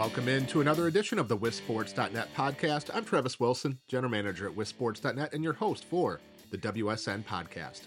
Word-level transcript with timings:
Welcome 0.00 0.28
in 0.28 0.46
to 0.46 0.62
another 0.62 0.86
edition 0.86 1.18
of 1.18 1.28
the 1.28 1.36
WisSports.net 1.36 2.34
podcast. 2.34 2.88
I'm 2.94 3.04
Travis 3.04 3.38
Wilson, 3.38 3.78
General 3.86 4.10
Manager 4.10 4.48
at 4.48 4.56
WisSports.net, 4.56 5.34
and 5.34 5.44
your 5.44 5.52
host 5.52 5.84
for 5.84 6.20
the 6.50 6.56
WSN 6.56 7.22
podcast. 7.22 7.82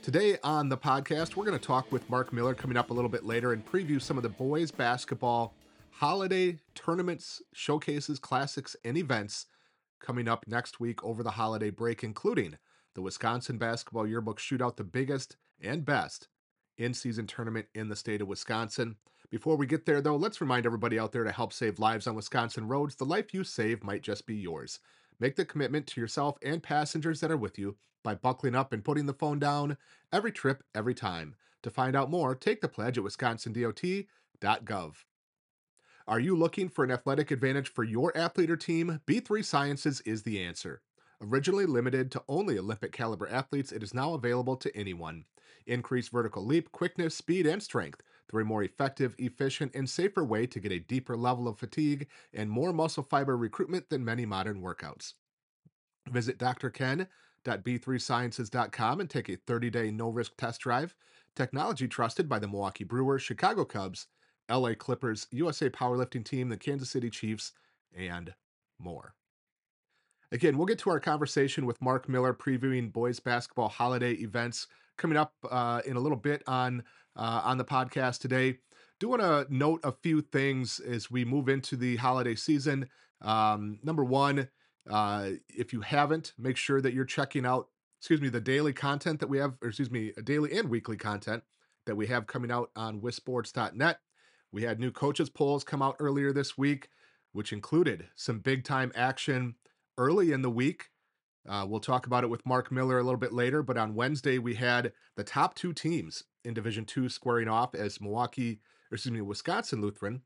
Today 0.00 0.38
on 0.42 0.70
the 0.70 0.78
podcast, 0.78 1.36
we're 1.36 1.44
going 1.44 1.58
to 1.58 1.62
talk 1.62 1.92
with 1.92 2.08
Mark 2.08 2.32
Miller 2.32 2.54
coming 2.54 2.78
up 2.78 2.88
a 2.88 2.94
little 2.94 3.10
bit 3.10 3.26
later 3.26 3.52
and 3.52 3.62
preview 3.62 4.00
some 4.00 4.16
of 4.16 4.22
the 4.22 4.30
boys 4.30 4.70
basketball 4.70 5.52
holiday 5.90 6.56
tournaments, 6.74 7.42
showcases, 7.52 8.18
classics, 8.18 8.74
and 8.82 8.96
events 8.96 9.44
coming 10.00 10.28
up 10.28 10.46
next 10.48 10.80
week 10.80 11.04
over 11.04 11.22
the 11.22 11.32
holiday 11.32 11.68
break, 11.68 12.02
including 12.02 12.56
the 12.94 13.02
Wisconsin 13.02 13.58
Basketball 13.58 14.06
Yearbook 14.06 14.40
Shootout, 14.40 14.76
the 14.76 14.82
biggest 14.82 15.36
and 15.60 15.84
best 15.84 16.28
in 16.78 16.94
season 16.94 17.26
tournament 17.26 17.66
in 17.74 17.88
the 17.88 17.96
state 17.96 18.22
of 18.22 18.28
Wisconsin. 18.28 18.96
Before 19.30 19.56
we 19.56 19.66
get 19.66 19.84
there, 19.84 20.00
though, 20.00 20.16
let's 20.16 20.40
remind 20.40 20.64
everybody 20.64 20.98
out 20.98 21.12
there 21.12 21.24
to 21.24 21.32
help 21.32 21.52
save 21.52 21.78
lives 21.78 22.06
on 22.06 22.14
Wisconsin 22.14 22.66
roads. 22.66 22.94
The 22.94 23.04
life 23.04 23.34
you 23.34 23.44
save 23.44 23.84
might 23.84 24.02
just 24.02 24.26
be 24.26 24.36
yours. 24.36 24.78
Make 25.20 25.36
the 25.36 25.44
commitment 25.44 25.86
to 25.88 26.00
yourself 26.00 26.38
and 26.42 26.62
passengers 26.62 27.20
that 27.20 27.30
are 27.30 27.36
with 27.36 27.58
you 27.58 27.76
by 28.02 28.14
buckling 28.14 28.54
up 28.54 28.72
and 28.72 28.84
putting 28.84 29.06
the 29.06 29.12
phone 29.12 29.38
down 29.38 29.76
every 30.12 30.32
trip, 30.32 30.62
every 30.74 30.94
time. 30.94 31.34
To 31.62 31.70
find 31.70 31.96
out 31.96 32.10
more, 32.10 32.34
take 32.34 32.60
the 32.60 32.68
pledge 32.68 32.96
at 32.96 33.04
wisconsindot.gov. 33.04 34.94
Are 36.06 36.20
you 36.20 36.34
looking 36.34 36.70
for 36.70 36.84
an 36.84 36.90
athletic 36.90 37.30
advantage 37.30 37.68
for 37.68 37.84
your 37.84 38.16
athlete 38.16 38.50
or 38.50 38.56
team? 38.56 39.00
B3 39.06 39.44
Sciences 39.44 40.00
is 40.02 40.22
the 40.22 40.40
answer. 40.40 40.80
Originally 41.20 41.66
limited 41.66 42.12
to 42.12 42.22
only 42.28 42.56
Olympic 42.58 42.92
caliber 42.92 43.28
athletes, 43.28 43.72
it 43.72 43.82
is 43.82 43.92
now 43.92 44.14
available 44.14 44.56
to 44.56 44.72
anyone. 44.76 45.24
Increase 45.66 46.06
vertical 46.08 46.46
leap, 46.46 46.70
quickness, 46.70 47.16
speed, 47.16 47.44
and 47.44 47.60
strength 47.60 48.04
through 48.28 48.42
a 48.42 48.46
more 48.46 48.62
effective, 48.62 49.16
efficient, 49.18 49.74
and 49.74 49.90
safer 49.90 50.24
way 50.24 50.46
to 50.46 50.60
get 50.60 50.70
a 50.70 50.78
deeper 50.78 51.16
level 51.16 51.48
of 51.48 51.58
fatigue 51.58 52.06
and 52.32 52.48
more 52.48 52.72
muscle 52.72 53.02
fiber 53.02 53.36
recruitment 53.36 53.90
than 53.90 54.04
many 54.04 54.24
modern 54.24 54.62
workouts. 54.62 55.14
Visit 56.08 56.38
drken.b3sciences.com 56.38 59.00
and 59.00 59.10
take 59.10 59.28
a 59.28 59.34
30 59.36 59.70
day 59.70 59.90
no 59.90 60.10
risk 60.10 60.36
test 60.36 60.60
drive. 60.60 60.94
Technology 61.34 61.88
trusted 61.88 62.28
by 62.28 62.38
the 62.38 62.46
Milwaukee 62.46 62.84
Brewers, 62.84 63.22
Chicago 63.22 63.64
Cubs, 63.64 64.06
LA 64.48 64.74
Clippers, 64.74 65.26
USA 65.32 65.68
Powerlifting 65.68 66.24
Team, 66.24 66.48
the 66.48 66.56
Kansas 66.56 66.90
City 66.90 67.10
Chiefs, 67.10 67.50
and 67.94 68.34
more. 68.78 69.14
Again, 70.30 70.58
we'll 70.58 70.66
get 70.66 70.78
to 70.80 70.90
our 70.90 71.00
conversation 71.00 71.64
with 71.64 71.80
Mark 71.80 72.06
Miller 72.06 72.34
previewing 72.34 72.92
boys 72.92 73.18
basketball 73.18 73.70
holiday 73.70 74.12
events 74.12 74.66
coming 74.98 75.16
up 75.16 75.32
uh, 75.50 75.80
in 75.86 75.96
a 75.96 76.00
little 76.00 76.18
bit 76.18 76.42
on 76.46 76.82
uh, 77.16 77.40
on 77.44 77.56
the 77.56 77.64
podcast 77.64 78.20
today. 78.20 78.58
Do 79.00 79.08
want 79.08 79.22
to 79.22 79.46
note 79.48 79.80
a 79.84 79.92
few 79.92 80.20
things 80.20 80.80
as 80.80 81.10
we 81.10 81.24
move 81.24 81.48
into 81.48 81.76
the 81.76 81.96
holiday 81.96 82.34
season. 82.34 82.90
Um, 83.22 83.78
number 83.82 84.04
one, 84.04 84.48
uh, 84.90 85.30
if 85.48 85.72
you 85.72 85.80
haven't, 85.80 86.34
make 86.36 86.58
sure 86.58 86.82
that 86.82 86.92
you're 86.92 87.04
checking 87.06 87.46
out, 87.46 87.68
excuse 87.98 88.20
me, 88.20 88.28
the 88.28 88.40
daily 88.40 88.74
content 88.74 89.20
that 89.20 89.28
we 89.28 89.38
have, 89.38 89.54
or 89.62 89.68
excuse 89.68 89.90
me, 89.90 90.12
daily 90.24 90.52
and 90.52 90.68
weekly 90.68 90.96
content 90.96 91.42
that 91.86 91.96
we 91.96 92.06
have 92.08 92.26
coming 92.26 92.50
out 92.50 92.70
on 92.76 93.00
WisSports.net. 93.00 93.98
We 94.52 94.62
had 94.62 94.78
new 94.78 94.90
coaches 94.90 95.30
polls 95.30 95.64
come 95.64 95.80
out 95.80 95.96
earlier 95.98 96.32
this 96.32 96.58
week, 96.58 96.88
which 97.32 97.52
included 97.52 98.08
some 98.14 98.40
big 98.40 98.64
time 98.64 98.92
action 98.94 99.54
early 99.98 100.32
in 100.32 100.40
the 100.40 100.50
week. 100.50 100.86
Uh, 101.46 101.66
we'll 101.68 101.80
talk 101.80 102.06
about 102.06 102.24
it 102.24 102.30
with 102.30 102.46
Mark 102.46 102.72
Miller 102.72 102.98
a 102.98 103.02
little 103.02 103.18
bit 103.18 103.32
later, 103.32 103.62
but 103.62 103.76
on 103.76 103.94
Wednesday 103.94 104.38
we 104.38 104.54
had 104.54 104.92
the 105.16 105.24
top 105.24 105.54
two 105.54 105.72
teams 105.72 106.24
in 106.44 106.54
Division 106.54 106.84
Two 106.84 107.08
squaring 107.08 107.48
off 107.48 107.74
as 107.74 108.00
Milwaukee, 108.00 108.60
excuse 108.90 109.12
me, 109.12 109.20
Wisconsin 109.20 109.80
Lutheran 109.80 110.22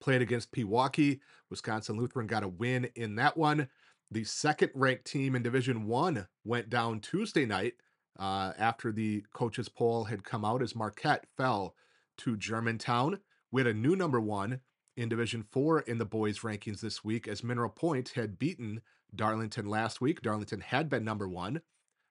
played 0.00 0.22
against 0.22 0.52
Pewaukee. 0.52 1.20
Wisconsin 1.50 1.96
Lutheran 1.96 2.26
got 2.26 2.42
a 2.42 2.48
win 2.48 2.88
in 2.94 3.14
that 3.16 3.36
one. 3.36 3.68
The 4.10 4.24
second 4.24 4.70
ranked 4.74 5.04
team 5.04 5.34
in 5.34 5.42
Division 5.42 5.86
One 5.86 6.26
went 6.44 6.70
down 6.70 7.00
Tuesday 7.00 7.44
night 7.44 7.74
uh, 8.18 8.52
after 8.58 8.92
the 8.92 9.24
coaches 9.32 9.68
poll 9.68 10.04
had 10.04 10.24
come 10.24 10.44
out 10.44 10.62
as 10.62 10.74
Marquette 10.74 11.26
fell 11.36 11.74
to 12.18 12.36
Germantown. 12.36 13.20
We 13.50 13.60
had 13.60 13.68
a 13.68 13.74
new 13.74 13.96
number 13.96 14.20
one 14.20 14.60
in 14.98 15.08
Division 15.08 15.44
Four 15.44 15.80
in 15.80 15.98
the 15.98 16.04
boys' 16.04 16.40
rankings 16.40 16.80
this 16.80 17.04
week 17.04 17.28
as 17.28 17.44
Mineral 17.44 17.70
Point 17.70 18.10
had 18.16 18.36
beaten 18.36 18.82
Darlington 19.14 19.66
last 19.66 20.00
week. 20.00 20.20
Darlington 20.22 20.60
had 20.60 20.88
been 20.88 21.04
number 21.04 21.28
one. 21.28 21.62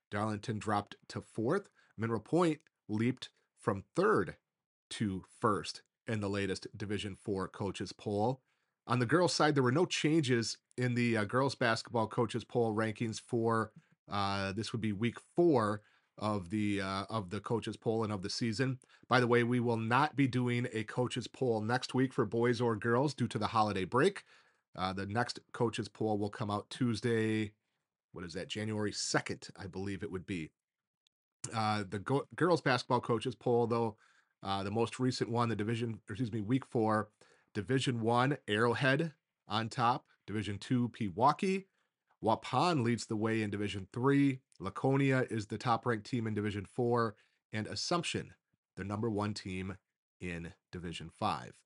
Darlington 0.10 0.58
dropped 0.58 0.96
to 1.10 1.20
fourth. 1.20 1.70
Mineral 1.98 2.22
Point 2.22 2.60
leaped 2.88 3.30
from 3.60 3.84
third 3.94 4.38
to 4.92 5.26
first 5.42 5.82
in 6.08 6.22
the 6.22 6.30
latest 6.30 6.66
Division 6.78 7.18
Four 7.22 7.50
coaches 7.50 7.92
poll. 7.92 8.42
On 8.88 9.00
the 9.00 9.06
girls' 9.06 9.34
side, 9.34 9.54
there 9.54 9.64
were 9.64 9.72
no 9.72 9.86
changes 9.86 10.58
in 10.78 10.96
the 10.96 11.18
uh, 11.18 11.24
girls' 11.26 11.56
basketball 11.56 12.08
coaches 12.08 12.46
poll 12.46 12.74
rankings 12.74 13.20
for 13.20 13.74
uh, 14.10 14.54
this 14.54 14.72
would 14.72 14.80
be 14.80 14.94
week 14.94 15.18
four 15.36 15.82
of 16.18 16.50
the 16.50 16.82
uh, 16.82 17.06
of 17.10 17.30
the 17.30 17.40
coaches 17.40 17.78
poll 17.78 18.04
and 18.04 18.12
of 18.12 18.24
the 18.24 18.30
season. 18.30 18.80
By 19.08 19.20
the 19.20 19.28
way, 19.28 19.44
we 19.44 19.60
will 19.60 19.78
not 19.78 20.16
be 20.16 20.28
doing 20.28 20.68
a 20.74 20.84
coaches 20.84 21.28
poll 21.28 21.62
next 21.62 21.94
week 21.94 22.14
for 22.14 22.26
boys 22.26 22.60
or 22.60 22.76
girls 22.76 23.14
due 23.14 23.28
to 23.28 23.38
the 23.38 23.48
holiday 23.48 23.86
break. 23.86 24.24
Uh, 24.76 24.94
the 24.94 25.06
next 25.06 25.40
coaches 25.54 25.88
poll 25.88 26.18
will 26.18 26.30
come 26.30 26.52
out 26.52 26.70
Tuesday. 26.70 27.54
What 28.14 28.26
is 28.26 28.34
that? 28.34 28.48
January 28.48 28.92
second, 28.92 29.48
I 29.58 29.68
believe 29.68 30.04
it 30.04 30.12
would 30.12 30.26
be. 30.26 30.52
Uh, 31.54 31.84
the 31.90 32.00
go- 32.00 32.28
girls 32.36 32.62
basketball 32.62 33.00
coaches 33.00 33.36
poll, 33.36 33.68
though, 33.68 33.96
uh, 34.44 34.64
the 34.64 34.72
most 34.72 35.00
recent 35.00 35.30
one, 35.30 35.50
the 35.50 35.56
division, 35.56 36.00
excuse 36.10 36.32
me, 36.32 36.42
week 36.42 36.66
four, 36.66 37.10
Division 37.54 38.02
One, 38.02 38.38
Arrowhead 38.48 39.14
on 39.48 39.70
top. 39.70 40.06
Division 40.28 40.58
Two, 40.58 40.90
Pewaukee. 40.90 41.66
Waupun 42.24 42.84
leads 42.84 43.06
the 43.06 43.16
way 43.16 43.42
in 43.42 43.50
Division 43.50 43.88
Three. 43.94 44.40
Laconia 44.60 45.26
is 45.30 45.48
the 45.48 45.58
top 45.58 45.86
ranked 45.86 46.10
team 46.10 46.28
in 46.28 46.34
Division 46.34 46.66
Four, 46.66 47.16
and 47.54 47.68
Assumption, 47.68 48.34
the 48.76 48.84
number 48.84 49.10
one 49.10 49.34
team 49.34 49.78
in 50.20 50.54
Division 50.72 51.10
Five. 51.10 51.60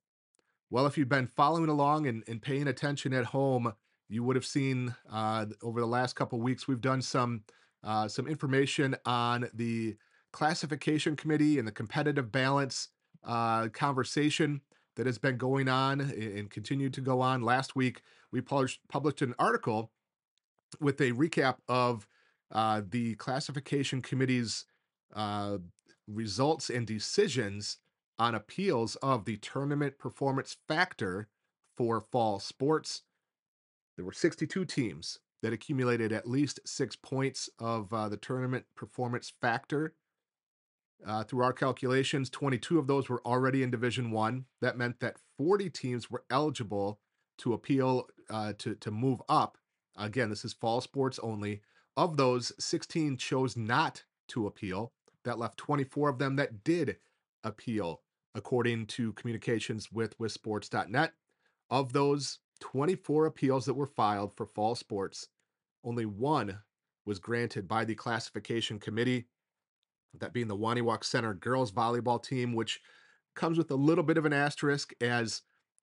Well, 0.70 0.86
if 0.86 0.96
you've 0.96 1.08
been 1.08 1.26
following 1.26 1.68
along 1.68 2.06
and, 2.06 2.22
and 2.26 2.40
paying 2.40 2.68
attention 2.68 3.12
at 3.12 3.26
home, 3.26 3.74
you 4.08 4.24
would 4.24 4.36
have 4.36 4.46
seen 4.46 4.94
uh, 5.10 5.46
over 5.62 5.80
the 5.80 5.86
last 5.86 6.16
couple 6.16 6.40
weeks 6.40 6.68
we've 6.68 6.80
done 6.80 7.02
some 7.02 7.44
uh, 7.84 8.08
some 8.08 8.28
information 8.28 8.94
on 9.04 9.48
the 9.54 9.96
classification 10.32 11.16
committee 11.16 11.58
and 11.58 11.66
the 11.66 11.72
competitive 11.72 12.30
balance 12.30 12.88
uh, 13.24 13.68
conversation 13.68 14.60
that 14.96 15.06
has 15.06 15.18
been 15.18 15.36
going 15.36 15.68
on 15.68 16.00
and 16.00 16.50
continued 16.50 16.92
to 16.94 17.00
go 17.00 17.20
on. 17.20 17.42
Last 17.42 17.74
week, 17.74 18.02
we 18.30 18.40
published, 18.40 18.80
published 18.88 19.22
an 19.22 19.34
article 19.38 19.90
with 20.80 21.00
a 21.00 21.12
recap 21.12 21.56
of 21.68 22.06
uh, 22.50 22.82
the 22.88 23.14
classification 23.16 24.02
committee's 24.02 24.64
uh, 25.14 25.58
results 26.06 26.70
and 26.70 26.86
decisions 26.86 27.78
on 28.18 28.34
appeals 28.34 28.96
of 28.96 29.24
the 29.24 29.36
tournament 29.38 29.98
performance 29.98 30.56
factor 30.68 31.28
for 31.76 32.00
fall 32.00 32.38
sports. 32.38 33.02
There 33.96 34.04
were 34.04 34.12
62 34.12 34.64
teams 34.64 35.18
that 35.42 35.52
accumulated 35.52 36.12
at 36.12 36.28
least 36.28 36.60
six 36.64 36.94
points 36.94 37.48
of 37.58 37.92
uh, 37.92 38.08
the 38.08 38.16
tournament 38.16 38.64
performance 38.76 39.32
factor. 39.40 39.94
Uh, 41.04 41.24
through 41.24 41.42
our 41.42 41.52
calculations, 41.52 42.30
22 42.30 42.78
of 42.78 42.86
those 42.86 43.08
were 43.08 43.20
already 43.26 43.62
in 43.62 43.70
Division 43.70 44.12
One. 44.12 44.44
That 44.60 44.78
meant 44.78 45.00
that 45.00 45.16
40 45.36 45.68
teams 45.70 46.10
were 46.10 46.22
eligible 46.30 47.00
to 47.38 47.54
appeal 47.54 48.06
uh, 48.30 48.52
to 48.58 48.76
to 48.76 48.90
move 48.92 49.20
up. 49.28 49.58
Again, 49.96 50.30
this 50.30 50.44
is 50.44 50.52
fall 50.52 50.80
sports 50.80 51.18
only. 51.22 51.62
Of 51.96 52.16
those, 52.16 52.52
16 52.58 53.16
chose 53.18 53.56
not 53.56 54.04
to 54.28 54.46
appeal. 54.46 54.92
That 55.24 55.38
left 55.38 55.58
24 55.58 56.08
of 56.08 56.18
them 56.18 56.36
that 56.36 56.64
did 56.64 56.96
appeal, 57.44 58.00
according 58.34 58.86
to 58.86 59.12
communications 59.12 59.92
with 59.92 60.18
WisSports.net. 60.18 61.12
Of 61.70 61.92
those 61.92 62.38
24 62.60 63.26
appeals 63.26 63.66
that 63.66 63.74
were 63.74 63.86
filed 63.86 64.34
for 64.34 64.46
fall 64.46 64.74
sports, 64.74 65.28
only 65.84 66.06
one 66.06 66.60
was 67.04 67.18
granted 67.18 67.66
by 67.68 67.84
the 67.84 67.94
classification 67.94 68.78
committee, 68.78 69.26
that 70.18 70.32
being 70.32 70.48
the 70.48 70.56
Wonewoc 70.56 71.04
Center 71.04 71.34
girls 71.34 71.72
volleyball 71.72 72.22
team, 72.22 72.52
which 72.52 72.80
comes 73.34 73.58
with 73.58 73.70
a 73.70 73.76
little 73.76 74.04
bit 74.04 74.18
of 74.18 74.26
an 74.26 74.32
asterisk 74.32 74.92
as 75.00 75.42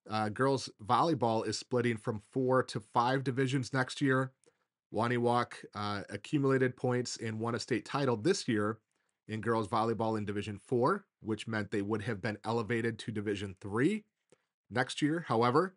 uh, 0.09 0.29
girls 0.29 0.69
volleyball 0.83 1.47
is 1.47 1.57
splitting 1.57 1.97
from 1.97 2.21
four 2.31 2.63
to 2.63 2.79
five 2.79 3.23
divisions 3.23 3.73
next 3.73 4.01
year. 4.01 4.31
Wonewoc 4.93 5.53
uh, 5.75 6.01
accumulated 6.09 6.75
points 6.75 7.17
and 7.17 7.39
won 7.39 7.55
a 7.55 7.59
state 7.59 7.85
title 7.85 8.17
this 8.17 8.47
year 8.47 8.79
in 9.27 9.41
girls 9.41 9.67
volleyball 9.67 10.17
in 10.17 10.25
Division 10.25 10.57
Four, 10.57 11.05
which 11.21 11.47
meant 11.47 11.69
they 11.69 11.83
would 11.83 12.01
have 12.03 12.21
been 12.21 12.39
elevated 12.43 12.97
to 12.99 13.11
Division 13.11 13.55
Three 13.61 14.05
next 14.71 15.01
year. 15.01 15.25
However, 15.27 15.75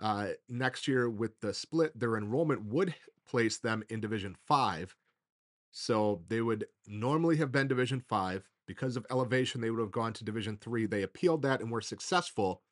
uh, 0.00 0.28
next 0.48 0.88
year 0.88 1.08
with 1.08 1.40
the 1.40 1.54
split, 1.54 1.98
their 1.98 2.16
enrollment 2.16 2.64
would 2.66 2.94
place 3.28 3.58
them 3.58 3.82
in 3.88 4.00
Division 4.00 4.36
5. 4.46 4.96
So 5.70 6.22
they 6.28 6.42
would 6.42 6.66
normally 6.86 7.36
have 7.36 7.52
been 7.52 7.68
Division 7.68 8.00
5. 8.08 8.48
Because 8.66 8.96
of 8.96 9.06
elevation, 9.10 9.60
they 9.60 9.70
would 9.70 9.80
have 9.80 9.90
gone 9.90 10.12
to 10.14 10.24
Division 10.24 10.56
3. 10.60 10.86
They 10.86 11.02
appealed 11.02 11.42
that 11.42 11.60
and 11.60 11.70
were 11.70 11.80
successful 11.80 12.62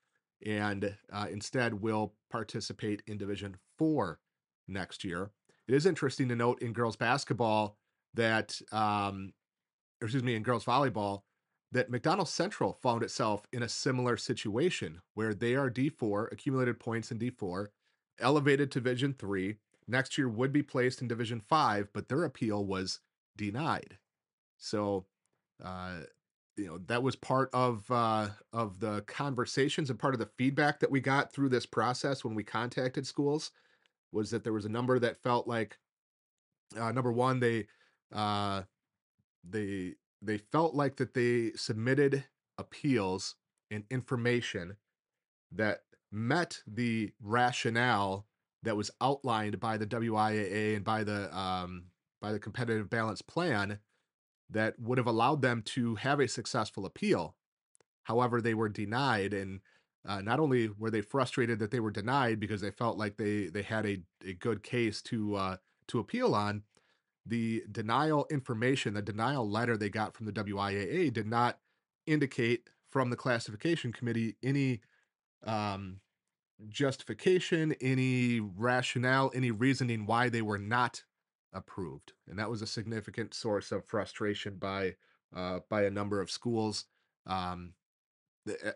and 0.44 0.96
uh, 1.12 1.26
instead 1.30 1.80
will 1.80 2.14
participate 2.30 3.02
in 3.06 3.18
Division 3.18 3.56
Four 3.78 4.20
next 4.68 5.04
year. 5.04 5.30
It 5.68 5.74
is 5.74 5.86
interesting 5.86 6.28
to 6.28 6.36
note 6.36 6.62
in 6.62 6.72
girls 6.72 6.96
basketball 6.96 7.76
that, 8.14 8.60
um, 8.72 9.32
excuse 10.00 10.22
me, 10.22 10.34
in 10.34 10.42
girls 10.42 10.64
volleyball, 10.64 11.22
that 11.72 11.90
McDonell 11.90 12.26
Central 12.26 12.72
found 12.82 13.02
itself 13.02 13.46
in 13.52 13.62
a 13.62 13.68
similar 13.68 14.16
situation 14.16 15.00
where 15.14 15.34
they 15.34 15.54
are 15.54 15.70
D4, 15.70 16.32
accumulated 16.32 16.80
points 16.80 17.12
in 17.12 17.18
D4, 17.18 17.68
elevated 18.18 18.70
to 18.72 18.80
Division 18.80 19.14
3. 19.16 19.56
Next 19.86 20.18
year 20.18 20.28
would 20.28 20.52
be 20.52 20.62
placed 20.62 21.02
in 21.02 21.08
Division 21.08 21.40
5, 21.40 21.88
but 21.92 22.08
their 22.08 22.24
appeal 22.24 22.64
was 22.64 23.00
denied. 23.36 23.98
So, 24.58 25.06
uh, 25.62 26.00
you 26.60 26.66
know, 26.66 26.78
that 26.88 27.02
was 27.02 27.16
part 27.16 27.48
of 27.54 27.90
uh, 27.90 28.28
of 28.52 28.80
the 28.80 29.02
conversations 29.06 29.88
and 29.88 29.98
part 29.98 30.14
of 30.14 30.20
the 30.20 30.30
feedback 30.36 30.78
that 30.80 30.90
we 30.90 31.00
got 31.00 31.32
through 31.32 31.48
this 31.48 31.64
process 31.64 32.22
when 32.22 32.34
we 32.34 32.44
contacted 32.44 33.06
schools 33.06 33.50
was 34.12 34.30
that 34.30 34.44
there 34.44 34.52
was 34.52 34.66
a 34.66 34.70
number 34.70 34.98
that 34.98 35.22
felt 35.22 35.48
like 35.48 35.78
uh, 36.78 36.92
number 36.92 37.12
one 37.12 37.40
they 37.40 37.66
uh, 38.14 38.62
they 39.48 39.94
they 40.20 40.36
felt 40.36 40.74
like 40.74 40.96
that 40.96 41.14
they 41.14 41.52
submitted 41.56 42.24
appeals 42.58 43.36
and 43.70 43.84
information 43.90 44.76
that 45.52 45.80
met 46.12 46.60
the 46.66 47.10
rationale 47.22 48.26
that 48.62 48.76
was 48.76 48.90
outlined 49.00 49.58
by 49.58 49.78
the 49.78 49.86
WIAA 49.86 50.76
and 50.76 50.84
by 50.84 51.04
the 51.04 51.34
um, 51.36 51.84
by 52.20 52.32
the 52.32 52.38
competitive 52.38 52.90
balance 52.90 53.22
plan 53.22 53.78
that 54.50 54.78
would 54.78 54.98
have 54.98 55.06
allowed 55.06 55.42
them 55.42 55.62
to 55.62 55.94
have 55.96 56.20
a 56.20 56.28
successful 56.28 56.86
appeal. 56.86 57.36
However, 58.04 58.40
they 58.40 58.54
were 58.54 58.68
denied, 58.68 59.32
and 59.32 59.60
uh, 60.06 60.20
not 60.20 60.40
only 60.40 60.68
were 60.68 60.90
they 60.90 61.02
frustrated 61.02 61.58
that 61.58 61.70
they 61.70 61.80
were 61.80 61.90
denied 61.90 62.40
because 62.40 62.60
they 62.60 62.70
felt 62.70 62.98
like 62.98 63.16
they 63.16 63.46
they 63.46 63.62
had 63.62 63.86
a, 63.86 64.02
a 64.24 64.32
good 64.34 64.62
case 64.62 65.02
to 65.02 65.36
uh, 65.36 65.56
to 65.88 65.98
appeal 65.98 66.34
on, 66.34 66.62
the 67.26 67.64
denial 67.70 68.26
information, 68.30 68.94
the 68.94 69.02
denial 69.02 69.48
letter 69.48 69.76
they 69.76 69.88
got 69.90 70.14
from 70.14 70.26
the 70.26 70.32
WIAA 70.32 71.12
did 71.12 71.26
not 71.26 71.58
indicate 72.06 72.68
from 72.90 73.10
the 73.10 73.16
classification 73.16 73.92
committee 73.92 74.36
any 74.42 74.80
um, 75.46 76.00
justification, 76.68 77.74
any 77.80 78.40
rationale, 78.40 79.30
any 79.34 79.50
reasoning 79.50 80.06
why 80.06 80.28
they 80.28 80.42
were 80.42 80.58
not 80.58 81.04
approved, 81.52 82.12
and 82.28 82.38
that 82.38 82.50
was 82.50 82.62
a 82.62 82.66
significant 82.66 83.34
source 83.34 83.72
of 83.72 83.84
frustration 83.84 84.56
by 84.56 84.96
uh, 85.34 85.60
by 85.68 85.82
a 85.82 85.90
number 85.90 86.20
of 86.20 86.30
schools. 86.30 86.86
Um, 87.26 87.74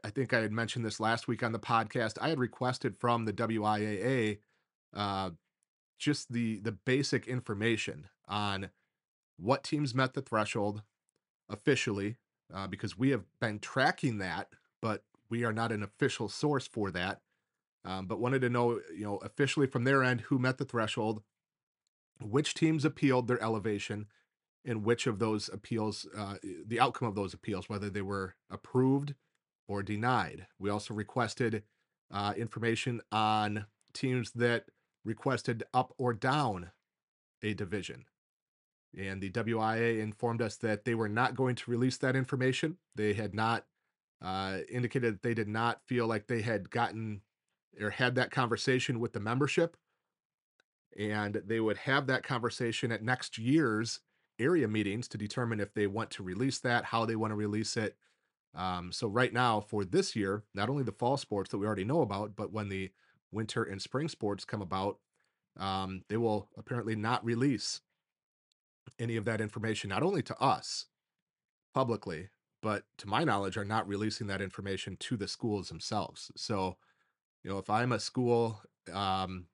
I 0.04 0.10
think 0.10 0.32
I 0.32 0.40
had 0.40 0.52
mentioned 0.52 0.84
this 0.84 1.00
last 1.00 1.26
week 1.26 1.42
on 1.42 1.52
the 1.52 1.58
podcast. 1.58 2.18
I 2.20 2.28
had 2.28 2.38
requested 2.38 2.96
from 2.96 3.24
the 3.24 3.32
WIAA 3.32 4.38
uh, 4.94 5.30
just 5.98 6.32
the 6.32 6.58
the 6.60 6.72
basic 6.72 7.26
information 7.26 8.08
on 8.28 8.70
what 9.36 9.64
teams 9.64 9.94
met 9.94 10.14
the 10.14 10.22
threshold 10.22 10.82
officially, 11.48 12.16
uh, 12.52 12.66
because 12.66 12.98
we 12.98 13.10
have 13.10 13.24
been 13.40 13.58
tracking 13.58 14.18
that, 14.18 14.48
but 14.80 15.04
we 15.28 15.44
are 15.44 15.52
not 15.52 15.72
an 15.72 15.82
official 15.82 16.28
source 16.28 16.66
for 16.66 16.90
that. 16.90 17.20
Um, 17.86 18.06
but 18.06 18.18
wanted 18.18 18.40
to 18.42 18.48
know, 18.48 18.80
you 18.96 19.04
know, 19.04 19.18
officially 19.18 19.66
from 19.66 19.84
their 19.84 20.02
end 20.02 20.22
who 20.22 20.38
met 20.38 20.56
the 20.56 20.64
threshold, 20.64 21.22
which 22.24 22.54
teams 22.54 22.84
appealed 22.84 23.28
their 23.28 23.42
elevation, 23.42 24.06
and 24.64 24.84
which 24.84 25.06
of 25.06 25.18
those 25.18 25.48
appeals, 25.52 26.06
uh, 26.16 26.36
the 26.66 26.80
outcome 26.80 27.08
of 27.08 27.14
those 27.14 27.34
appeals, 27.34 27.68
whether 27.68 27.90
they 27.90 28.02
were 28.02 28.34
approved 28.50 29.14
or 29.68 29.82
denied. 29.82 30.46
We 30.58 30.70
also 30.70 30.94
requested 30.94 31.62
uh, 32.10 32.34
information 32.36 33.00
on 33.12 33.66
teams 33.92 34.32
that 34.32 34.66
requested 35.04 35.64
up 35.74 35.92
or 35.98 36.14
down 36.14 36.70
a 37.42 37.54
division. 37.54 38.06
And 38.96 39.20
the 39.20 39.30
WIA 39.30 40.00
informed 40.00 40.40
us 40.40 40.56
that 40.58 40.84
they 40.84 40.94
were 40.94 41.08
not 41.08 41.34
going 41.34 41.56
to 41.56 41.70
release 41.70 41.98
that 41.98 42.16
information. 42.16 42.78
They 42.94 43.12
had 43.12 43.34
not 43.34 43.66
uh, 44.22 44.58
indicated 44.70 45.14
that 45.14 45.22
they 45.22 45.34
did 45.34 45.48
not 45.48 45.80
feel 45.86 46.06
like 46.06 46.26
they 46.26 46.42
had 46.42 46.70
gotten 46.70 47.22
or 47.80 47.90
had 47.90 48.14
that 48.14 48.30
conversation 48.30 49.00
with 49.00 49.12
the 49.12 49.20
membership. 49.20 49.76
And 50.98 51.42
they 51.46 51.60
would 51.60 51.76
have 51.78 52.06
that 52.06 52.22
conversation 52.22 52.92
at 52.92 53.02
next 53.02 53.38
year's 53.38 54.00
area 54.38 54.68
meetings 54.68 55.08
to 55.08 55.18
determine 55.18 55.60
if 55.60 55.74
they 55.74 55.86
want 55.86 56.10
to 56.12 56.22
release 56.22 56.58
that, 56.60 56.84
how 56.84 57.04
they 57.04 57.16
want 57.16 57.30
to 57.30 57.36
release 57.36 57.76
it. 57.76 57.96
Um, 58.54 58.92
so, 58.92 59.08
right 59.08 59.32
now, 59.32 59.60
for 59.60 59.84
this 59.84 60.14
year, 60.14 60.44
not 60.54 60.68
only 60.68 60.84
the 60.84 60.92
fall 60.92 61.16
sports 61.16 61.50
that 61.50 61.58
we 61.58 61.66
already 61.66 61.84
know 61.84 62.02
about, 62.02 62.36
but 62.36 62.52
when 62.52 62.68
the 62.68 62.90
winter 63.32 63.64
and 63.64 63.82
spring 63.82 64.08
sports 64.08 64.44
come 64.44 64.62
about, 64.62 64.98
um, 65.58 66.02
they 66.08 66.16
will 66.16 66.48
apparently 66.56 66.94
not 66.94 67.24
release 67.24 67.80
any 68.98 69.16
of 69.16 69.24
that 69.24 69.40
information, 69.40 69.90
not 69.90 70.02
only 70.02 70.22
to 70.22 70.38
us 70.40 70.86
publicly, 71.74 72.28
but 72.62 72.84
to 72.98 73.08
my 73.08 73.24
knowledge, 73.24 73.56
are 73.56 73.64
not 73.64 73.88
releasing 73.88 74.26
that 74.28 74.40
information 74.40 74.96
to 74.98 75.16
the 75.16 75.28
schools 75.28 75.68
themselves. 75.68 76.30
So, 76.36 76.76
you 77.42 77.50
know, 77.50 77.58
if 77.58 77.68
I'm 77.68 77.92
a 77.92 77.98
school 77.98 78.62
um, 78.92 79.46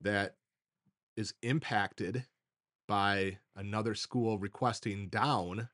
that 0.00 0.36
is 1.16 1.34
impacted 1.42 2.24
by 2.86 3.38
another 3.54 3.94
school 3.94 4.38
requesting 4.38 5.08
down, 5.08 5.68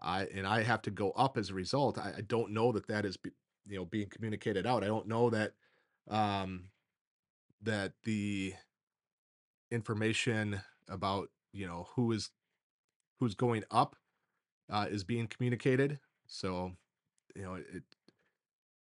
I 0.00 0.26
and 0.34 0.46
I 0.46 0.62
have 0.62 0.82
to 0.82 0.90
go 0.90 1.10
up 1.12 1.36
as 1.36 1.50
a 1.50 1.54
result. 1.54 1.98
I, 1.98 2.14
I 2.18 2.20
don't 2.20 2.52
know 2.52 2.72
that 2.72 2.86
that 2.88 3.04
is, 3.04 3.16
be, 3.16 3.30
you 3.66 3.78
know, 3.78 3.84
being 3.84 4.08
communicated 4.08 4.66
out. 4.66 4.84
I 4.84 4.88
don't 4.88 5.08
know 5.08 5.30
that 5.30 5.52
um, 6.08 6.70
that 7.62 7.92
the 8.04 8.54
information 9.70 10.60
about 10.88 11.28
you 11.52 11.66
know 11.66 11.88
who 11.94 12.12
is 12.12 12.30
who's 13.18 13.34
going 13.34 13.64
up 13.70 13.96
uh, 14.70 14.86
is 14.88 15.04
being 15.04 15.26
communicated. 15.26 15.98
So 16.26 16.72
you 17.34 17.42
know 17.42 17.54
it, 17.54 17.82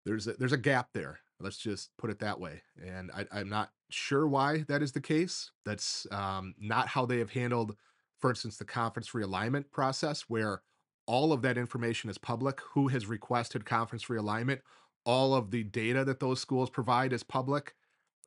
there's 0.04 0.26
a, 0.26 0.34
there's 0.34 0.52
a 0.52 0.58
gap 0.58 0.90
there. 0.92 1.20
Let's 1.40 1.58
just 1.58 1.90
put 1.98 2.10
it 2.10 2.18
that 2.20 2.40
way. 2.40 2.62
And 2.82 3.10
I, 3.12 3.26
I'm 3.32 3.48
not 3.48 3.70
sure 3.90 4.26
why 4.26 4.64
that 4.68 4.82
is 4.82 4.92
the 4.92 5.00
case. 5.00 5.50
That's 5.64 6.06
um, 6.10 6.54
not 6.58 6.88
how 6.88 7.06
they 7.06 7.18
have 7.18 7.30
handled, 7.30 7.76
for 8.20 8.30
instance, 8.30 8.56
the 8.56 8.64
conference 8.64 9.10
realignment 9.10 9.70
process, 9.70 10.24
where 10.28 10.62
all 11.06 11.32
of 11.32 11.42
that 11.42 11.58
information 11.58 12.10
is 12.10 12.18
public. 12.18 12.60
Who 12.72 12.88
has 12.88 13.06
requested 13.06 13.64
conference 13.64 14.06
realignment? 14.06 14.60
All 15.04 15.34
of 15.34 15.50
the 15.50 15.62
data 15.62 16.04
that 16.04 16.20
those 16.20 16.40
schools 16.40 16.70
provide 16.70 17.12
is 17.12 17.22
public. 17.22 17.74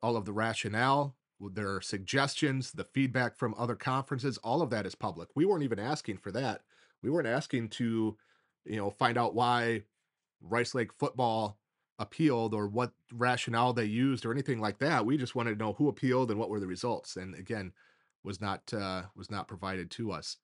All 0.02 0.16
of 0.16 0.24
the 0.24 0.32
rationale, 0.32 1.16
their 1.40 1.80
suggestions, 1.80 2.72
the 2.72 2.84
feedback 2.84 3.36
from 3.36 3.54
other 3.58 3.74
conferences, 3.74 4.38
all 4.38 4.62
of 4.62 4.70
that 4.70 4.86
is 4.86 4.94
public. 4.94 5.28
We 5.34 5.44
weren't 5.44 5.64
even 5.64 5.78
asking 5.78 6.18
for 6.18 6.32
that. 6.32 6.62
We 7.02 7.10
weren't 7.10 7.26
asking 7.26 7.68
to, 7.70 8.16
you 8.64 8.76
know, 8.76 8.90
find 8.90 9.18
out 9.18 9.34
why 9.34 9.82
Rice 10.40 10.74
Lake 10.74 10.92
football 10.98 11.59
appealed 12.00 12.54
or 12.54 12.66
what 12.66 12.92
rationale 13.12 13.72
they 13.72 13.84
used 13.84 14.24
or 14.24 14.32
anything 14.32 14.58
like 14.58 14.78
that. 14.78 15.06
We 15.06 15.18
just 15.18 15.36
wanted 15.36 15.52
to 15.52 15.64
know 15.64 15.74
who 15.74 15.88
appealed 15.88 16.30
and 16.30 16.40
what 16.40 16.48
were 16.48 16.58
the 16.58 16.66
results. 16.66 17.16
And 17.16 17.34
again, 17.36 17.72
was 18.24 18.40
not 18.40 18.72
uh, 18.74 19.02
was 19.14 19.30
not 19.30 19.46
provided 19.46 19.90
to 19.92 20.10
us. 20.10 20.38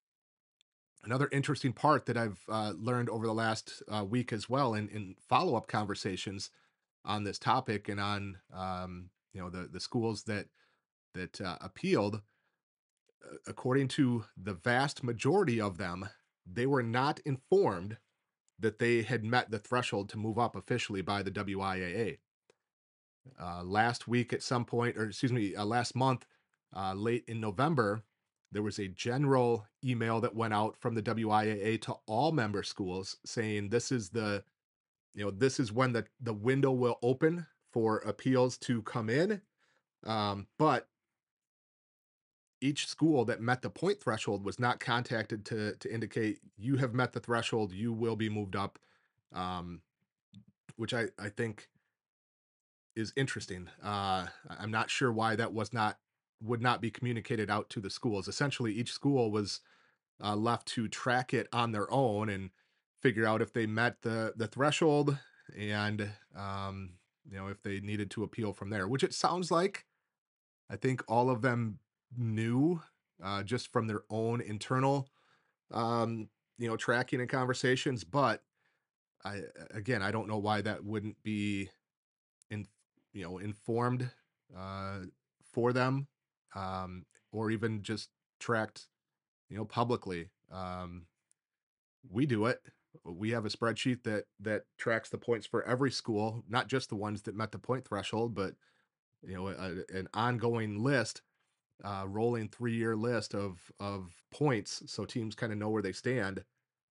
Another 1.03 1.29
interesting 1.33 1.73
part 1.73 2.07
that 2.07 2.17
I've 2.17 2.43
uh, 2.49 2.73
learned 2.77 3.11
over 3.11 3.27
the 3.27 3.35
last 3.35 3.83
uh, 3.89 4.05
week 4.05 4.33
as 4.33 4.49
well 4.49 4.75
in, 4.75 4.89
in 4.89 5.15
follow 5.29 5.57
up 5.57 5.69
conversations 5.69 6.51
on 7.05 7.25
this 7.25 7.39
topic 7.39 7.89
and 7.89 8.01
on 8.01 8.39
um, 8.55 9.11
you 9.33 9.41
know 9.41 9.51
the 9.51 9.69
the 9.71 9.81
schools 9.81 10.25
that 10.25 10.47
that 11.15 11.41
uh, 11.41 11.57
appealed, 11.61 12.21
according 13.47 13.89
to 13.89 14.25
the 14.37 14.55
vast 14.55 15.03
majority 15.03 15.61
of 15.61 15.79
them, 15.79 16.09
they 16.47 16.67
were 16.67 16.83
not 16.83 17.21
informed 17.25 17.97
that 18.59 18.79
they 18.79 19.03
had 19.03 19.25
met 19.25 19.51
the 19.51 19.59
threshold 19.59 20.09
to 20.09 20.19
move 20.19 20.39
up 20.39 20.57
officially 20.57 21.03
by 21.03 21.23
the 21.23 21.31
WIAA. 21.31 22.19
Uh, 23.41 23.63
last 23.63 24.07
week, 24.07 24.33
at 24.33 24.43
some 24.43 24.65
point, 24.65 24.97
or 24.97 25.05
excuse 25.05 25.33
me, 25.33 25.55
uh, 25.55 25.65
last 25.65 25.95
month, 25.97 26.27
uh, 26.75 26.95
late 26.95 27.25
in 27.27 27.41
November, 27.41 28.03
there 28.53 28.63
was 28.63 28.79
a 28.79 28.89
general 28.89 29.67
email 29.85 30.21
that 30.21 30.35
went 30.35 30.55
out 30.55 30.77
from 30.79 30.95
the 30.95 31.03
WIAA 31.03 31.81
to 31.83 31.95
all 32.07 32.33
member 32.33 32.63
schools 32.63 33.17
saying 33.25 33.69
this 33.69 33.91
is 33.91 34.11
the, 34.11 34.45
you 35.15 35.25
know, 35.25 35.31
this 35.31 35.59
is 35.59 35.73
when 35.73 35.93
the 35.93 36.07
the 36.21 36.33
window 36.33 36.71
will 36.71 36.99
open 37.03 37.47
for 37.73 37.99
appeals 37.99 38.57
to 38.59 38.83
come 38.83 39.11
in, 39.11 39.43
um, 40.07 40.47
but 40.59 40.89
each 42.67 42.89
school 42.89 43.25
that 43.25 43.41
met 43.41 43.63
the 43.63 43.71
point 43.71 44.01
threshold 44.01 44.45
was 44.45 44.59
not 44.59 44.81
contacted 44.81 45.45
to 45.47 45.77
to 45.77 45.93
indicate 45.93 46.41
you 46.57 46.77
have 46.77 46.95
met 46.95 47.13
the 47.13 47.21
threshold, 47.21 47.73
you 47.73 47.93
will 47.93 48.17
be 48.17 48.29
moved 48.29 48.57
up, 48.57 48.79
um, 49.33 49.81
which 50.77 50.93
I 50.93 51.07
I 51.19 51.29
think 51.29 51.69
is 52.97 53.13
interesting. 53.17 53.69
Uh, 53.83 54.27
I'm 54.49 54.71
not 54.71 54.91
sure 54.91 55.13
why 55.13 55.37
that 55.37 55.53
was 55.53 55.73
not 55.73 55.99
would 56.43 56.61
not 56.61 56.81
be 56.81 56.91
communicated 56.91 57.49
out 57.51 57.71
to 57.71 57.81
the 57.81 57.91
schools. 57.91 58.29
Essentially, 58.29 58.73
each 58.73 58.93
school 58.93 59.31
was 59.31 59.61
uh, 60.23 60.35
left 60.35 60.67
to 60.69 60.89
track 60.89 61.33
it 61.33 61.47
on 61.53 61.73
their 61.73 61.91
own 61.93 62.29
and 62.29 62.51
figure 63.01 63.27
out 63.27 63.43
if 63.43 63.53
they 63.53 63.67
met 63.67 64.03
the 64.03 64.33
the 64.37 64.49
threshold 64.49 65.19
and 65.57 66.11
um, 66.35 66.95
you 67.31 67.37
know, 67.37 67.47
if 67.49 67.63
they 67.63 67.81
needed 67.81 68.11
to 68.11 68.25
appeal 68.25 68.53
from 68.53 68.71
there, 68.71 68.89
which 68.89 69.05
it 69.05 69.15
sounds 69.15 69.51
like. 69.51 69.85
I 70.69 70.75
think 70.75 71.05
all 71.07 71.31
of 71.31 71.43
them 71.43 71.79
knew 72.17 72.81
uh, 73.23 73.43
just 73.43 73.73
from 73.73 73.87
their 73.87 74.03
own 74.11 74.41
internal, 74.41 75.09
um, 75.73 76.29
you 76.59 76.69
know, 76.69 76.77
tracking 76.77 77.21
and 77.21 77.29
conversations. 77.29 78.05
But 78.05 78.43
I, 79.25 79.41
again, 79.73 80.03
I 80.03 80.11
don't 80.11 80.29
know 80.29 80.39
why 80.39 80.61
that 80.63 80.85
wouldn't 80.85 81.23
be 81.23 81.71
in, 82.51 82.67
you 83.13 83.25
know, 83.25 83.39
informed 83.39 84.11
uh, 84.57 85.01
for 85.53 85.73
them, 85.73 86.07
um, 86.55 87.05
or 87.33 87.51
even 87.51 87.83
just 87.83 88.11
tracked, 88.39 88.89
you 89.49 89.57
know, 89.57 89.65
publicly. 89.65 90.31
Um, 90.53 91.07
we 92.11 92.27
do 92.27 92.47
it. 92.47 92.61
We 93.05 93.31
have 93.31 93.45
a 93.45 93.51
spreadsheet 93.51 94.05
that 94.05 94.25
that 94.41 94.63
tracks 94.79 95.11
the 95.11 95.19
points 95.19 95.47
for 95.47 95.63
every 95.65 95.91
school, 95.91 96.45
not 96.49 96.69
just 96.69 96.89
the 96.89 96.97
ones 96.97 97.23
that 97.23 97.37
met 97.37 97.53
the 97.53 97.59
point 97.59 97.85
threshold, 97.85 98.35
but 98.35 98.55
you 99.23 99.35
know, 99.35 99.49
a, 99.49 99.97
an 99.97 100.09
ongoing 100.15 100.83
list, 100.83 101.23
uh, 101.85 102.05
rolling 102.07 102.49
three 102.49 102.75
year 102.75 102.97
list 102.97 103.35
of 103.35 103.59
of 103.81 104.13
points, 104.33 104.83
so 104.87 105.05
teams 105.05 105.35
kind 105.35 105.53
of 105.53 105.59
know 105.59 105.69
where 105.69 105.83
they 105.83 105.93
stand. 105.93 106.45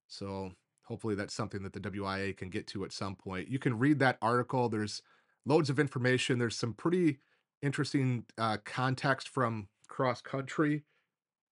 So 0.08 0.52
hopefully 0.84 1.16
that's 1.16 1.34
something 1.34 1.64
that 1.64 1.74
the 1.74 1.80
WIA 1.80 2.36
can 2.36 2.50
get 2.50 2.68
to 2.68 2.86
at 2.86 2.94
some 2.94 3.16
point. 3.16 3.50
You 3.50 3.60
can 3.60 3.78
read 3.80 4.00
that 4.00 4.18
article. 4.22 4.70
There's 4.70 5.02
loads 5.46 5.70
of 5.70 5.80
information. 5.80 6.40
There's 6.40 6.56
some 6.56 6.74
pretty 6.74 7.20
interesting 7.62 8.26
uh, 8.38 8.58
context 8.64 9.30
from 9.30 9.68
cross 9.88 10.22
country 10.22 10.84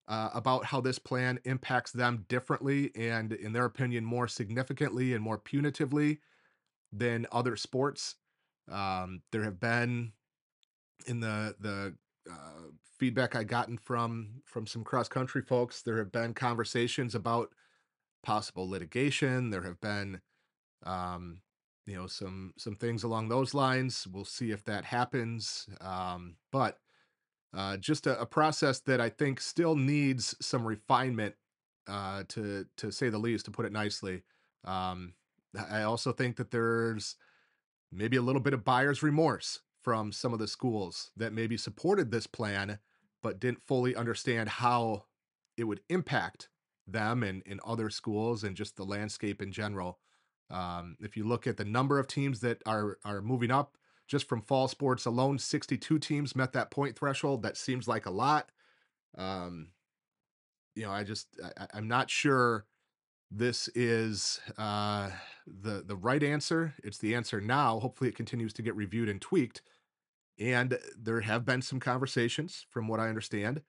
uh, 0.08 0.30
about 0.34 0.66
how 0.66 0.82
this 0.82 1.00
plan 1.00 1.40
impacts 1.46 1.92
them 1.92 2.26
differently 2.28 2.92
and, 2.96 3.32
in 3.34 3.54
their 3.54 3.66
opinion, 3.66 4.06
more 4.06 4.28
significantly 4.28 5.14
and 5.14 5.24
more 5.24 5.40
punitively 5.40 6.20
than 6.92 7.26
other 7.32 7.56
sports. 7.56 8.16
Um, 8.72 9.22
there 9.32 9.44
have 9.44 9.60
been 9.60 10.14
in 11.08 11.20
the 11.20 11.56
the 11.60 11.96
uh, 12.30 12.70
feedback 12.98 13.36
I 13.36 13.44
gotten 13.44 13.78
from 13.78 14.42
from 14.46 14.68
some 14.68 14.84
cross 14.84 15.08
country 15.08 15.42
folks, 15.42 15.82
there 15.82 15.98
have 15.98 16.12
been 16.12 16.34
conversations 16.34 17.16
about 17.16 17.50
possible 18.24 18.70
litigation. 18.70 19.50
There 19.50 19.64
have 19.64 19.80
been, 19.82 20.22
um, 20.84 21.42
you 21.86 21.96
know, 21.96 22.08
some 22.08 22.54
some 22.58 22.76
things 22.76 23.04
along 23.04 23.30
those 23.30 23.54
lines. 23.54 24.08
We'll 24.12 24.26
see 24.26 24.52
if 24.52 24.64
that 24.66 24.86
happens. 24.86 25.68
Um, 25.82 26.38
but 26.52 26.80
uh, 27.54 27.78
just 27.78 28.08
a, 28.08 28.20
a, 28.20 28.26
process 28.26 28.80
that 28.80 29.00
I 29.00 29.10
think 29.10 29.40
still 29.40 29.76
needs 29.76 30.36
some 30.42 30.66
refinement, 30.66 31.36
uh, 31.88 32.24
to 32.30 32.66
to 32.78 32.92
say 32.92 33.10
the 33.10 33.20
least, 33.20 33.46
to 33.46 33.52
put 33.52 33.66
it 33.66 33.72
nicely. 33.72 34.24
Um, 34.64 35.14
I 35.70 35.84
also 35.84 36.14
think 36.14 36.38
that 36.38 36.52
there's 36.52 37.16
maybe 37.92 38.18
a 38.18 38.22
little 38.22 38.42
bit 38.42 38.54
of 38.54 38.64
buyer's 38.64 39.04
remorse 39.04 39.60
from 39.84 40.12
some 40.12 40.34
of 40.34 40.40
the 40.40 40.48
schools 40.48 41.12
that 41.18 41.34
maybe 41.34 41.58
supported 41.58 42.10
this 42.10 42.26
plan, 42.26 42.80
but 43.22 43.40
didn't 43.40 43.62
fully 43.62 43.96
understand 43.96 44.50
how 44.50 45.04
it 45.58 45.66
would 45.66 45.82
impact 45.90 46.50
them 46.88 47.24
and, 47.24 47.44
and 47.46 47.60
other 47.66 47.90
schools 47.90 48.44
and 48.44 48.56
just 48.56 48.76
the 48.76 48.86
landscape 48.86 49.42
in 49.42 49.52
general. 49.52 50.00
Um, 50.50 50.98
if 51.00 51.16
you 51.18 51.26
look 51.26 51.48
at 51.48 51.58
the 51.58 51.66
number 51.66 52.00
of 52.00 52.08
teams 52.08 52.40
that 52.42 52.62
are 52.66 52.98
are 53.04 53.22
moving 53.22 53.52
up, 53.52 53.78
just 54.08 54.28
from 54.28 54.42
fall 54.42 54.68
sports 54.68 55.06
alone, 55.06 55.40
62 55.40 56.00
teams 56.00 56.36
met 56.36 56.54
that 56.54 56.72
point 56.72 56.98
threshold. 56.98 57.44
That 57.44 57.58
seems 57.58 57.88
like 57.88 58.06
a 58.06 58.12
lot. 58.12 58.50
Um, 59.18 59.70
you 60.76 60.84
know, 60.84 60.92
I 60.92 61.04
just 61.04 61.28
I, 61.58 61.68
I'm 61.74 61.88
not 61.88 62.10
sure 62.10 62.66
this 63.36 63.68
is 63.70 64.40
uh, 64.58 65.10
the 65.48 65.84
the 65.86 65.96
right 65.96 66.24
answer. 66.24 66.76
It's 66.84 67.00
the 67.00 67.16
answer 67.16 67.42
now. 67.42 67.80
Hopefully, 67.80 68.10
it 68.10 68.16
continues 68.16 68.54
to 68.54 68.62
get 68.62 68.76
reviewed 68.76 69.10
and 69.10 69.22
tweaked. 69.22 69.62
And 70.40 70.78
there 71.00 71.22
have 71.22 71.46
been 71.46 71.62
some 71.62 71.80
conversations, 71.80 72.66
from 72.70 72.88
what 72.88 73.00
I 73.00 73.08
understand, 73.08 73.62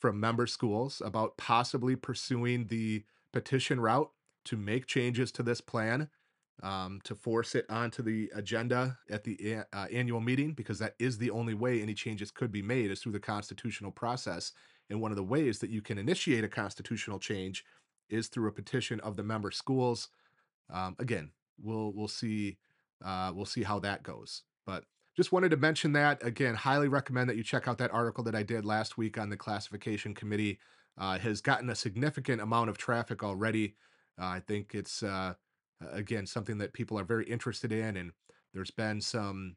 from 0.00 0.20
member 0.20 0.46
schools 0.46 1.02
about 1.04 1.36
possibly 1.36 1.96
pursuing 1.96 2.66
the 2.66 3.04
petition 3.32 3.80
route 3.80 4.10
to 4.44 4.56
make 4.56 4.86
changes 4.86 5.32
to 5.32 5.42
this 5.42 5.60
plan 5.60 6.08
um, 6.62 7.00
to 7.04 7.14
force 7.14 7.54
it 7.54 7.66
onto 7.68 8.02
the 8.02 8.30
agenda 8.34 8.98
at 9.10 9.24
the 9.24 9.64
uh, 9.72 9.86
annual 9.92 10.20
meeting 10.20 10.52
because 10.52 10.78
that 10.78 10.94
is 10.98 11.18
the 11.18 11.30
only 11.30 11.54
way 11.54 11.80
any 11.80 11.94
changes 11.94 12.30
could 12.30 12.52
be 12.52 12.62
made 12.62 12.90
is 12.90 13.00
through 13.00 13.12
the 13.12 13.20
constitutional 13.20 13.90
process. 13.90 14.52
And 14.90 15.00
one 15.00 15.10
of 15.10 15.16
the 15.16 15.24
ways 15.24 15.58
that 15.60 15.70
you 15.70 15.82
can 15.82 15.98
initiate 15.98 16.44
a 16.44 16.48
constitutional 16.48 17.18
change 17.18 17.64
is 18.12 18.28
through 18.28 18.48
a 18.48 18.52
petition 18.52 19.00
of 19.00 19.16
the 19.16 19.22
member 19.22 19.50
schools. 19.50 20.08
Um, 20.72 20.96
again, 20.98 21.30
we'll 21.60 21.92
we'll 21.92 22.08
see 22.08 22.58
uh, 23.04 23.32
we'll 23.34 23.44
see 23.44 23.62
how 23.62 23.78
that 23.80 24.02
goes. 24.02 24.42
But 24.66 24.84
just 25.16 25.32
wanted 25.32 25.50
to 25.50 25.56
mention 25.56 25.92
that 25.92 26.24
again. 26.24 26.54
Highly 26.54 26.88
recommend 26.88 27.28
that 27.28 27.36
you 27.36 27.42
check 27.42 27.66
out 27.68 27.78
that 27.78 27.92
article 27.92 28.24
that 28.24 28.34
I 28.34 28.42
did 28.42 28.64
last 28.64 28.96
week 28.96 29.18
on 29.18 29.30
the 29.30 29.36
classification 29.36 30.14
committee. 30.14 30.58
Uh, 30.98 31.18
has 31.18 31.40
gotten 31.40 31.70
a 31.70 31.74
significant 31.74 32.42
amount 32.42 32.68
of 32.68 32.76
traffic 32.76 33.24
already. 33.24 33.74
Uh, 34.20 34.26
I 34.26 34.40
think 34.40 34.74
it's 34.74 35.02
uh, 35.02 35.32
again 35.90 36.26
something 36.26 36.58
that 36.58 36.72
people 36.72 36.98
are 36.98 37.04
very 37.04 37.24
interested 37.24 37.72
in 37.72 37.96
and 37.96 38.12
there's 38.54 38.70
been 38.70 39.00
some 39.00 39.56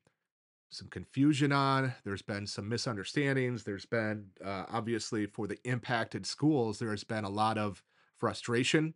some 0.69 0.87
confusion 0.87 1.51
on 1.51 1.93
there's 2.03 2.21
been 2.21 2.47
some 2.47 2.67
misunderstandings 2.67 3.63
there's 3.63 3.85
been 3.85 4.25
uh, 4.43 4.63
obviously 4.71 5.25
for 5.25 5.47
the 5.47 5.57
impacted 5.63 6.25
schools 6.25 6.79
there 6.79 6.91
has 6.91 7.03
been 7.03 7.23
a 7.23 7.29
lot 7.29 7.57
of 7.57 7.83
frustration 8.25 8.93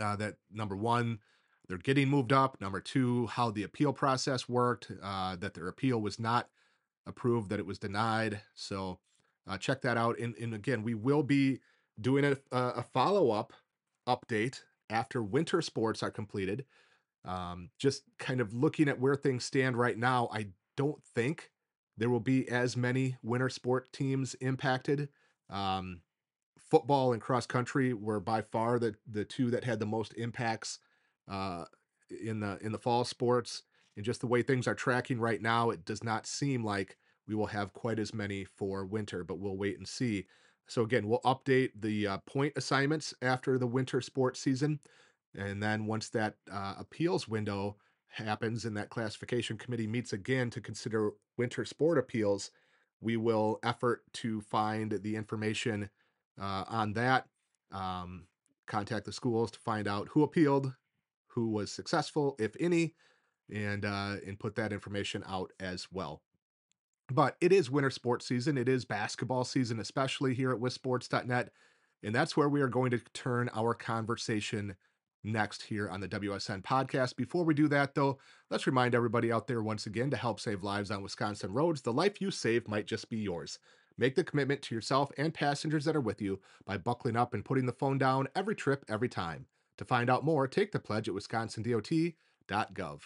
uh, 0.00 0.16
that 0.16 0.36
number 0.52 0.76
one 0.76 1.18
they're 1.68 1.78
getting 1.78 2.08
moved 2.08 2.32
up 2.32 2.60
number 2.60 2.80
two 2.80 3.26
how 3.26 3.50
the 3.50 3.62
appeal 3.62 3.92
process 3.92 4.48
worked 4.48 4.90
uh, 5.02 5.36
that 5.36 5.54
their 5.54 5.68
appeal 5.68 6.00
was 6.00 6.18
not 6.18 6.48
approved 7.06 7.50
that 7.50 7.58
it 7.58 7.66
was 7.66 7.78
denied 7.78 8.40
so 8.54 8.98
uh, 9.46 9.58
check 9.58 9.82
that 9.82 9.96
out 9.96 10.18
and, 10.18 10.34
and 10.36 10.54
again 10.54 10.82
we 10.82 10.94
will 10.94 11.22
be 11.22 11.60
doing 12.00 12.24
a, 12.24 12.36
a 12.52 12.82
follow-up 12.82 13.52
update 14.08 14.62
after 14.90 15.22
winter 15.22 15.62
sports 15.62 16.02
are 16.02 16.10
completed. 16.10 16.64
Um, 17.24 17.70
just 17.78 18.02
kind 18.18 18.40
of 18.40 18.52
looking 18.52 18.88
at 18.88 19.00
where 19.00 19.16
things 19.16 19.44
stand 19.44 19.76
right 19.76 19.96
now, 19.96 20.28
I 20.32 20.48
don't 20.76 21.02
think 21.02 21.50
there 21.96 22.10
will 22.10 22.20
be 22.20 22.48
as 22.48 22.76
many 22.76 23.16
winter 23.22 23.48
sport 23.48 23.92
teams 23.92 24.34
impacted. 24.34 25.08
Um, 25.48 26.00
football 26.74 27.12
and 27.12 27.22
cross 27.22 27.46
country 27.46 27.94
were 27.94 28.18
by 28.18 28.42
far 28.42 28.80
the 28.80 28.96
the 29.08 29.24
two 29.24 29.48
that 29.48 29.62
had 29.62 29.78
the 29.78 29.86
most 29.86 30.12
impacts 30.14 30.80
uh, 31.30 31.64
in 32.24 32.40
the 32.40 32.58
in 32.62 32.72
the 32.72 32.78
fall 32.78 33.04
sports. 33.04 33.62
And 33.96 34.04
just 34.04 34.20
the 34.20 34.26
way 34.26 34.42
things 34.42 34.66
are 34.66 34.74
tracking 34.74 35.20
right 35.20 35.40
now, 35.40 35.70
it 35.70 35.84
does 35.84 36.02
not 36.02 36.26
seem 36.26 36.64
like 36.64 36.96
we 37.28 37.36
will 37.36 37.46
have 37.46 37.72
quite 37.72 38.00
as 38.00 38.12
many 38.12 38.44
for 38.44 38.84
winter, 38.84 39.22
but 39.22 39.38
we'll 39.38 39.56
wait 39.56 39.78
and 39.78 39.86
see. 39.86 40.26
So 40.66 40.82
again, 40.82 41.06
we'll 41.06 41.20
update 41.20 41.70
the 41.80 42.08
uh, 42.08 42.18
point 42.26 42.54
assignments 42.56 43.14
after 43.22 43.56
the 43.56 43.68
winter 43.68 44.00
sports 44.00 44.40
season. 44.40 44.80
And 45.38 45.62
then 45.62 45.86
once 45.86 46.08
that 46.08 46.34
uh, 46.50 46.74
appeals 46.76 47.28
window 47.28 47.76
happens 48.08 48.64
and 48.64 48.76
that 48.76 48.90
classification 48.90 49.58
committee 49.58 49.86
meets 49.86 50.12
again 50.12 50.50
to 50.50 50.60
consider 50.60 51.12
winter 51.38 51.64
sport 51.64 51.98
appeals, 51.98 52.50
we 53.00 53.16
will 53.16 53.60
effort 53.62 54.02
to 54.14 54.40
find 54.40 54.98
the 55.04 55.14
information 55.14 55.88
uh, 56.40 56.64
on 56.68 56.92
that, 56.94 57.26
um, 57.72 58.26
contact 58.66 59.04
the 59.04 59.12
schools 59.12 59.50
to 59.52 59.58
find 59.60 59.86
out 59.86 60.08
who 60.08 60.22
appealed, 60.22 60.72
who 61.28 61.48
was 61.50 61.70
successful, 61.70 62.36
if 62.38 62.54
any, 62.60 62.94
and 63.52 63.84
uh, 63.84 64.16
and 64.26 64.38
put 64.38 64.54
that 64.56 64.72
information 64.72 65.22
out 65.26 65.52
as 65.60 65.86
well. 65.92 66.22
But 67.12 67.36
it 67.40 67.52
is 67.52 67.70
winter 67.70 67.90
sports 67.90 68.26
season. 68.26 68.56
It 68.56 68.68
is 68.68 68.84
basketball 68.84 69.44
season, 69.44 69.78
especially 69.78 70.34
here 70.34 70.52
at 70.52 70.60
wissports.net. 70.60 71.50
And 72.02 72.14
that's 72.14 72.36
where 72.36 72.48
we 72.48 72.60
are 72.60 72.68
going 72.68 72.90
to 72.92 73.00
turn 73.12 73.50
our 73.54 73.74
conversation 73.74 74.74
next 75.22 75.62
here 75.62 75.88
on 75.88 76.00
the 76.00 76.08
WSN 76.08 76.62
podcast. 76.62 77.16
Before 77.16 77.44
we 77.44 77.54
do 77.54 77.68
that, 77.68 77.94
though, 77.94 78.18
let's 78.50 78.66
remind 78.66 78.94
everybody 78.94 79.32
out 79.32 79.46
there 79.46 79.62
once 79.62 79.86
again 79.86 80.10
to 80.10 80.16
help 80.16 80.38
save 80.38 80.62
lives 80.62 80.90
on 80.90 81.02
Wisconsin 81.02 81.52
roads. 81.52 81.82
The 81.82 81.92
life 81.92 82.20
you 82.20 82.30
save 82.30 82.68
might 82.68 82.86
just 82.86 83.08
be 83.08 83.18
yours. 83.18 83.58
Make 83.96 84.14
the 84.14 84.24
commitment 84.24 84.60
to 84.62 84.74
yourself 84.74 85.10
and 85.18 85.32
passengers 85.32 85.84
that 85.84 85.96
are 85.96 86.00
with 86.00 86.20
you 86.20 86.40
by 86.66 86.78
buckling 86.78 87.16
up 87.16 87.34
and 87.34 87.44
putting 87.44 87.66
the 87.66 87.72
phone 87.72 87.98
down 87.98 88.28
every 88.34 88.56
trip, 88.56 88.84
every 88.88 89.08
time. 89.08 89.46
To 89.78 89.84
find 89.84 90.10
out 90.10 90.24
more, 90.24 90.46
take 90.46 90.72
the 90.72 90.78
pledge 90.80 91.08
at 91.08 91.14
wisconsindot.gov. 91.14 93.00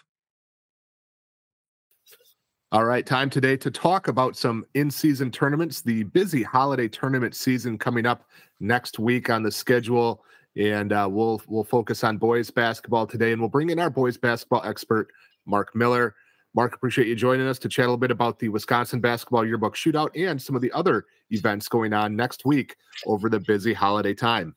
All 2.70 2.84
right, 2.84 3.06
time 3.06 3.30
today 3.30 3.56
to 3.56 3.70
talk 3.70 4.08
about 4.08 4.36
some 4.36 4.66
in 4.74 4.90
season 4.90 5.30
tournaments. 5.30 5.80
The 5.80 6.02
busy 6.02 6.42
holiday 6.42 6.86
tournament 6.86 7.34
season 7.34 7.78
coming 7.78 8.04
up 8.04 8.28
next 8.60 8.98
week 8.98 9.30
on 9.30 9.42
the 9.42 9.50
schedule. 9.50 10.22
And 10.56 10.92
uh, 10.92 11.08
we'll 11.10 11.40
we'll 11.46 11.64
focus 11.64 12.04
on 12.04 12.18
boys 12.18 12.50
basketball 12.50 13.06
today, 13.06 13.32
and 13.32 13.40
we'll 13.40 13.48
bring 13.48 13.70
in 13.70 13.78
our 13.78 13.90
boys 13.90 14.18
basketball 14.18 14.62
expert, 14.64 15.08
Mark 15.46 15.74
Miller. 15.74 16.14
Mark, 16.54 16.74
appreciate 16.74 17.06
you 17.06 17.14
joining 17.14 17.46
us 17.46 17.58
to 17.60 17.68
chat 17.68 17.84
a 17.84 17.88
little 17.88 17.98
bit 17.98 18.10
about 18.10 18.38
the 18.38 18.48
Wisconsin 18.48 19.00
Basketball 19.00 19.46
Yearbook 19.46 19.76
Shootout 19.76 20.10
and 20.14 20.40
some 20.40 20.56
of 20.56 20.62
the 20.62 20.72
other 20.72 21.04
events 21.30 21.68
going 21.68 21.92
on 21.92 22.16
next 22.16 22.44
week 22.44 22.76
over 23.06 23.28
the 23.28 23.40
busy 23.40 23.72
holiday 23.72 24.14
time. 24.14 24.54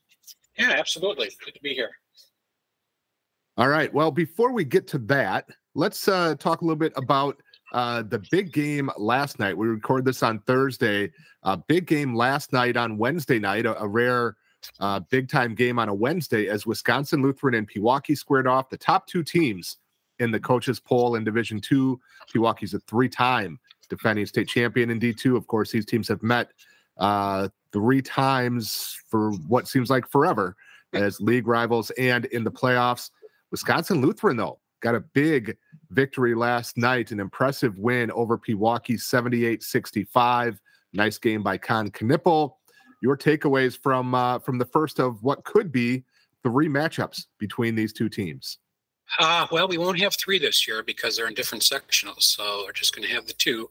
Yeah, 0.57 0.71
absolutely. 0.71 1.29
Good 1.43 1.53
to 1.53 1.61
be 1.61 1.73
here. 1.73 1.91
All 3.57 3.67
right. 3.67 3.93
Well, 3.93 4.11
before 4.11 4.51
we 4.51 4.63
get 4.63 4.87
to 4.87 4.97
that, 4.99 5.49
let's 5.75 6.07
uh, 6.07 6.35
talk 6.35 6.61
a 6.61 6.65
little 6.65 6.77
bit 6.77 6.93
about 6.95 7.41
uh, 7.73 8.03
the 8.03 8.23
big 8.31 8.51
game 8.51 8.89
last 8.97 9.39
night. 9.39 9.57
We 9.57 9.67
record 9.67 10.05
this 10.05 10.23
on 10.23 10.39
Thursday. 10.39 11.11
Uh, 11.43 11.57
big 11.67 11.87
game 11.87 12.15
last 12.15 12.53
night 12.53 12.77
on 12.77 12.97
Wednesday 12.97 13.39
night, 13.39 13.65
a, 13.65 13.79
a 13.81 13.87
rare 13.87 14.35
uh, 14.79 14.99
big 15.09 15.27
time 15.29 15.55
game 15.55 15.79
on 15.79 15.89
a 15.89 15.93
Wednesday 15.93 16.47
as 16.47 16.65
Wisconsin 16.65 17.21
Lutheran 17.21 17.55
and 17.55 17.69
Pewaukee 17.69 18.17
squared 18.17 18.47
off. 18.47 18.69
The 18.69 18.77
top 18.77 19.07
two 19.07 19.23
teams 19.23 19.77
in 20.21 20.31
the 20.31 20.39
coaches 20.39 20.79
poll 20.79 21.15
in 21.15 21.23
Division 21.23 21.59
Two. 21.59 21.99
Pewaukee's 22.33 22.73
a 22.73 22.79
three 22.79 23.09
time 23.09 23.59
defending 23.91 24.25
state 24.25 24.47
champion 24.47 24.89
in 24.89 24.99
D2. 24.99 25.35
Of 25.37 25.45
course, 25.47 25.71
these 25.71 25.85
teams 25.85 26.07
have 26.07 26.23
met 26.23 26.51
uh, 26.97 27.49
three 27.71 28.01
times 28.01 28.97
for 29.09 29.31
what 29.47 29.67
seems 29.67 29.89
like 29.89 30.09
forever 30.09 30.55
as 30.93 31.21
league 31.21 31.45
rivals 31.45 31.91
and 31.91 32.25
in 32.25 32.43
the 32.43 32.51
playoffs. 32.51 33.11
Wisconsin 33.51 34.01
Lutheran, 34.01 34.37
though, 34.37 34.59
got 34.81 34.95
a 34.95 34.99
big 34.99 35.57
victory 35.89 36.33
last 36.33 36.77
night, 36.77 37.11
an 37.11 37.19
impressive 37.19 37.77
win 37.77 38.09
over 38.11 38.37
Pewaukee 38.37 38.99
78 38.99 39.61
65. 39.61 40.59
Nice 40.93 41.17
game 41.17 41.43
by 41.43 41.57
Kon 41.57 41.89
Knueppel. 41.91 42.53
Your 43.01 43.17
takeaways 43.17 43.77
from 43.77 44.15
uh, 44.15 44.39
from 44.39 44.57
the 44.57 44.65
first 44.65 44.99
of 44.99 45.21
what 45.21 45.43
could 45.43 45.71
be 45.71 46.03
three 46.43 46.67
matchups 46.67 47.25
between 47.39 47.75
these 47.75 47.93
two 47.93 48.09
teams? 48.09 48.57
Uh, 49.19 49.47
well, 49.51 49.67
we 49.67 49.77
won't 49.77 49.99
have 49.99 50.15
three 50.15 50.39
this 50.39 50.67
year 50.67 50.83
because 50.83 51.15
they're 51.15 51.27
in 51.27 51.33
different 51.33 51.63
sectionals. 51.63 52.23
So 52.23 52.63
we're 52.65 52.71
just 52.71 52.95
going 52.95 53.07
to 53.07 53.13
have 53.13 53.25
the 53.25 53.33
two. 53.33 53.69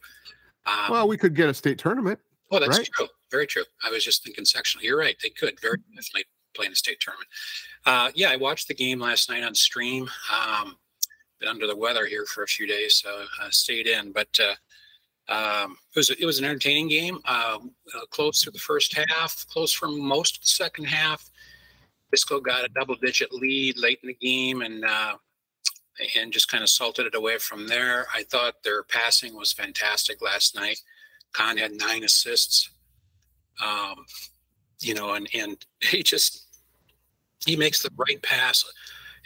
Um, 0.66 0.90
well, 0.90 1.08
we 1.08 1.16
could 1.16 1.34
get 1.34 1.48
a 1.48 1.54
state 1.54 1.78
tournament. 1.78 2.18
Oh, 2.50 2.58
that's 2.58 2.78
right? 2.78 2.88
true. 2.94 3.06
Very 3.30 3.46
true. 3.46 3.64
I 3.84 3.90
was 3.90 4.04
just 4.04 4.24
thinking 4.24 4.44
sectional. 4.44 4.84
You're 4.84 4.98
right. 4.98 5.16
They 5.22 5.30
could 5.30 5.58
very 5.60 5.78
definitely 5.94 6.24
play 6.54 6.66
in 6.66 6.72
a 6.72 6.76
state 6.76 7.00
tournament. 7.00 7.28
Uh, 7.86 8.10
yeah, 8.14 8.30
I 8.30 8.36
watched 8.36 8.68
the 8.68 8.74
game 8.74 9.00
last 9.00 9.30
night 9.30 9.44
on 9.44 9.54
stream. 9.54 10.10
Um, 10.32 10.76
been 11.38 11.48
under 11.48 11.66
the 11.66 11.76
weather 11.76 12.06
here 12.06 12.26
for 12.26 12.42
a 12.42 12.46
few 12.46 12.66
days, 12.66 12.96
so 12.96 13.24
I 13.42 13.50
stayed 13.50 13.86
in. 13.86 14.12
But 14.12 14.38
uh, 14.38 14.54
um, 15.32 15.76
it 15.94 15.98
was 15.98 16.10
it 16.10 16.26
was 16.26 16.38
an 16.38 16.44
entertaining 16.44 16.88
game. 16.88 17.18
Uh, 17.24 17.58
uh, 17.94 18.06
close 18.10 18.42
through 18.42 18.52
the 18.52 18.58
first 18.58 18.94
half, 18.94 19.46
close 19.48 19.72
for 19.72 19.88
most 19.88 20.36
of 20.36 20.42
the 20.42 20.48
second 20.48 20.84
half. 20.84 21.30
Wisco 22.14 22.42
got 22.42 22.64
a 22.64 22.68
double-digit 22.70 23.32
lead 23.32 23.78
late 23.78 24.00
in 24.02 24.08
the 24.08 24.14
game, 24.14 24.62
and 24.62 24.84
uh, 24.84 25.16
and 26.16 26.32
just 26.32 26.48
kind 26.48 26.62
of 26.62 26.68
salted 26.68 27.06
it 27.06 27.14
away 27.14 27.38
from 27.38 27.66
there. 27.66 28.06
I 28.14 28.22
thought 28.24 28.62
their 28.62 28.82
passing 28.82 29.36
was 29.36 29.52
fantastic 29.52 30.22
last 30.22 30.54
night. 30.54 30.80
Kon 31.32 31.56
had 31.56 31.72
nine 31.72 32.04
assists. 32.04 32.70
Um, 33.62 34.04
you 34.80 34.94
know, 34.94 35.14
and 35.14 35.28
and 35.34 35.64
he 35.80 36.02
just 36.02 36.46
he 37.46 37.56
makes 37.56 37.82
the 37.82 37.90
right 37.96 38.20
pass 38.22 38.64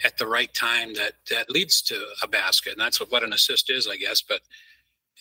at 0.03 0.17
the 0.17 0.27
right 0.27 0.53
time 0.53 0.93
that 0.95 1.13
that 1.29 1.49
leads 1.49 1.81
to 1.83 2.05
a 2.21 2.27
basket, 2.27 2.73
and 2.73 2.81
that's 2.81 2.99
what, 2.99 3.11
what 3.11 3.23
an 3.23 3.33
assist 3.33 3.69
is, 3.69 3.87
I 3.87 3.97
guess. 3.97 4.21
But 4.21 4.41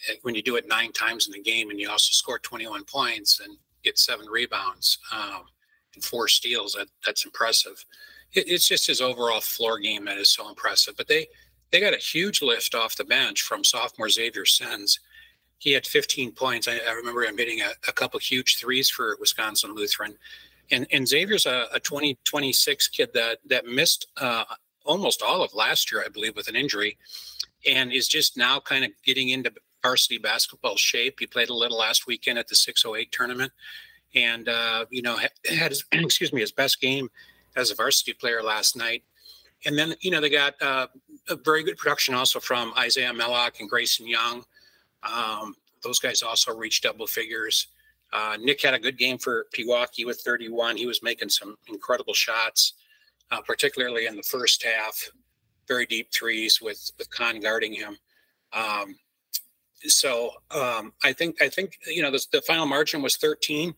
eh, 0.08 0.14
when 0.22 0.34
you 0.34 0.42
do 0.42 0.56
it 0.56 0.68
nine 0.68 0.92
times 0.92 1.26
in 1.26 1.32
the 1.32 1.42
game, 1.42 1.70
and 1.70 1.80
you 1.80 1.90
also 1.90 2.10
score 2.10 2.38
21 2.38 2.84
points 2.84 3.40
and 3.40 3.56
get 3.82 3.98
seven 3.98 4.26
rebounds 4.26 4.98
um, 5.12 5.44
and 5.94 6.04
four 6.04 6.28
steals, 6.28 6.74
that 6.74 6.88
that's 7.04 7.24
impressive. 7.24 7.84
It, 8.32 8.48
it's 8.48 8.68
just 8.68 8.86
his 8.86 9.00
overall 9.00 9.40
floor 9.40 9.78
game 9.78 10.04
that 10.06 10.18
is 10.18 10.30
so 10.30 10.48
impressive. 10.48 10.94
But 10.96 11.08
they 11.08 11.26
they 11.74 11.80
got 11.80 11.92
a 11.92 11.98
huge 11.98 12.40
lift 12.40 12.76
off 12.76 12.94
the 12.94 13.04
bench 13.04 13.42
from 13.42 13.64
sophomore 13.64 14.08
Xavier 14.08 14.44
Sens. 14.44 15.00
He 15.58 15.72
had 15.72 15.84
15 15.84 16.30
points. 16.30 16.68
I, 16.68 16.78
I 16.88 16.92
remember 16.92 17.24
him 17.24 17.36
hitting 17.36 17.62
a, 17.62 17.70
a, 17.88 17.92
couple 17.92 18.20
huge 18.20 18.58
threes 18.58 18.88
for 18.88 19.16
Wisconsin 19.18 19.74
Lutheran. 19.74 20.14
And, 20.70 20.86
and 20.92 21.08
Xavier's 21.08 21.46
a, 21.46 21.66
a 21.72 21.80
2026 21.80 22.86
kid 22.88 23.10
that 23.14 23.38
that 23.48 23.66
missed 23.66 24.06
uh, 24.20 24.44
almost 24.84 25.20
all 25.20 25.42
of 25.42 25.52
last 25.52 25.90
year, 25.90 26.04
I 26.06 26.08
believe, 26.08 26.36
with 26.36 26.46
an 26.46 26.54
injury, 26.54 26.96
and 27.66 27.92
is 27.92 28.06
just 28.06 28.36
now 28.36 28.60
kind 28.60 28.84
of 28.84 28.92
getting 29.04 29.30
into 29.30 29.52
varsity 29.82 30.18
basketball 30.18 30.76
shape. 30.76 31.16
He 31.18 31.26
played 31.26 31.48
a 31.48 31.54
little 31.54 31.78
last 31.78 32.06
weekend 32.06 32.38
at 32.38 32.46
the 32.46 32.54
608 32.54 33.10
tournament, 33.10 33.50
and 34.14 34.48
uh, 34.48 34.84
you 34.90 35.02
know 35.02 35.16
had 35.16 35.72
his 35.72 35.84
excuse 35.92 36.32
me 36.32 36.40
his 36.40 36.52
best 36.52 36.80
game 36.80 37.10
as 37.56 37.72
a 37.72 37.74
varsity 37.74 38.12
player 38.12 38.44
last 38.44 38.76
night. 38.76 39.02
And 39.66 39.76
then 39.76 39.94
you 40.02 40.12
know 40.12 40.20
they 40.20 40.30
got 40.30 40.54
uh, 40.62 40.86
very 41.44 41.62
good 41.62 41.76
production 41.76 42.14
also 42.14 42.40
from 42.40 42.72
Isaiah 42.78 43.12
Mellock 43.12 43.60
and 43.60 43.68
Grayson 43.68 44.06
Young. 44.06 44.44
Um, 45.02 45.54
those 45.82 45.98
guys 45.98 46.22
also 46.22 46.54
reached 46.54 46.84
double 46.84 47.06
figures. 47.06 47.68
Uh, 48.12 48.36
Nick 48.40 48.62
had 48.62 48.74
a 48.74 48.78
good 48.78 48.96
game 48.96 49.18
for 49.18 49.46
Pewaukee 49.54 50.06
with 50.06 50.20
31. 50.20 50.76
He 50.76 50.86
was 50.86 51.02
making 51.02 51.28
some 51.28 51.56
incredible 51.68 52.14
shots 52.14 52.74
uh, 53.30 53.40
particularly 53.40 54.06
in 54.06 54.16
the 54.16 54.22
first 54.22 54.62
half. 54.62 55.10
Very 55.66 55.86
deep 55.86 56.12
threes 56.12 56.60
with 56.60 56.90
with 56.98 57.10
Kon 57.10 57.40
guarding 57.40 57.72
him. 57.72 57.96
Um, 58.52 58.96
so 59.86 60.30
um, 60.50 60.92
I 61.02 61.12
think 61.12 61.40
I 61.40 61.48
think 61.48 61.78
you 61.86 62.02
know 62.02 62.10
the, 62.10 62.24
the, 62.32 62.42
final 62.42 62.66
margin 62.66 63.02
was 63.02 63.16
13 63.16 63.74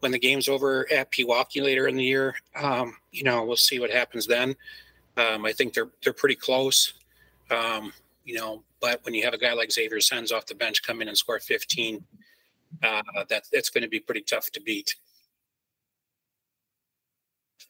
when 0.00 0.12
the 0.12 0.18
game's 0.18 0.48
over 0.48 0.90
at 0.92 1.10
Pewaukee 1.12 1.62
later 1.62 1.88
in 1.88 1.96
the 1.96 2.04
year. 2.04 2.34
Um, 2.56 2.96
you 3.10 3.24
know 3.24 3.44
we'll 3.44 3.56
see 3.56 3.80
what 3.80 3.90
happens 3.90 4.26
then. 4.26 4.54
Um, 5.16 5.44
I 5.44 5.52
think 5.52 5.74
they're 5.74 5.90
they're 6.02 6.12
pretty 6.12 6.34
close. 6.34 6.94
Um, 7.50 7.92
you 8.24 8.34
know, 8.34 8.62
but 8.80 9.00
when 9.04 9.14
you 9.14 9.22
have 9.24 9.34
a 9.34 9.38
guy 9.38 9.52
like 9.52 9.70
Xavier 9.70 10.00
Sens 10.00 10.32
off 10.32 10.46
the 10.46 10.54
bench 10.54 10.82
come 10.82 11.02
in 11.02 11.08
and 11.08 11.16
score 11.16 11.38
15, 11.38 12.02
uh, 12.82 13.02
that 13.28 13.44
that's 13.52 13.70
going 13.70 13.82
to 13.82 13.88
be 13.88 14.00
pretty 14.00 14.22
tough 14.22 14.50
to 14.52 14.60
beat 14.60 14.94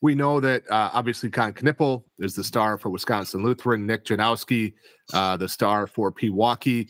we 0.05 0.15
know 0.15 0.39
that 0.39 0.71
uh, 0.71 0.91
obviously 0.93 1.31
Kon 1.31 1.55
Knueppel 1.55 2.05
is 2.19 2.35
the 2.35 2.45
star 2.45 2.77
for 2.77 2.91
Wisconsin 2.91 3.43
Lutheran, 3.43 3.87
Nick 3.87 4.05
Janowski, 4.05 4.75
uh, 5.15 5.39
the 5.39 5.49
star 5.49 5.87
for 5.87 6.13
Pewaukee. 6.13 6.89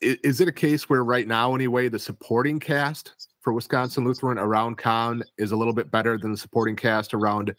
Is, 0.00 0.40
it 0.40 0.46
a 0.46 0.52
case 0.52 0.88
where 0.88 1.02
right 1.02 1.26
now, 1.26 1.56
anyway, 1.56 1.88
the 1.88 1.98
supporting 1.98 2.60
cast 2.60 3.28
for 3.40 3.52
Wisconsin 3.52 4.04
Lutheran 4.04 4.38
around 4.38 4.78
Kon 4.78 5.24
is 5.38 5.50
a 5.50 5.56
little 5.56 5.72
bit 5.72 5.90
better 5.90 6.16
than 6.18 6.30
the 6.30 6.38
supporting 6.38 6.76
cast 6.76 7.14
around 7.14 7.52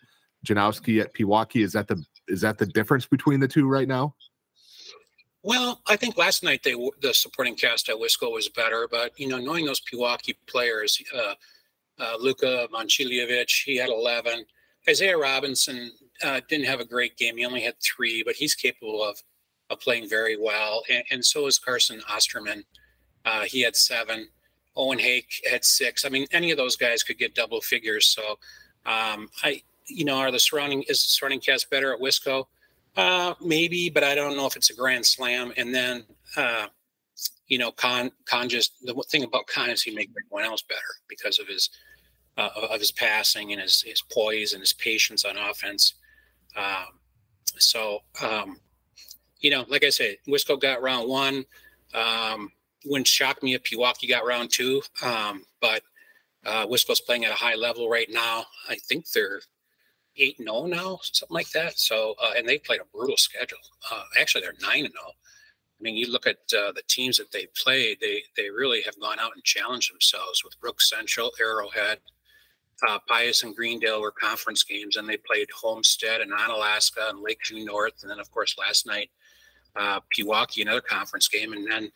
Janowski 0.46 1.02
at 1.02 1.14
Pewaukee? 1.14 1.64
Is 1.64 1.74
that 1.74 1.88
the 1.88 2.04
is 2.28 2.42
that 2.42 2.58
the 2.58 2.66
difference 2.66 3.06
between 3.06 3.40
the 3.40 3.48
two 3.48 3.68
right 3.68 3.88
now? 3.88 4.16
Well, 5.44 5.82
I 5.88 5.96
think 5.96 6.18
last 6.18 6.44
night 6.44 6.62
they 6.64 6.76
the 7.02 7.14
supporting 7.14 7.56
cast 7.56 7.90
at 7.90 7.96
Wisco 7.96 8.32
was 8.32 8.48
better, 8.50 8.88
but 8.90 9.20
you 9.20 9.28
know, 9.28 9.38
knowing 9.38 9.66
those 9.66 9.82
Pewaukee 9.82 10.36
players, 10.48 11.02
uh, 11.16 11.34
uh, 12.00 12.18
Luka 12.20 12.68
he 13.66 13.78
had 13.78 13.90
11. 13.90 14.46
Isaiah 14.90 15.18
Robinson 15.18 15.92
uh, 16.24 16.42
didn't 16.50 16.66
have 16.66 16.80
a 16.80 16.86
great 16.86 17.18
game. 17.18 17.38
He 17.38 17.46
only 17.46 17.62
had 17.62 17.76
three, 17.82 18.24
but 18.24 18.36
he's 18.36 18.56
capable 18.56 19.04
of, 19.04 19.22
of 19.70 19.80
playing 19.80 20.10
very 20.10 20.38
well. 20.38 20.84
And, 20.90 21.04
and 21.12 21.26
so 21.26 21.46
is 21.46 21.60
Carson 21.60 22.02
Osterman. 22.10 22.64
Uh, 23.26 23.42
he 23.42 23.62
had 23.62 23.76
seven. 23.76 24.28
Owen 24.76 25.00
Hake 25.00 25.42
had 25.50 25.64
six. 25.64 26.06
I 26.06 26.10
mean, 26.10 26.26
any 26.32 26.50
of 26.52 26.58
those 26.58 26.76
guys 26.76 27.04
could 27.04 27.20
get 27.20 27.36
double 27.36 27.62
figures. 27.62 28.08
So, 28.08 28.40
um, 28.86 29.30
I, 29.44 29.62
you 29.96 30.06
know, 30.06 30.18
are 30.18 30.32
the 30.32 30.40
surrounding 30.40 30.84
is 30.84 31.04
the 31.04 31.10
surrounding 31.10 31.40
cast 31.40 31.70
better 31.70 31.94
at 31.94 32.00
Wisco? 32.00 32.46
Uh, 32.96 33.34
maybe, 33.42 33.90
but 33.90 34.04
I 34.04 34.16
don't 34.16 34.36
know 34.36 34.46
if 34.46 34.56
it's 34.56 34.70
a 34.70 34.76
grand 34.76 35.06
slam. 35.06 35.54
And 35.56 35.74
then, 35.74 36.04
uh, 36.36 36.68
you 37.48 37.58
know, 37.58 37.72
Kon 37.72 38.12
Kon 38.26 38.50
just 38.50 38.74
the 38.84 38.94
thing 39.10 39.24
about 39.24 39.48
Kon 39.48 39.70
is 39.70 39.82
he 39.82 39.94
makes 39.94 40.12
everyone 40.18 40.50
else 40.50 40.62
better 40.62 40.82
because 41.08 41.40
of 41.40 41.48
his 41.48 41.70
uh, 42.38 42.50
of 42.70 42.80
his 42.80 42.92
passing 42.92 43.52
and 43.52 43.62
his, 43.62 43.82
his 43.82 44.02
poise 44.02 44.54
and 44.54 44.62
his 44.62 44.74
patience 44.74 45.26
on 45.26 45.38
offense. 45.38 45.96
Um, 46.56 47.00
so, 47.58 48.00
um, 48.22 48.60
you 49.40 49.52
know, 49.52 49.66
like 49.68 49.84
I 49.84 49.90
said, 49.90 50.18
Wisco 50.28 50.60
got 50.60 50.82
round 50.82 51.10
one. 51.10 51.46
Um, 51.94 52.52
wouldn't 52.86 53.08
shock 53.08 53.44
me 53.44 53.54
if 53.54 53.64
Pewaukee 53.64 54.10
got 54.10 54.26
round 54.26 54.52
two. 54.52 54.82
Um, 55.04 55.44
but 55.60 55.84
uh, 56.46 56.66
Wisco's 56.68 57.02
playing 57.02 57.26
at 57.26 57.32
a 57.32 57.36
high 57.36 57.56
level 57.56 57.90
right 57.90 58.10
now. 58.10 58.46
I 58.70 58.76
think 58.76 59.10
they're 59.12 59.42
eight 60.18 60.40
and 60.40 60.48
zero 60.48 60.58
oh 60.60 60.66
now, 60.66 61.00
something 61.04 61.34
like 61.34 61.50
that. 61.52 61.80
So, 61.80 62.16
uh, 62.22 62.34
and 62.38 62.48
they 62.48 62.58
played 62.58 62.82
a 62.82 62.86
brutal 62.98 63.18
schedule. 63.18 63.60
Uh, 63.92 64.04
actually, 64.20 64.42
they're 64.42 64.54
nine 64.62 64.86
and 64.86 64.94
zero. 64.94 65.06
Oh. 65.08 65.12
I 65.12 65.84
mean, 65.84 65.96
you 65.96 66.12
look 66.12 66.28
at 66.28 66.38
uh, 66.56 66.72
the 66.74 66.84
teams 66.88 67.18
that 67.18 67.32
they 67.32 67.48
played; 67.62 67.98
they 68.02 68.24
they 68.38 68.50
really 68.50 68.82
have 68.84 69.00
gone 69.00 69.20
out 69.20 69.32
and 69.34 69.44
challenged 69.44 69.92
themselves 69.92 70.44
with 70.44 70.60
Brook 70.60 70.82
Central, 70.82 71.32
Arrowhead, 71.42 72.00
uh, 72.88 73.00
Pius 73.08 73.44
and 73.44 73.56
Greendale 73.56 74.02
were 74.02 74.12
conference 74.12 74.64
games, 74.64 74.98
and 74.98 75.08
they 75.08 75.18
played 75.18 75.48
Homestead 75.56 76.22
and 76.22 76.32
Onalaska 76.32 77.10
and 77.10 77.22
Lakeview 77.22 77.66
North, 77.66 77.94
and 78.02 78.10
then 78.10 78.20
of 78.20 78.32
course 78.32 78.56
last 78.58 78.86
night 78.88 79.10
uh, 79.76 80.00
Pewaukee, 80.16 80.62
another 80.62 80.82
conference 80.82 81.28
game, 81.28 81.54
and 81.54 81.70
then 81.70 81.92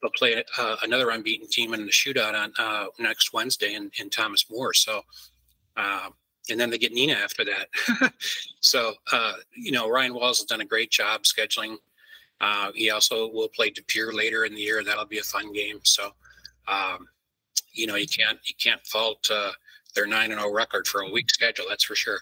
they'll 0.00 0.10
play 0.12 0.42
uh, 0.58 0.76
another 0.82 1.10
unbeaten 1.10 1.48
team 1.48 1.74
in 1.74 1.84
the 1.84 1.92
shootout 1.92 2.34
on 2.34 2.52
uh, 2.58 2.86
next 2.98 3.32
Wednesday 3.32 3.74
in, 3.74 3.90
in 3.98 4.10
Thomas 4.10 4.46
More. 4.50 4.72
So, 4.72 5.02
uh, 5.76 6.10
and 6.50 6.58
then 6.58 6.70
they 6.70 6.78
get 6.78 6.94
Neenah 6.94 7.16
after 7.16 7.44
that. 7.44 8.12
so, 8.60 8.94
uh, 9.12 9.34
you 9.56 9.72
know, 9.72 9.88
Ryan 9.88 10.14
Walls 10.14 10.38
has 10.38 10.46
done 10.46 10.60
a 10.60 10.64
great 10.64 10.90
job 10.90 11.22
scheduling. 11.22 11.76
Uh, 12.40 12.70
he 12.74 12.90
also 12.90 13.28
will 13.28 13.48
play 13.48 13.70
De 13.70 13.82
Pere 13.82 14.12
later 14.12 14.44
in 14.44 14.54
the 14.54 14.60
year. 14.60 14.84
That'll 14.84 15.04
be 15.04 15.18
a 15.18 15.24
fun 15.24 15.52
game. 15.52 15.80
So, 15.82 16.10
um, 16.68 17.08
you 17.72 17.86
know, 17.86 17.96
you 17.96 18.06
can't 18.06 18.38
you 18.44 18.54
can't 18.62 18.84
fault 18.86 19.26
uh, 19.30 19.52
their 19.94 20.06
nine 20.06 20.30
and 20.30 20.40
zero 20.40 20.52
record 20.52 20.86
for 20.86 21.02
a 21.02 21.10
week 21.10 21.30
schedule. 21.30 21.66
That's 21.68 21.84
for 21.84 21.94
sure. 21.94 22.20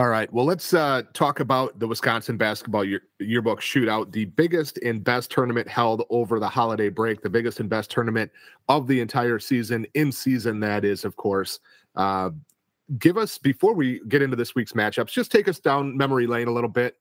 All 0.00 0.08
right. 0.08 0.32
Well, 0.32 0.46
let's 0.46 0.72
uh, 0.72 1.02
talk 1.12 1.40
about 1.40 1.78
the 1.78 1.86
Wisconsin 1.86 2.38
basketball 2.38 2.86
year, 2.86 3.02
yearbook 3.18 3.60
shootout, 3.60 4.10
the 4.12 4.24
biggest 4.24 4.78
and 4.78 5.04
best 5.04 5.30
tournament 5.30 5.68
held 5.68 6.04
over 6.08 6.40
the 6.40 6.48
holiday 6.48 6.88
break, 6.88 7.20
the 7.20 7.28
biggest 7.28 7.60
and 7.60 7.68
best 7.68 7.90
tournament 7.90 8.32
of 8.70 8.86
the 8.86 8.98
entire 8.98 9.38
season, 9.38 9.86
in 9.92 10.10
season, 10.10 10.58
that 10.60 10.86
is, 10.86 11.04
of 11.04 11.16
course. 11.16 11.60
Uh, 11.96 12.30
give 12.98 13.18
us, 13.18 13.36
before 13.36 13.74
we 13.74 14.00
get 14.08 14.22
into 14.22 14.36
this 14.36 14.54
week's 14.54 14.72
matchups, 14.72 15.08
just 15.12 15.30
take 15.30 15.48
us 15.48 15.58
down 15.58 15.94
memory 15.94 16.26
lane 16.26 16.48
a 16.48 16.50
little 16.50 16.70
bit. 16.70 16.96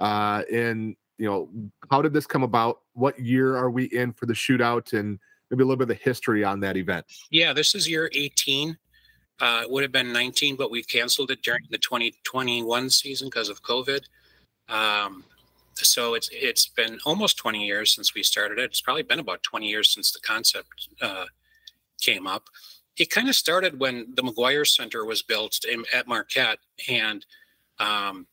Uh, 0.00 0.42
and, 0.52 0.96
you 1.18 1.28
know, 1.28 1.48
how 1.92 2.02
did 2.02 2.12
this 2.12 2.26
come 2.26 2.42
about? 2.42 2.80
What 2.94 3.20
year 3.20 3.56
are 3.56 3.70
we 3.70 3.84
in 3.84 4.12
for 4.12 4.26
the 4.26 4.34
shootout? 4.34 4.98
And 4.98 5.20
maybe 5.52 5.62
a 5.62 5.64
little 5.64 5.76
bit 5.76 5.84
of 5.84 5.96
the 5.96 6.02
history 6.02 6.42
on 6.42 6.58
that 6.58 6.76
event. 6.76 7.06
Yeah, 7.30 7.52
this 7.52 7.76
is 7.76 7.88
year 7.88 8.10
18. 8.12 8.76
Uh, 9.42 9.62
it 9.64 9.70
would 9.70 9.82
have 9.82 9.90
been 9.90 10.12
19, 10.12 10.54
but 10.54 10.70
we 10.70 10.84
canceled 10.84 11.32
it 11.32 11.42
during 11.42 11.66
the 11.68 11.78
2021 11.78 12.88
season 12.88 13.26
because 13.26 13.48
of 13.48 13.60
COVID. 13.64 14.04
Um, 14.68 15.24
so 15.74 16.14
it's 16.14 16.28
it's 16.32 16.68
been 16.68 17.00
almost 17.04 17.38
20 17.38 17.66
years 17.66 17.92
since 17.92 18.14
we 18.14 18.22
started 18.22 18.60
it. 18.60 18.66
It's 18.66 18.80
probably 18.80 19.02
been 19.02 19.18
about 19.18 19.42
20 19.42 19.68
years 19.68 19.92
since 19.92 20.12
the 20.12 20.20
concept 20.20 20.88
uh, 21.00 21.24
came 22.00 22.28
up. 22.28 22.44
It 22.96 23.10
kind 23.10 23.28
of 23.28 23.34
started 23.34 23.80
when 23.80 24.14
the 24.14 24.22
McGuire 24.22 24.66
Center 24.66 25.04
was 25.04 25.22
built 25.22 25.58
in, 25.64 25.84
at 25.92 26.06
Marquette, 26.06 26.58
and 26.88 27.26
um, 27.80 28.28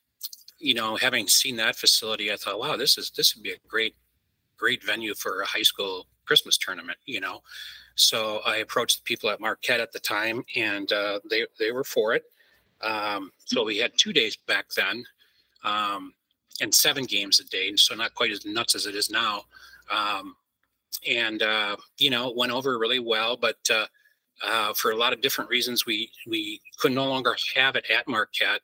you 0.60 0.76
know, 0.76 0.96
having 0.96 1.28
seen 1.28 1.56
that 1.56 1.76
facility, 1.76 2.32
I 2.32 2.36
thought, 2.36 2.60
wow, 2.60 2.76
this 2.78 3.00
is 3.00 3.10
this 3.10 3.36
would 3.36 3.44
be 3.44 3.54
a 3.54 3.68
great 3.68 3.96
great 4.58 4.84
venue 4.84 5.16
for 5.16 5.42
a 5.42 5.48
high 5.48 5.64
school 5.64 6.06
Christmas 6.26 6.56
tournament. 6.56 7.00
You 7.06 7.22
know, 7.22 7.42
so 8.00 8.40
I 8.46 8.58
approached 8.58 8.98
the 8.98 9.04
people 9.04 9.30
at 9.30 9.40
Marquette 9.40 9.80
at 9.82 9.92
the 9.92 10.00
time, 10.00 10.44
and 10.56 10.92
uh, 10.92 11.20
they 11.30 11.46
they 11.60 11.72
were 11.72 11.84
for 11.84 12.14
it. 12.14 12.24
Um, 12.82 13.32
so 13.46 13.64
we 13.64 13.78
had 13.78 13.92
two 13.98 14.14
days 14.14 14.38
back 14.38 14.70
then, 14.76 15.04
um, 15.64 16.14
and 16.62 16.74
seven 16.74 17.04
games 17.04 17.40
a 17.40 17.46
day, 17.46 17.76
so 17.76 17.96
not 17.96 18.16
quite 18.16 18.32
as 18.32 18.46
nuts 18.46 18.76
as 18.76 18.86
it 18.86 18.96
is 18.96 19.10
now. 19.10 19.44
Um, 19.92 20.36
and 21.08 21.42
uh, 21.44 21.76
you 21.98 22.10
know, 22.10 22.30
it 22.30 22.38
went 22.38 22.52
over 22.52 22.80
really 22.80 23.00
well, 23.00 23.36
but 23.36 23.58
uh, 23.70 23.88
uh, 24.44 24.74
for 24.74 24.92
a 24.92 24.98
lot 24.98 25.14
of 25.14 25.22
different 25.22 25.50
reasons, 25.50 25.86
we 25.86 26.10
we 26.26 26.62
could 26.80 26.92
no 26.92 27.06
longer 27.06 27.36
have 27.56 27.76
it 27.76 27.86
at 27.90 28.08
Marquette 28.08 28.62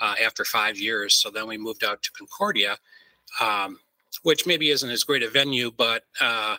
uh, 0.00 0.14
after 0.24 0.44
five 0.44 0.78
years. 0.78 1.14
So 1.14 1.30
then 1.30 1.46
we 1.46 1.58
moved 1.58 1.84
out 1.84 2.02
to 2.02 2.10
Concordia, 2.12 2.78
um, 3.40 3.78
which 4.22 4.46
maybe 4.46 4.70
isn't 4.70 4.90
as 4.90 5.04
great 5.04 5.22
a 5.22 5.28
venue, 5.28 5.70
but 5.70 6.04
uh, 6.20 6.56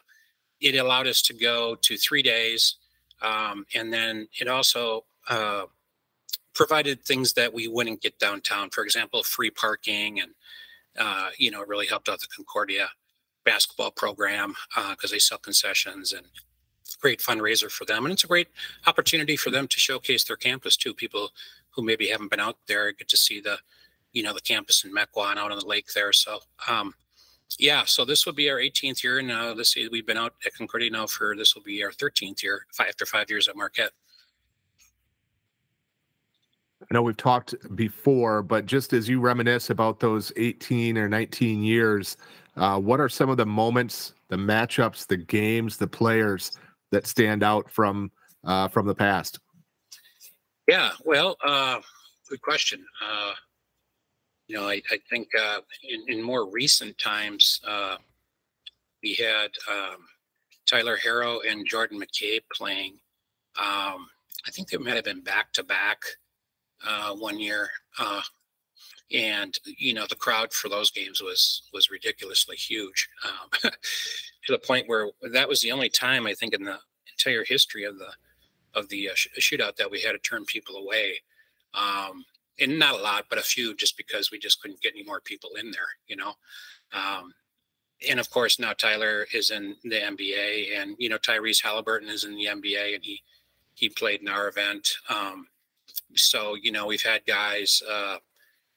it 0.62 0.76
allowed 0.76 1.08
us 1.08 1.22
to 1.24 1.34
go 1.34 1.76
to 1.76 1.98
three 1.98 2.22
days. 2.22 2.76
Um, 3.22 3.66
and 3.76 3.92
then 3.92 4.28
it 4.40 4.48
also 4.48 5.04
uh, 5.30 5.64
provided 6.54 7.04
things 7.04 7.34
that 7.34 7.54
we 7.54 7.68
wouldn't 7.68 8.02
get 8.02 8.18
downtown. 8.20 8.70
For 8.70 8.84
example, 8.84 9.24
free 9.24 9.50
parking 9.50 10.20
and, 10.22 10.32
uh, 11.00 11.30
you 11.38 11.52
know, 11.52 11.64
really 11.66 11.88
helped 11.88 12.10
out 12.10 12.20
the 12.20 12.28
Concordia 12.36 12.90
basketball 13.44 13.92
program 13.92 14.54
because 14.90 15.12
uh, 15.12 15.16
they 15.16 15.20
sell 15.20 15.38
concessions 15.38 16.14
and 16.14 16.26
great 17.00 17.20
fundraiser 17.20 17.72
for 17.72 17.86
them. 17.86 18.06
And 18.06 18.14
it's 18.14 18.24
a 18.24 18.28
great 18.28 18.50
opportunity 18.86 19.36
for 19.36 19.50
them 19.50 19.68
to 19.68 19.80
showcase 19.80 20.24
their 20.24 20.36
campus 20.36 20.78
too. 20.78 20.94
People 20.94 21.32
who 21.72 21.82
maybe 21.82 22.08
haven't 22.08 22.30
been 22.30 22.40
out 22.40 22.58
there 22.68 22.92
get 22.92 23.08
to 23.10 23.18
see 23.18 23.40
the, 23.40 23.58
you 24.14 24.22
know, 24.22 24.34
the 24.34 24.42
campus 24.42 24.84
in 24.84 24.94
Mequon 24.94 25.38
out 25.38 25.52
on 25.52 25.58
the 25.58 25.66
lake 25.66 25.88
there. 25.94 26.14
So, 26.14 26.40
um, 26.68 26.94
yeah, 27.60 27.84
so 27.86 28.06
this 28.06 28.26
will 28.26 28.34
be 28.34 28.50
our 28.50 28.58
18th 28.58 29.04
year 29.04 29.20
And 29.20 29.28
now. 29.28 29.54
This 29.54 29.76
we've 29.92 30.06
been 30.06 30.18
out 30.18 30.34
at 30.46 30.54
Concordia 30.54 30.90
now 30.90 31.08
for 31.08 31.36
this 31.36 31.56
will 31.56 31.64
be 31.64 31.84
our 31.84 31.92
13th 31.92 32.44
year 32.44 32.66
after 32.80 33.06
five 33.06 33.30
years 33.30 33.48
at 33.48 33.56
Marquette. 33.56 33.92
I 36.82 36.94
know 36.94 37.04
we've 37.04 37.16
talked 37.16 37.54
before, 37.76 38.42
but 38.42 38.66
just 38.66 38.94
as 38.94 39.08
you 39.08 39.20
reminisce 39.20 39.70
about 39.70 40.00
those 40.00 40.32
18 40.36 40.98
or 40.98 41.08
19 41.08 41.64
years, 41.64 42.18
uh, 42.58 42.80
what 42.80 43.00
are 43.00 43.10
some 43.10 43.30
of 43.30 43.38
the 43.38 43.46
moments, 43.46 44.14
the 44.30 44.36
matchups, 44.36 45.08
the 45.08 45.18
games, 45.18 45.78
the 45.78 45.88
players 45.88 46.52
that 46.92 47.08
stand 47.08 47.44
out 47.44 47.70
from 47.70 48.12
uh, 48.44 48.68
from 48.68 48.88
the 48.88 48.96
past? 48.96 49.40
Yeah, 50.68 50.92
well, 51.06 51.38
uh, 51.44 51.80
good 52.30 52.42
question. 52.42 52.84
You 54.52 54.58
know, 54.58 54.68
I, 54.68 54.82
I 54.92 55.00
think 55.10 55.30
uh, 55.34 55.60
in, 55.82 56.04
in, 56.10 56.22
more 56.22 56.46
recent 56.46 56.98
times, 56.98 57.62
uh, 57.66 57.96
we 59.02 59.14
had 59.14 59.52
um, 59.72 60.00
Tyler 60.70 60.98
Herro 60.98 61.40
and 61.50 61.66
Jordan 61.66 62.02
McCabe 62.02 62.42
playing. 62.54 63.00
Um, 63.58 64.10
I 64.46 64.52
think 64.52 64.68
they 64.68 64.76
might 64.76 64.96
have 64.96 65.06
been 65.06 65.22
back 65.22 65.54
to 65.54 65.64
back 65.64 66.04
one 67.16 67.40
year, 67.40 67.70
uh, 67.98 68.24
and 69.14 69.58
you 69.64 69.94
know 69.94 70.06
the 70.10 70.18
crowd 70.18 70.52
for 70.52 70.68
those 70.68 70.92
games 70.92 71.22
was 71.22 71.70
was 71.72 71.90
ridiculously 71.90 72.58
huge, 72.58 73.08
um, 73.24 73.50
to 73.62 74.52
the 74.52 74.60
point 74.60 74.90
where 74.90 75.12
that 75.32 75.48
was 75.48 75.62
the 75.62 75.72
only 75.72 75.90
time 75.90 76.28
I 76.28 76.34
think 76.34 76.54
in 76.54 76.66
the 76.66 76.78
entire 77.18 77.46
history 77.46 77.86
of 77.86 77.98
the 77.98 78.12
of 78.74 78.90
the 78.90 79.12
uh, 79.12 79.16
sh- 79.16 79.30
shootout 79.40 79.78
that 79.78 79.90
we 79.90 80.02
had 80.02 80.12
to 80.12 80.18
turn 80.18 80.44
people 80.44 80.76
away. 80.76 81.22
Um, 81.74 82.26
and 82.60 82.78
not 82.78 83.00
a 83.00 83.02
lot, 83.02 83.26
but 83.30 83.40
a 83.40 83.44
few, 83.44 83.76
just 83.76 83.98
because 83.98 84.32
we 84.32 84.40
just 84.40 84.62
couldn't 84.62 84.82
get 84.82 84.94
any 84.96 85.04
more 85.04 85.22
people 85.22 85.52
in 85.60 85.72
there, 85.72 85.90
you 86.08 86.16
know. 86.16 86.34
Um, 86.94 87.34
and 88.10 88.20
of 88.20 88.30
course, 88.30 88.60
now 88.60 88.74
Tyler 88.74 89.28
is 89.34 89.52
in 89.52 89.76
the 89.84 89.96
NBA, 89.96 90.80
and 90.80 90.96
you 90.98 91.10
know 91.10 91.18
Tyrese 91.18 91.64
Halliburton 91.64 92.10
is 92.10 92.24
in 92.24 92.36
the 92.36 92.46
NBA, 92.46 92.96
and 92.96 93.04
he 93.04 93.22
he 93.76 93.90
played 93.90 94.22
in 94.22 94.28
our 94.28 94.48
event. 94.48 94.90
Um, 95.10 95.48
so 96.16 96.56
you 96.56 96.72
know 96.72 96.86
we've 96.86 97.02
had 97.02 97.26
guys 97.26 97.82
uh, 97.90 98.18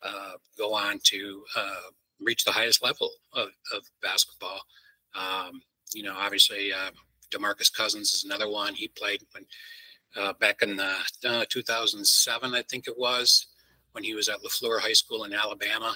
uh, 0.03 0.33
go 0.59 0.75
on 0.75 1.01
to 1.05 1.45
uh, 1.57 1.91
reach 2.21 2.45
the 2.45 2.53
highest 2.53 2.83
level 2.83 3.11
of, 3.33 3.49
of 3.73 3.83
basketball. 4.03 4.61
Um, 5.15 5.63
you 5.95 6.03
know, 6.03 6.15
obviously 6.17 6.73
uh, 6.73 6.91
Demarcus 7.31 7.73
Cousins 7.73 8.13
is 8.13 8.25
another 8.25 8.51
one. 8.51 8.75
He 8.75 8.89
played 8.89 9.23
when 9.33 9.47
uh, 10.17 10.33
back 10.35 10.63
in 10.63 10.77
the, 10.77 10.95
uh, 11.27 11.45
2007, 11.49 12.55
I 12.55 12.63
think 12.63 12.87
it 12.87 12.99
was 12.99 13.47
when 13.95 14.05
he 14.05 14.15
was 14.15 14.29
at 14.29 14.43
LeFlore 14.43 14.81
High 14.81 14.93
School 14.93 15.23
in 15.25 15.33
Alabama. 15.33 15.95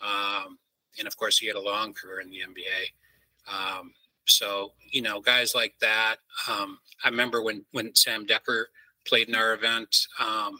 Um, 0.00 0.58
and 0.98 1.06
of 1.06 1.16
course, 1.16 1.38
he 1.38 1.46
had 1.46 1.56
a 1.56 1.60
long 1.60 1.94
career 1.94 2.20
in 2.20 2.30
the 2.30 2.38
NBA. 2.40 3.78
Um, 3.78 3.92
so, 4.26 4.72
you 4.90 5.02
know, 5.02 5.20
guys 5.20 5.54
like 5.54 5.74
that. 5.80 6.16
Um, 6.50 6.78
I 7.04 7.08
remember 7.08 7.42
when, 7.42 7.64
when 7.70 7.94
Sam 7.94 8.26
Dekker 8.26 8.64
played 9.06 9.28
in 9.28 9.36
our 9.36 9.54
event, 9.54 9.96
um, 10.20 10.58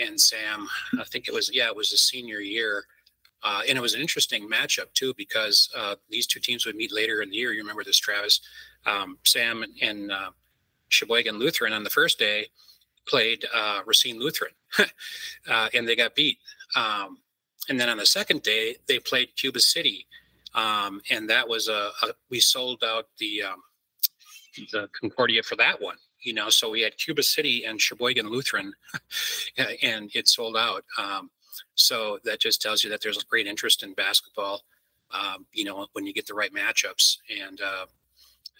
and 0.00 0.18
Sam, 0.18 0.66
I 0.98 1.04
think 1.04 1.28
it 1.28 1.34
was, 1.34 1.50
yeah, 1.52 1.66
it 1.66 1.76
was 1.76 1.92
a 1.92 1.98
senior 1.98 2.40
year. 2.40 2.84
Uh, 3.42 3.60
and 3.68 3.76
it 3.76 3.80
was 3.80 3.94
an 3.94 4.00
interesting 4.00 4.48
matchup 4.48 4.92
too 4.94 5.14
because 5.16 5.68
uh, 5.76 5.96
these 6.08 6.26
two 6.26 6.40
teams 6.40 6.64
would 6.64 6.76
meet 6.76 6.92
later 6.92 7.20
in 7.20 7.30
the 7.30 7.36
year. 7.36 7.52
You 7.52 7.60
remember 7.60 7.84
this, 7.84 7.98
Travis? 7.98 8.40
Um, 8.86 9.18
Sam 9.24 9.64
and 9.82 10.10
uh, 10.10 10.30
Sheboygan 10.88 11.38
Lutheran 11.38 11.72
on 11.74 11.84
the 11.84 11.90
first 11.90 12.18
day 12.18 12.48
played 13.10 13.44
uh, 13.52 13.80
Racine 13.84 14.20
Lutheran, 14.20 14.52
uh, 15.50 15.68
and 15.74 15.86
they 15.86 15.96
got 15.96 16.14
beat. 16.14 16.38
Um, 16.76 17.18
and 17.68 17.78
then 17.78 17.88
on 17.88 17.98
the 17.98 18.06
second 18.06 18.42
day, 18.42 18.76
they 18.86 18.98
played 19.00 19.36
Cuba 19.36 19.60
City, 19.60 20.06
um, 20.54 21.00
and 21.10 21.28
that 21.28 21.48
was 21.48 21.68
a, 21.68 21.90
a, 22.02 22.08
we 22.30 22.40
sold 22.40 22.82
out 22.84 23.08
the 23.18 23.42
um, 23.42 23.62
the 24.72 24.88
Concordia 24.98 25.42
for 25.42 25.56
that 25.56 25.80
one. 25.80 25.96
You 26.22 26.34
know, 26.34 26.50
so 26.50 26.70
we 26.70 26.82
had 26.82 26.96
Cuba 26.98 27.22
City 27.22 27.64
and 27.64 27.80
Sheboygan 27.80 28.28
Lutheran, 28.28 28.72
and 29.82 30.10
it 30.14 30.28
sold 30.28 30.56
out. 30.56 30.84
Um, 30.98 31.30
so 31.74 32.18
that 32.24 32.40
just 32.40 32.62
tells 32.62 32.84
you 32.84 32.90
that 32.90 33.00
there's 33.02 33.18
a 33.18 33.24
great 33.26 33.46
interest 33.46 33.82
in 33.82 33.94
basketball. 33.94 34.62
Um, 35.12 35.46
you 35.52 35.64
know, 35.64 35.86
when 35.92 36.06
you 36.06 36.12
get 36.12 36.26
the 36.26 36.34
right 36.34 36.52
matchups, 36.52 37.18
and 37.44 37.60
uh, 37.60 37.86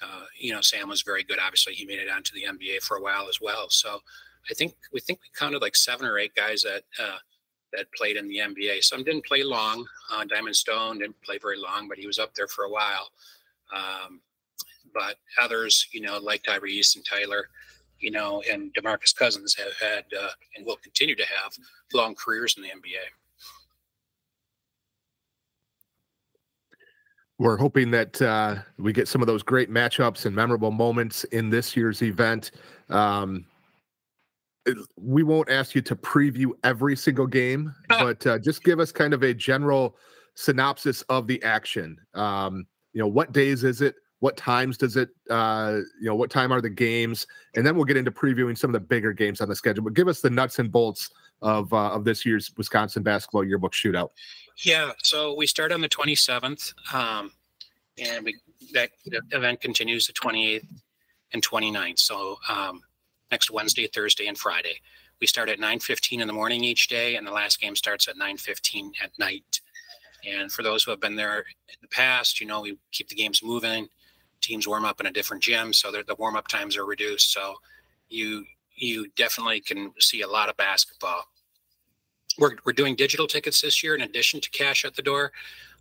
uh, 0.03 0.25
you 0.39 0.53
know, 0.53 0.61
Sam 0.61 0.89
was 0.89 1.03
very 1.03 1.23
good. 1.23 1.39
Obviously, 1.39 1.75
he 1.75 1.85
made 1.85 1.99
it 1.99 2.11
onto 2.11 2.35
the 2.35 2.45
NBA 2.45 2.83
for 2.83 2.97
a 2.97 3.03
while 3.03 3.29
as 3.29 3.41
well. 3.41 3.69
So 3.69 4.01
I 4.49 4.55
think 4.55 4.75
we 4.93 5.01
think 5.01 5.21
we 5.21 5.29
counted 5.39 5.63
like 5.63 5.77
seven 5.77 6.07
or 6.07 6.19
eight 6.19 6.35
guys 6.35 6.63
that 6.63 6.83
uh, 6.99 7.19
that 7.73 7.87
played 7.93 8.17
in 8.17 8.29
the 8.29 8.39
NBA. 8.39 8.83
Some 8.83 9.05
didn't 9.05 9.25
play 9.25 9.43
long. 9.43 9.87
Uh, 10.11 10.25
Diamond 10.25 10.57
Stone 10.57 10.99
didn't 10.99 11.21
play 11.23 11.39
very 11.39 11.59
long, 11.59 11.89
but 11.89 11.99
he 11.99 12.07
was 12.07 12.19
up 12.19 12.35
there 12.35 12.49
for 12.49 12.65
a 12.65 12.71
while. 12.71 13.11
Um, 13.75 14.21
but 14.93 15.17
others, 15.41 15.89
you 15.93 16.01
know, 16.01 16.19
like 16.19 16.43
Tyrese 16.43 16.97
and 16.97 17.05
Tyler, 17.05 17.49
you 18.01 18.11
know, 18.11 18.43
and 18.51 18.75
Demarcus 18.75 19.15
Cousins 19.15 19.55
have 19.55 19.77
had 19.77 20.05
uh, 20.19 20.31
and 20.57 20.67
will 20.67 20.77
continue 20.77 21.15
to 21.15 21.25
have 21.25 21.57
long 21.93 22.15
careers 22.15 22.57
in 22.57 22.63
the 22.63 22.71
NBA. 22.71 23.05
We're 27.39 27.57
hoping 27.57 27.91
that 27.93 28.21
uh, 28.21 28.57
we 28.79 28.93
get 28.93 29.09
some 29.09 29.23
of 29.23 29.27
those 29.27 29.43
great 29.43 29.71
matchups 29.71 30.27
and 30.27 30.37
memorable 30.37 30.71
moments 30.71 31.25
in 31.25 31.49
this 31.49 31.75
year's 31.75 32.03
event. 32.03 32.51
Um, 32.91 33.47
we 34.97 35.23
won't 35.23 35.51
ask 35.51 35.75
you 35.75 35.83
to 35.83 35.97
preview 35.97 36.51
every 36.65 36.97
single 36.97 37.27
game, 37.27 37.75
but 37.89 38.27
uh, 38.27 38.39
just 38.39 38.63
give 38.65 38.81
us 38.81 38.93
kind 38.93 39.15
of 39.15 39.23
a 39.23 39.35
general 39.35 39.97
synopsis 40.35 41.03
of 41.03 41.27
the 41.27 41.43
action. 41.43 41.97
Um, 42.15 42.67
you 42.93 43.01
know, 43.01 43.09
what 43.09 43.33
days 43.33 43.65
is 43.65 43.83
it? 43.83 43.97
What 44.21 44.37
times 44.37 44.77
does 44.77 44.97
it, 44.97 45.09
uh, 45.31 45.79
you 45.99 46.07
know, 46.07 46.15
what 46.15 46.31
time 46.31 46.53
are 46.53 46.61
the 46.61 46.69
games? 46.69 47.27
And 47.55 47.67
then 47.67 47.75
we'll 47.75 47.87
get 47.87 47.97
into 47.97 48.11
previewing 48.11 48.57
some 48.57 48.69
of 48.69 48.75
the 48.75 48.81
bigger 48.81 49.15
games 49.15 49.41
on 49.41 49.49
the 49.49 49.57
schedule. 49.57 49.83
But 49.83 49.95
give 49.95 50.09
us 50.09 50.21
the 50.21 50.29
nuts 50.29 50.59
and 50.59 50.71
bolts 50.71 51.09
of 51.43 51.73
uh, 51.73 51.91
of 51.93 52.05
this 52.05 52.27
year's 52.27 52.51
Wisconsin 52.57 53.03
basketball 53.03 53.45
yearbook 53.45 53.73
shootout. 53.73 54.11
Yeah, 54.63 54.93
so 55.03 55.35
we 55.35 55.47
start 55.47 55.73
on 55.73 55.81
the 55.81 55.89
27th, 55.89 56.75
um, 56.95 57.33
and 57.99 58.25
we 58.25 58.39
that 58.75 58.91
event 59.31 59.63
continues 59.63 60.07
the 60.07 60.13
28th 60.13 60.67
and 61.33 61.43
29th. 61.43 61.99
So 61.99 62.37
um, 62.49 62.83
next 63.31 63.51
Wednesday, 63.51 63.87
Thursday, 63.87 64.27
and 64.27 64.39
Friday. 64.39 64.81
We 65.21 65.27
start 65.27 65.49
at 65.49 65.59
9:15 65.59 66.21
in 66.21 66.27
the 66.27 66.33
morning 66.33 66.65
each 66.65 66.89
day, 66.89 67.17
and 67.17 67.27
the 67.27 67.33
last 67.33 67.61
game 67.61 67.77
starts 67.77 68.09
at 68.09 68.17
9:15 68.17 68.93
at 69.03 69.19
night. 69.19 69.61
And 70.25 70.53
for 70.53 70.63
those 70.63 70.85
who 70.85 70.91
have 70.91 71.01
been 71.01 71.17
there 71.17 71.41
in 71.69 71.77
the 71.81 71.89
past, 71.89 72.41
you 72.41 72.47
know 72.47 72.61
we 72.61 72.79
keep 72.93 73.09
the 73.09 73.15
games 73.15 73.43
moving. 73.43 73.89
Teams 74.41 74.67
warm 74.67 74.85
up 74.85 75.01
in 75.01 75.07
a 75.07 75.13
different 75.13 75.43
gym, 75.43 75.73
so 75.73 75.91
the 75.91 76.15
warm 76.17 76.37
up 76.37 76.49
times 76.49 76.77
are 76.77 76.87
reduced. 76.87 77.33
So 77.33 77.57
you 78.09 78.45
you 78.75 79.09
definitely 79.17 79.61
can 79.61 79.93
see 79.99 80.23
a 80.23 80.29
lot 80.29 80.49
of 80.49 80.57
basketball. 80.57 81.25
We're, 82.39 82.57
we're 82.65 82.73
doing 82.73 82.97
digital 82.97 83.27
tickets 83.27 83.61
this 83.61 83.83
year 83.83 83.95
in 83.95 84.01
addition 84.01 84.41
to 84.41 84.51
cash 84.51 84.85
at 84.85 84.95
the 84.95 85.03
door. 85.03 85.33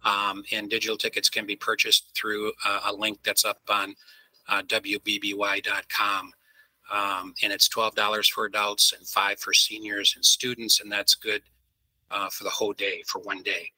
Um, 0.04 0.44
and 0.52 0.70
digital 0.70 0.98
tickets 0.98 1.30
can 1.30 1.46
be 1.46 1.56
purchased 1.56 2.12
through 2.16 2.52
a, 2.66 2.92
a 2.92 2.94
link 2.94 3.20
that's 3.24 3.46
up 3.46 3.62
on 3.70 3.96
uh, 4.48 4.62
WBBY.com. 4.64 6.34
Um, 6.92 7.34
and 7.44 7.54
it's 7.54 7.70
$12 7.70 8.30
for 8.30 8.46
adults 8.46 8.94
and 8.98 9.08
five 9.08 9.40
for 9.40 9.54
seniors 9.54 10.14
and 10.16 10.26
students. 10.26 10.82
And 10.82 10.92
that's 10.92 11.16
good 11.16 11.42
uh, 12.12 12.30
for 12.30 12.44
the 12.44 12.50
whole 12.50 12.74
day, 12.74 13.04
for 13.06 13.20
one 13.20 13.44
day. 13.44 13.72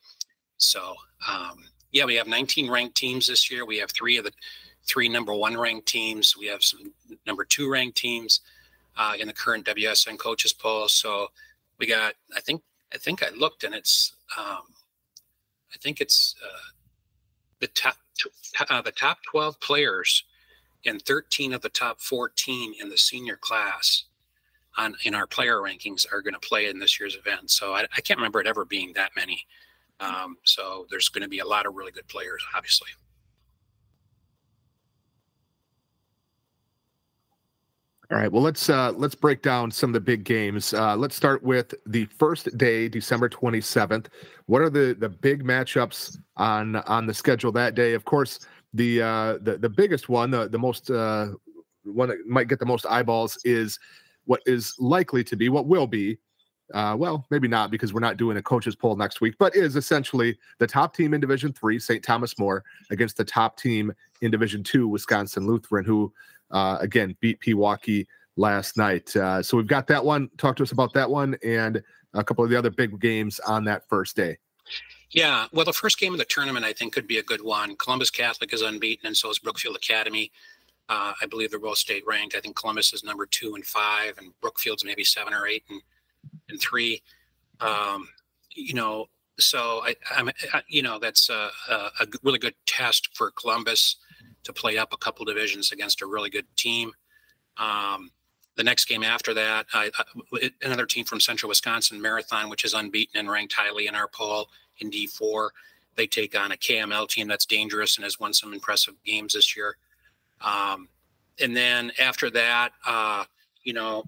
So, 0.58 0.96
um, 1.28 1.58
yeah, 1.92 2.06
we 2.06 2.16
have 2.16 2.28
19 2.28 2.70
ranked 2.70 2.96
teams 2.96 3.28
this 3.28 3.52
year. 3.52 3.66
We 3.66 3.78
have 3.78 3.92
three 3.92 4.18
of 4.18 4.24
the 4.24 4.32
three 4.88 5.10
number 5.10 5.34
one 5.34 5.58
ranked 5.58 5.88
teams. 5.88 6.36
We 6.38 6.48
have 6.48 6.64
some 6.64 6.94
number 7.26 7.44
two 7.44 7.70
ranked 7.70 7.98
teams 7.98 8.42
uh, 8.98 9.14
in 9.20 9.28
the 9.28 9.34
current 9.34 9.66
WSN 9.66 10.18
coaches 10.18 10.54
poll. 10.54 10.88
So 10.88 11.28
we 11.80 11.88
got, 11.88 12.14
I 12.36 12.42
think, 12.42 12.62
I 12.94 12.98
think 12.98 13.24
I 13.24 13.30
looked 13.30 13.64
and 13.64 13.76
it's, 13.76 14.14
um, 14.38 14.64
I 15.74 15.78
think 15.82 16.02
it's 16.02 16.36
uh, 16.44 16.70
the 17.60 17.68
top, 17.68 17.96
uh, 18.70 18.82
the 18.82 18.92
top 18.92 19.20
12 19.30 19.60
players 19.60 20.24
and 20.86 21.02
13 21.02 21.54
of 21.54 21.62
the 21.62 21.70
top 21.70 22.00
14 22.00 22.76
in 22.80 22.90
the 22.90 22.98
senior 22.98 23.38
class 23.38 24.06
on 24.78 24.96
in 25.04 25.14
our 25.14 25.28
player 25.28 25.58
rankings 25.58 26.06
are 26.12 26.22
going 26.22 26.34
to 26.34 26.40
play 26.40 26.68
in 26.68 26.80
this 26.80 27.00
year's 27.00 27.16
event. 27.16 27.52
So 27.52 27.74
I, 27.74 27.86
I 27.96 28.02
can't 28.02 28.18
remember 28.18 28.40
it 28.40 28.48
ever 28.48 28.66
being 28.66 28.94
that 28.94 29.12
many. 29.16 29.46
Um, 30.00 30.38
so 30.44 30.88
there's 30.90 31.10
going 31.10 31.24
to 31.24 31.30
be 31.30 31.40
a 31.40 31.46
lot 31.46 31.66
of 31.66 31.76
really 31.76 31.92
good 31.92 32.08
players, 32.08 32.44
obviously. 32.56 32.90
All 38.12 38.18
right. 38.18 38.30
Well, 38.30 38.42
let's 38.42 38.70
uh, 38.70 38.92
let's 38.92 39.16
break 39.16 39.42
down 39.42 39.72
some 39.72 39.92
of 39.92 39.94
the 39.94 40.02
big 40.02 40.26
games. 40.26 40.74
Uh, 40.74 40.98
let's 40.98 41.16
start 41.16 41.44
with 41.44 41.74
the 41.86 42.06
first 42.20 42.58
day, 42.58 42.90
December 42.90 43.30
twenty 43.30 43.62
seventh. 43.62 44.10
What 44.48 44.62
are 44.62 44.70
the 44.70 44.98
the 45.00 45.08
big 45.08 45.46
matchups 45.46 46.18
on 46.36 46.76
on 46.76 47.06
the 47.06 47.14
schedule 47.14 47.54
that 47.54 47.74
day? 47.74 47.94
Of 47.94 48.04
course, 48.04 48.42
the 48.74 49.02
uh, 49.02 49.38
the 49.42 49.58
the 49.58 49.70
biggest 49.70 50.10
one, 50.10 50.32
the 50.32 50.48
the 50.48 50.60
most 50.60 50.90
uh, 50.90 51.28
one 51.84 52.10
that 52.10 52.26
might 52.28 52.48
get 52.48 52.60
the 52.60 52.66
most 52.66 52.86
eyeballs 52.86 53.38
is 53.44 53.80
what 54.26 54.42
is 54.46 54.76
likely 54.80 55.24
to 55.24 55.36
be 55.36 55.50
what 55.50 55.68
will 55.68 55.88
be. 55.88 56.18
Uh, 56.74 56.96
well, 56.98 57.26
maybe 57.30 57.50
not 57.50 57.70
because 57.70 57.94
we're 57.94 58.00
not 58.00 58.16
doing 58.16 58.38
a 58.38 58.42
coaches 58.42 58.78
poll 58.78 58.96
next 58.96 59.20
week, 59.20 59.36
but 59.38 59.54
is 59.56 59.76
essentially 59.76 60.38
the 60.58 60.68
top 60.68 60.96
team 60.96 61.14
in 61.14 61.20
Division 61.20 61.52
Three, 61.52 61.78
St. 61.78 62.02
Thomas 62.02 62.40
More, 62.40 62.64
against 62.92 63.18
the 63.18 63.26
top 63.26 63.58
team 63.58 63.92
in 64.22 64.32
Division 64.32 64.64
Two, 64.64 64.88
Wisconsin 64.88 65.46
Lutheran, 65.46 65.84
who 65.84 66.14
uh, 66.52 66.78
again 66.80 67.16
beat 67.20 67.42
Pewaukee 67.42 68.08
last 68.38 68.78
night. 68.78 69.14
Uh, 69.16 69.44
so 69.44 69.58
we've 69.58 69.68
got 69.68 69.88
that 69.88 70.04
one. 70.04 70.30
Talk 70.38 70.56
to 70.58 70.64
us 70.64 70.72
about 70.72 70.94
that 70.94 71.10
one 71.10 71.36
and 71.44 71.82
a 72.14 72.24
couple 72.24 72.44
of 72.44 72.50
the 72.50 72.58
other 72.58 72.70
big 72.70 73.00
games 73.00 73.40
on 73.42 73.66
that 73.66 73.88
first 73.90 74.16
day. 74.16 74.38
Yeah, 75.12 75.48
well, 75.52 75.66
the 75.66 75.74
first 75.74 76.00
game 76.00 76.14
of 76.14 76.20
the 76.20 76.26
tournament, 76.26 76.66
I 76.66 76.72
think, 76.72 76.94
could 76.94 77.08
be 77.08 77.18
a 77.18 77.24
good 77.24 77.42
one. 77.42 77.76
Columbus 77.76 78.10
Catholic 78.10 78.54
is 78.54 78.62
unbeaten, 78.62 79.08
and 79.08 79.18
so 79.18 79.30
is 79.30 79.40
Brookfield 79.40 79.76
Academy. 79.76 80.32
Uh, 80.88 81.14
I 81.22 81.26
believe 81.26 81.52
they're 81.52 81.60
both 81.60 81.78
state 81.78 82.04
ranked. 82.08 82.36
I 82.36 82.40
think 82.40 82.56
Columbus 82.56 82.94
is 82.94 83.04
number 83.04 83.26
two 83.26 83.56
and 83.56 83.66
five, 83.66 84.18
and 84.18 84.32
Brookfield's 84.42 84.86
maybe 84.86 85.04
seven 85.04 85.34
or 85.34 85.48
eight 85.48 85.64
and 85.70 85.82
and 86.50 86.60
three. 86.60 87.02
Um, 87.60 88.08
you 88.52 88.74
know, 88.74 89.08
so 89.40 89.82
I, 89.84 89.96
I'm, 90.16 90.30
I, 90.54 90.62
you 90.68 90.82
know, 90.82 91.00
that's 91.00 91.30
a, 91.30 91.50
a, 91.70 92.08
really 92.24 92.40
good 92.40 92.56
test 92.66 93.10
for 93.16 93.32
Columbus 93.32 93.98
to 94.44 94.54
play 94.54 94.78
up 94.78 94.94
a 94.94 94.98
couple 94.98 95.26
divisions 95.26 95.72
against 95.72 96.02
a 96.02 96.06
really 96.06 96.30
good 96.30 96.46
team. 96.56 96.92
Um, 97.58 98.12
the 98.56 98.64
next 98.64 98.86
game 98.86 99.04
after 99.04 99.34
that, 99.34 99.66
I, 99.74 99.92
another 100.62 100.86
team 100.86 101.06
from 101.06 101.20
Central 101.20 101.50
Wisconsin, 101.50 102.02
Marathon, 102.02 102.50
which 102.50 102.66
is 102.66 102.74
unbeaten 102.74 103.20
and 103.20 103.30
ranked 103.30 103.54
highly 103.54 103.88
in 103.88 103.96
our 103.96 104.08
poll 104.08 104.50
in 104.80 104.90
D4. 104.90 105.50
They 105.96 106.08
take 106.08 106.38
on 106.38 106.52
a 106.52 106.58
KML 106.58 107.08
team 107.08 107.28
that's 107.28 107.46
dangerous 107.46 107.98
and 107.98 108.04
has 108.04 108.20
won 108.20 108.34
some 108.34 108.54
impressive 108.54 108.96
games 109.06 109.34
this 109.34 109.56
year. 109.56 109.78
Um, 110.42 110.88
and 111.40 111.56
then 111.56 111.92
after 112.00 112.30
that, 112.32 112.72
uh, 112.86 113.26
you 113.64 113.74
know, 113.74 114.04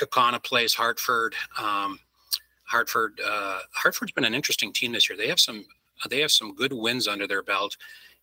Kaukauna 0.00 0.42
plays 0.42 0.74
Hartford. 0.74 1.34
Um, 1.58 1.98
Hartford, 2.64 3.20
uh, 3.24 3.60
Hartford's 3.72 4.12
been 4.12 4.24
an 4.24 4.34
interesting 4.34 4.72
team 4.72 4.92
this 4.92 5.08
year. 5.08 5.16
They 5.16 5.28
have 5.28 5.40
some, 5.40 5.64
they 6.08 6.20
have 6.20 6.30
some 6.30 6.54
good 6.54 6.72
wins 6.72 7.08
under 7.08 7.26
their 7.26 7.42
belt, 7.42 7.76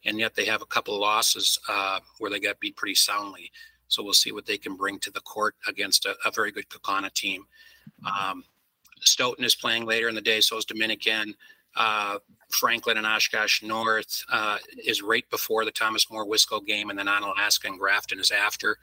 and 0.06 0.20
yet 0.20 0.36
they 0.36 0.46
have 0.46 0.62
a 0.62 0.68
couple 0.68 1.00
losses 1.00 1.60
uh, 1.68 2.00
where 2.20 2.30
they 2.30 2.40
got 2.40 2.60
beat 2.60 2.76
pretty 2.76 2.96
soundly. 2.96 3.52
So 3.88 4.04
we'll 4.04 4.14
see 4.14 4.32
what 4.32 4.46
they 4.46 4.58
can 4.58 4.76
bring 4.76 5.00
to 5.00 5.12
the 5.12 5.22
court 5.22 5.56
against 5.68 6.06
a, 6.06 6.16
a 6.26 6.32
very 6.32 6.52
good 6.52 6.70
Kaukauna 6.70 7.12
team. 7.14 7.46
Um, 8.06 8.44
Stoughton 9.02 9.46
is 9.46 9.56
playing 9.56 9.86
later 9.86 10.10
in 10.10 10.16
the 10.16 10.22
day, 10.22 10.42
so 10.42 10.58
is 10.58 10.66
Dominican. 10.66 11.36
Uh, 11.76 12.20
Franklin 12.50 12.98
and 12.98 13.06
Oshkosh 13.06 13.62
North 13.62 14.24
uh, 14.32 14.58
is 14.84 15.02
right 15.02 15.30
before 15.30 15.66
the 15.66 15.72
Thomas 15.72 16.10
More 16.10 16.26
Wisco 16.26 16.66
game, 16.66 16.90
and 16.90 16.98
then 16.98 17.08
Onalaska 17.08 17.66
and 17.66 17.80
Grafton 17.80 18.20
is 18.20 18.32
after. 18.32 18.78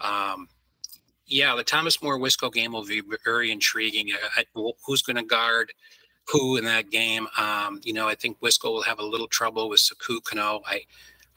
Um, 0.00 0.48
yeah, 1.26 1.54
the 1.56 1.64
Thomas 1.64 2.02
More 2.02 2.18
Wisco 2.18 2.52
game 2.52 2.72
will 2.72 2.84
be 2.84 3.02
very 3.24 3.50
intriguing. 3.50 4.12
Uh, 4.36 4.42
who's 4.84 5.02
going 5.02 5.16
to 5.16 5.22
guard 5.22 5.72
who 6.28 6.56
in 6.56 6.64
that 6.64 6.90
game? 6.90 7.26
Um, 7.38 7.80
you 7.84 7.92
know, 7.92 8.08
I 8.08 8.14
think 8.14 8.40
Wisco 8.40 8.64
will 8.64 8.82
have 8.82 8.98
a 8.98 9.04
little 9.04 9.28
trouble 9.28 9.68
with 9.68 9.80
Saku 9.80 10.20
Kano. 10.20 10.62
I, 10.66 10.82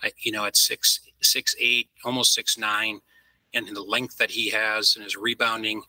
I, 0.04 0.12
you 0.22 0.32
know, 0.32 0.46
at 0.46 0.56
six 0.56 1.00
six 1.22 1.56
eight, 1.60 1.90
almost 2.04 2.34
six 2.34 2.58
nine, 2.58 3.00
and 3.54 3.68
the 3.68 3.82
length 3.82 4.18
that 4.18 4.32
he 4.32 4.50
has 4.50 4.96
and 4.96 5.04
his 5.04 5.16
rebounding. 5.16 5.84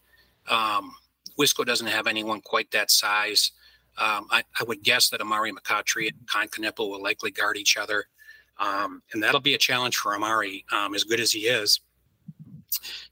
Um, 0.48 0.92
Wisco 1.40 1.64
doesn't 1.64 1.86
have 1.86 2.06
anyone 2.06 2.40
quite 2.40 2.70
that 2.72 2.90
size. 2.90 3.52
Um, 3.98 4.26
I, 4.30 4.44
I, 4.58 4.64
would 4.64 4.82
guess 4.82 5.08
that 5.10 5.20
Amari 5.20 5.52
McCottry 5.52 6.08
and 6.08 6.26
Kon 6.26 6.48
Knueppel 6.48 6.88
will 6.90 7.02
likely 7.02 7.30
guard 7.30 7.56
each 7.56 7.76
other. 7.76 8.04
Um, 8.58 9.02
and 9.12 9.22
that'll 9.22 9.40
be 9.40 9.54
a 9.54 9.58
challenge 9.58 9.96
for 9.96 10.14
Amari, 10.14 10.64
um, 10.70 10.94
as 10.94 11.04
good 11.04 11.18
as 11.18 11.32
he 11.32 11.40
is. 11.40 11.80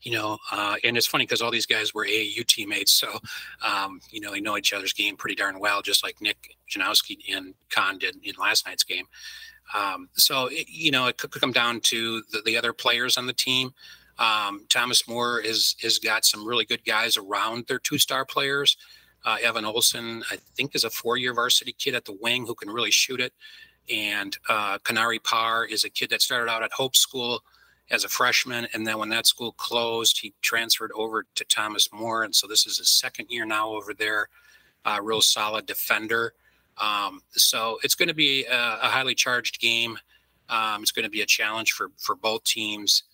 You 0.03 0.13
know, 0.13 0.39
uh, 0.53 0.77
and 0.85 0.97
it's 0.97 1.07
funny 1.07 1.25
because 1.25 1.43
all 1.43 1.51
these 1.51 1.67
guys 1.67 1.93
were 1.93 2.07
AAU 2.07 2.47
teammates, 2.47 2.93
so 2.93 3.19
um, 3.61 4.01
you 4.11 4.21
know 4.21 4.31
they 4.31 4.41
know 4.41 4.57
each 4.57 4.73
other's 4.73 4.93
game 4.93 5.17
pretty 5.17 5.35
darn 5.35 5.59
well, 5.59 5.83
just 5.83 6.05
like 6.05 6.21
Nick 6.21 6.57
Janowski 6.71 7.19
and 7.35 7.55
Kon 7.69 7.99
did 7.99 8.17
in 8.23 8.35
last 8.39 8.67
night's 8.67 8.85
game. 8.85 9.07
Um, 9.75 10.09
so 10.15 10.47
it, 10.47 10.69
you 10.69 10.91
know, 10.91 11.07
it 11.07 11.17
could 11.17 11.33
come 11.33 11.53
down 11.53 11.81
to 11.81 12.23
the, 12.33 12.43
the 12.45 12.57
other 12.57 12.73
players 12.73 13.17
on 13.17 13.27
the 13.27 13.33
team. 13.33 13.75
Um, 14.19 14.65
Thomas 14.69 15.07
More 15.09 15.41
is 15.41 15.77
has 15.83 15.99
got 15.99 16.25
some 16.25 16.47
really 16.47 16.65
good 16.65 16.85
guys 16.85 17.17
around 17.17 17.67
their 17.67 17.79
two 17.79 17.99
star 17.99 18.25
players. 18.25 18.77
Uh, 19.25 19.37
Evan 19.43 19.65
Olson, 19.65 20.23
I 20.31 20.39
think, 20.57 20.75
is 20.75 20.85
a 20.85 20.91
four 20.91 21.17
year 21.17 21.35
varsity 21.35 21.73
kid 21.73 21.95
at 21.95 22.05
the 22.05 22.17
wing 22.21 22.47
who 22.47 22.55
can 22.55 22.71
really 22.71 22.91
shoot 22.91 23.21
it. 23.21 23.33
And 23.93 24.37
uh, 24.49 24.79
Kanari 24.79 25.23
Parr 25.23 25.65
is 25.65 25.85
a 25.85 25.91
kid 25.91 26.11
that 26.11 26.23
started 26.23 26.51
out 26.51 26.63
at 26.63 26.73
Hope 26.73 26.95
School 26.95 27.43
as 27.91 28.05
a 28.05 28.09
freshman. 28.09 28.69
And 28.75 28.87
then 28.87 28.99
when 28.99 29.09
that 29.11 29.27
school 29.27 29.53
closed, 29.53 30.21
he 30.21 30.35
transferred 30.43 30.93
over 30.95 31.25
to 31.35 31.45
Thomas 31.45 31.89
More. 31.93 32.25
And 32.25 32.35
so 32.35 32.47
this 32.47 32.67
is 32.67 32.79
his 32.79 32.89
second 32.89 33.27
year 33.31 33.47
now 33.47 33.71
over 33.71 33.95
there. 33.95 34.29
Uh, 34.85 34.99
real 35.03 35.21
solid 35.21 35.67
defender. 35.67 36.35
Um, 36.79 37.23
so 37.31 37.79
it's 37.83 37.95
going 37.95 38.09
to 38.09 38.15
be 38.15 38.45
a, 38.45 38.79
a 38.83 38.87
highly 38.87 39.15
charged 39.15 39.59
game. 39.59 39.99
Um, 40.49 40.83
it's 40.83 40.93
going 40.93 41.05
to 41.05 41.11
be 41.11 41.23
a 41.23 41.27
challenge 41.27 41.73
for 41.73 41.91
for 41.99 42.15
both 42.15 42.45
teams. 42.45 43.05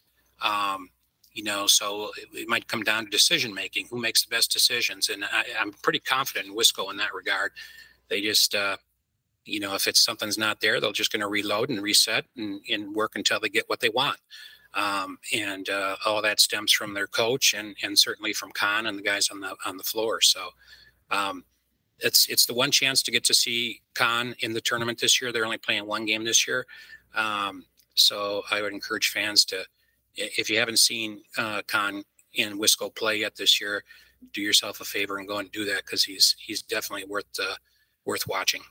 Um, 0.42 0.90
you 1.34 1.42
know, 1.42 1.66
so 1.66 2.10
it, 2.16 2.28
it, 2.32 2.48
might 2.48 2.68
come 2.68 2.82
down 2.82 3.04
to 3.04 3.10
decision 3.10 3.52
making. 3.52 3.88
Who 3.90 4.00
makes 4.00 4.24
the 4.24 4.30
best 4.30 4.52
decisions? 4.52 5.08
And 5.08 5.24
I, 5.24 5.44
am 5.58 5.72
pretty 5.82 5.98
confident 5.98 6.46
in 6.46 6.54
Wisco 6.54 6.90
in 6.90 6.96
that 6.98 7.12
regard. 7.12 7.52
They 8.08 8.20
just, 8.20 8.54
uh, 8.54 8.76
you 9.44 9.58
know, 9.58 9.74
if 9.74 9.88
it's 9.88 10.00
something's 10.00 10.38
not 10.38 10.60
there, 10.60 10.80
they're 10.80 10.92
just 10.92 11.12
going 11.12 11.20
to 11.20 11.28
reload 11.28 11.70
and 11.70 11.82
reset 11.82 12.24
and, 12.36 12.60
and, 12.70 12.94
work 12.94 13.16
until 13.16 13.40
they 13.40 13.48
get 13.48 13.68
what 13.68 13.80
they 13.80 13.88
want. 13.88 14.18
Um, 14.74 15.18
and 15.32 15.68
uh, 15.68 15.96
all 16.06 16.22
that 16.22 16.40
stems 16.40 16.72
from 16.72 16.94
their 16.94 17.06
coach 17.06 17.54
and 17.54 17.76
and 17.82 17.96
certainly 17.98 18.32
from 18.32 18.50
Kon 18.52 18.86
and 18.86 18.98
the 18.98 19.02
guys 19.02 19.28
on 19.28 19.40
the 19.40 19.54
on 19.64 19.76
the 19.76 19.84
floor. 19.84 20.20
So 20.20 20.48
um, 21.10 21.44
it's 22.00 22.28
it's 22.28 22.46
the 22.46 22.54
one 22.54 22.70
chance 22.70 23.02
to 23.04 23.12
get 23.12 23.24
to 23.24 23.34
see 23.34 23.82
Kon 23.94 24.34
in 24.40 24.52
the 24.52 24.60
tournament 24.60 25.00
this 25.00 25.20
year. 25.20 25.32
They're 25.32 25.44
only 25.44 25.58
playing 25.58 25.86
one 25.86 26.06
game 26.06 26.24
this 26.24 26.46
year. 26.46 26.66
Um, 27.14 27.66
So 27.94 28.42
I 28.50 28.60
would 28.60 28.72
encourage 28.72 29.10
fans 29.10 29.44
to, 29.46 29.64
if 30.16 30.50
you 30.50 30.58
haven't 30.58 30.78
seen 30.78 31.22
uh, 31.38 31.62
Kon 31.66 32.02
in 32.34 32.58
Wisco 32.58 32.94
play 32.94 33.16
yet 33.16 33.36
this 33.36 33.60
year, 33.60 33.84
do 34.32 34.40
yourself 34.40 34.80
a 34.80 34.84
favor 34.84 35.18
and 35.18 35.28
go 35.28 35.38
and 35.38 35.50
do 35.52 35.64
that 35.66 35.84
because 35.84 36.04
he's 36.04 36.36
he's 36.38 36.62
definitely 36.62 37.06
worth 37.06 37.26
uh, 37.40 37.54
worth 38.04 38.26
watching. 38.26 38.62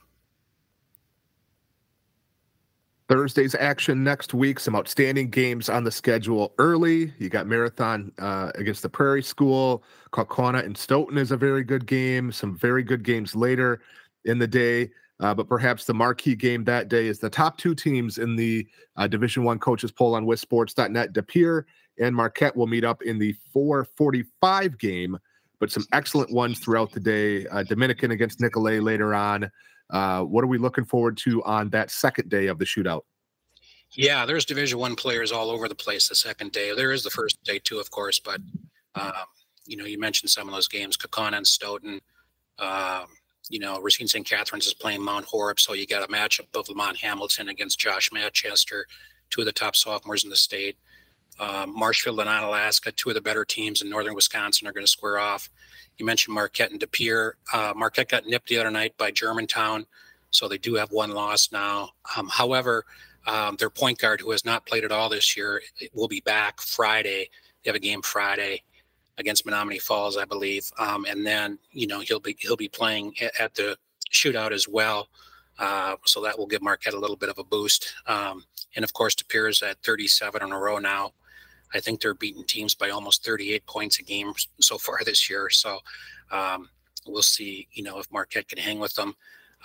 Thursday's 3.08 3.54
action 3.54 4.02
next 4.02 4.32
week. 4.32 4.58
Some 4.58 4.74
outstanding 4.74 5.28
games 5.28 5.68
on 5.68 5.84
the 5.84 5.90
schedule 5.90 6.54
early. 6.58 7.12
You 7.18 7.28
got 7.28 7.46
Marathon 7.46 8.10
uh, 8.18 8.50
against 8.54 8.82
the 8.82 8.88
Prairie 8.88 9.22
School. 9.22 9.84
Kaukauna 10.12 10.64
and 10.64 10.76
Stoughton 10.76 11.18
is 11.18 11.30
a 11.30 11.36
very 11.36 11.64
good 11.64 11.86
game. 11.86 12.32
Some 12.32 12.56
very 12.56 12.82
good 12.82 13.02
games 13.02 13.36
later 13.36 13.82
in 14.24 14.38
the 14.38 14.46
day. 14.46 14.90
Uh, 15.20 15.32
but 15.32 15.48
perhaps 15.48 15.84
the 15.84 15.94
marquee 15.94 16.34
game 16.34 16.64
that 16.64 16.88
day 16.88 17.06
is 17.06 17.18
the 17.18 17.30
top 17.30 17.56
two 17.56 17.74
teams 17.74 18.18
in 18.18 18.34
the 18.34 18.66
uh, 18.96 19.06
Division 19.06 19.44
One 19.44 19.58
coaches 19.58 19.92
poll 19.92 20.14
on 20.14 20.26
WisSports.net. 20.26 21.12
De 21.12 21.64
and 22.00 22.14
Marquette 22.16 22.56
will 22.56 22.66
meet 22.66 22.84
up 22.84 23.02
in 23.02 23.18
the 23.18 23.32
445 23.52 24.78
game, 24.78 25.16
but 25.60 25.70
some 25.70 25.86
excellent 25.92 26.32
ones 26.32 26.58
throughout 26.58 26.90
the 26.90 26.98
day. 26.98 27.46
Uh, 27.46 27.62
Dominican 27.62 28.10
against 28.10 28.40
Nicolet 28.40 28.82
later 28.82 29.14
on. 29.14 29.48
Uh, 29.90 30.22
what 30.22 30.42
are 30.42 30.48
we 30.48 30.58
looking 30.58 30.84
forward 30.84 31.16
to 31.18 31.42
on 31.44 31.70
that 31.70 31.90
second 31.90 32.28
day 32.28 32.48
of 32.48 32.58
the 32.58 32.64
shootout? 32.64 33.02
Yeah, 33.92 34.26
there's 34.26 34.44
Division 34.44 34.80
One 34.80 34.96
players 34.96 35.30
all 35.30 35.50
over 35.50 35.68
the 35.68 35.74
place. 35.74 36.08
The 36.08 36.16
second 36.16 36.50
day, 36.50 36.74
there 36.74 36.90
is 36.90 37.04
the 37.04 37.10
first 37.10 37.40
day 37.44 37.60
too, 37.60 37.78
of 37.78 37.90
course, 37.92 38.18
but 38.18 38.40
um, 38.96 39.12
you 39.66 39.76
know, 39.76 39.84
you 39.84 39.98
mentioned 40.00 40.30
some 40.30 40.48
of 40.48 40.54
those 40.54 40.68
games, 40.68 40.96
Kaukauna 40.96 41.36
and 41.36 41.46
Stoughton. 41.46 42.00
Um, 42.58 43.06
you 43.48 43.58
know, 43.58 43.80
Racine 43.80 44.08
St. 44.08 44.26
Catherine's 44.26 44.66
is 44.66 44.74
playing 44.74 45.02
Mount 45.02 45.26
Horeb, 45.26 45.60
so 45.60 45.74
you 45.74 45.86
got 45.86 46.08
a 46.08 46.12
matchup 46.12 46.46
of 46.54 46.68
Lamont 46.68 46.96
Hamilton 46.98 47.48
against 47.48 47.78
Josh 47.78 48.10
Manchester, 48.12 48.86
two 49.30 49.42
of 49.42 49.46
the 49.46 49.52
top 49.52 49.76
sophomores 49.76 50.24
in 50.24 50.30
the 50.30 50.36
state. 50.36 50.76
Um, 51.38 51.76
Marshfield 51.76 52.20
and 52.20 52.28
Onalaska, 52.28 52.94
two 52.94 53.10
of 53.10 53.16
the 53.16 53.20
better 53.20 53.44
teams 53.44 53.82
in 53.82 53.90
northern 53.90 54.14
Wisconsin, 54.14 54.68
are 54.68 54.72
going 54.72 54.86
to 54.86 54.90
square 54.90 55.18
off. 55.18 55.50
You 55.98 56.06
mentioned 56.06 56.34
Marquette 56.34 56.70
and 56.70 56.80
De 56.80 56.86
Pere. 56.86 57.36
Uh, 57.52 57.72
Marquette 57.76 58.08
got 58.08 58.26
nipped 58.26 58.48
the 58.48 58.58
other 58.58 58.70
night 58.70 58.96
by 58.96 59.10
Germantown, 59.10 59.86
so 60.30 60.48
they 60.48 60.58
do 60.58 60.74
have 60.74 60.90
one 60.90 61.10
loss 61.10 61.50
now. 61.52 61.90
Um, 62.16 62.28
however, 62.28 62.84
um, 63.26 63.56
their 63.56 63.70
point 63.70 63.98
guard, 63.98 64.20
who 64.20 64.30
has 64.30 64.44
not 64.44 64.66
played 64.66 64.84
at 64.84 64.92
all 64.92 65.08
this 65.08 65.36
year, 65.36 65.60
will 65.92 66.08
be 66.08 66.20
back 66.20 66.60
Friday. 66.60 67.30
They 67.62 67.70
have 67.70 67.76
a 67.76 67.80
game 67.80 68.02
Friday 68.02 68.62
against 69.18 69.46
Menomonee 69.46 69.80
Falls, 69.80 70.16
I 70.16 70.24
believe, 70.24 70.70
um, 70.78 71.04
and 71.08 71.26
then 71.26 71.58
you 71.72 71.86
know 71.86 72.00
he'll 72.00 72.20
be 72.20 72.36
he'll 72.40 72.56
be 72.56 72.68
playing 72.68 73.14
at, 73.38 73.54
the 73.54 73.76
shootout 74.12 74.52
as 74.52 74.68
well. 74.68 75.08
Uh, 75.58 75.96
so 76.04 76.22
that 76.22 76.38
will 76.38 76.46
give 76.46 76.62
Marquette 76.62 76.94
a 76.94 76.98
little 76.98 77.16
bit 77.16 77.28
of 77.28 77.38
a 77.38 77.44
boost. 77.44 77.94
Um, 78.06 78.44
and 78.76 78.84
of 78.84 78.92
course, 78.92 79.14
is 79.32 79.62
at 79.62 79.78
37 79.82 80.42
in 80.42 80.52
a 80.52 80.58
row 80.58 80.78
now. 80.78 81.12
I 81.74 81.80
think 81.80 82.00
they're 82.00 82.14
beating 82.14 82.44
teams 82.44 82.74
by 82.74 82.90
almost 82.90 83.24
38 83.24 83.66
points 83.66 83.98
a 83.98 84.02
game 84.02 84.32
so 84.60 84.78
far 84.78 84.98
this 85.04 85.28
year. 85.28 85.50
So 85.50 85.78
um, 86.30 86.68
we'll 87.06 87.22
see, 87.22 87.68
you 87.72 87.82
know, 87.82 87.98
if 87.98 88.10
Marquette 88.12 88.48
can 88.48 88.58
hang 88.58 88.78
with 88.78 88.94
them. 88.94 89.14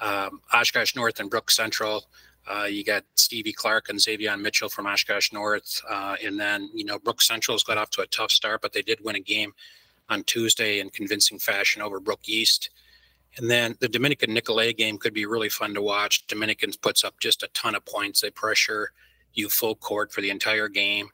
Um, 0.01 0.41
Oshkosh 0.53 0.95
North 0.95 1.19
and 1.19 1.29
Brook 1.29 1.51
Central. 1.51 2.05
Uh, 2.49 2.63
you 2.63 2.83
got 2.83 3.03
Stevie 3.15 3.53
Clark 3.53 3.89
and 3.89 4.01
Xavier 4.01 4.35
Mitchell 4.35 4.69
from 4.69 4.87
Oshkosh 4.87 5.31
North. 5.31 5.81
Uh, 5.87 6.15
and 6.23 6.39
then, 6.39 6.69
you 6.73 6.83
know, 6.83 6.97
Brook 6.97 7.21
Central's 7.21 7.63
got 7.63 7.77
off 7.77 7.91
to 7.91 8.01
a 8.01 8.07
tough 8.07 8.31
start, 8.31 8.61
but 8.61 8.73
they 8.73 8.81
did 8.81 8.99
win 9.03 9.15
a 9.15 9.19
game 9.19 9.53
on 10.09 10.23
Tuesday 10.23 10.79
in 10.79 10.89
convincing 10.89 11.37
fashion 11.37 11.81
over 11.81 11.99
Brook 11.99 12.21
East. 12.27 12.71
And 13.37 13.49
then 13.49 13.75
the 13.79 13.87
Dominican 13.87 14.33
Nicolet 14.33 14.77
game 14.77 14.97
could 14.97 15.13
be 15.13 15.27
really 15.27 15.49
fun 15.49 15.75
to 15.75 15.81
watch. 15.81 16.25
Dominicans 16.25 16.75
puts 16.75 17.03
up 17.03 17.19
just 17.19 17.43
a 17.43 17.47
ton 17.49 17.75
of 17.75 17.85
points. 17.85 18.21
They 18.21 18.31
pressure 18.31 18.91
you 19.33 19.47
full 19.49 19.75
court 19.75 20.11
for 20.11 20.21
the 20.21 20.31
entire 20.31 20.67
game. 20.67 21.09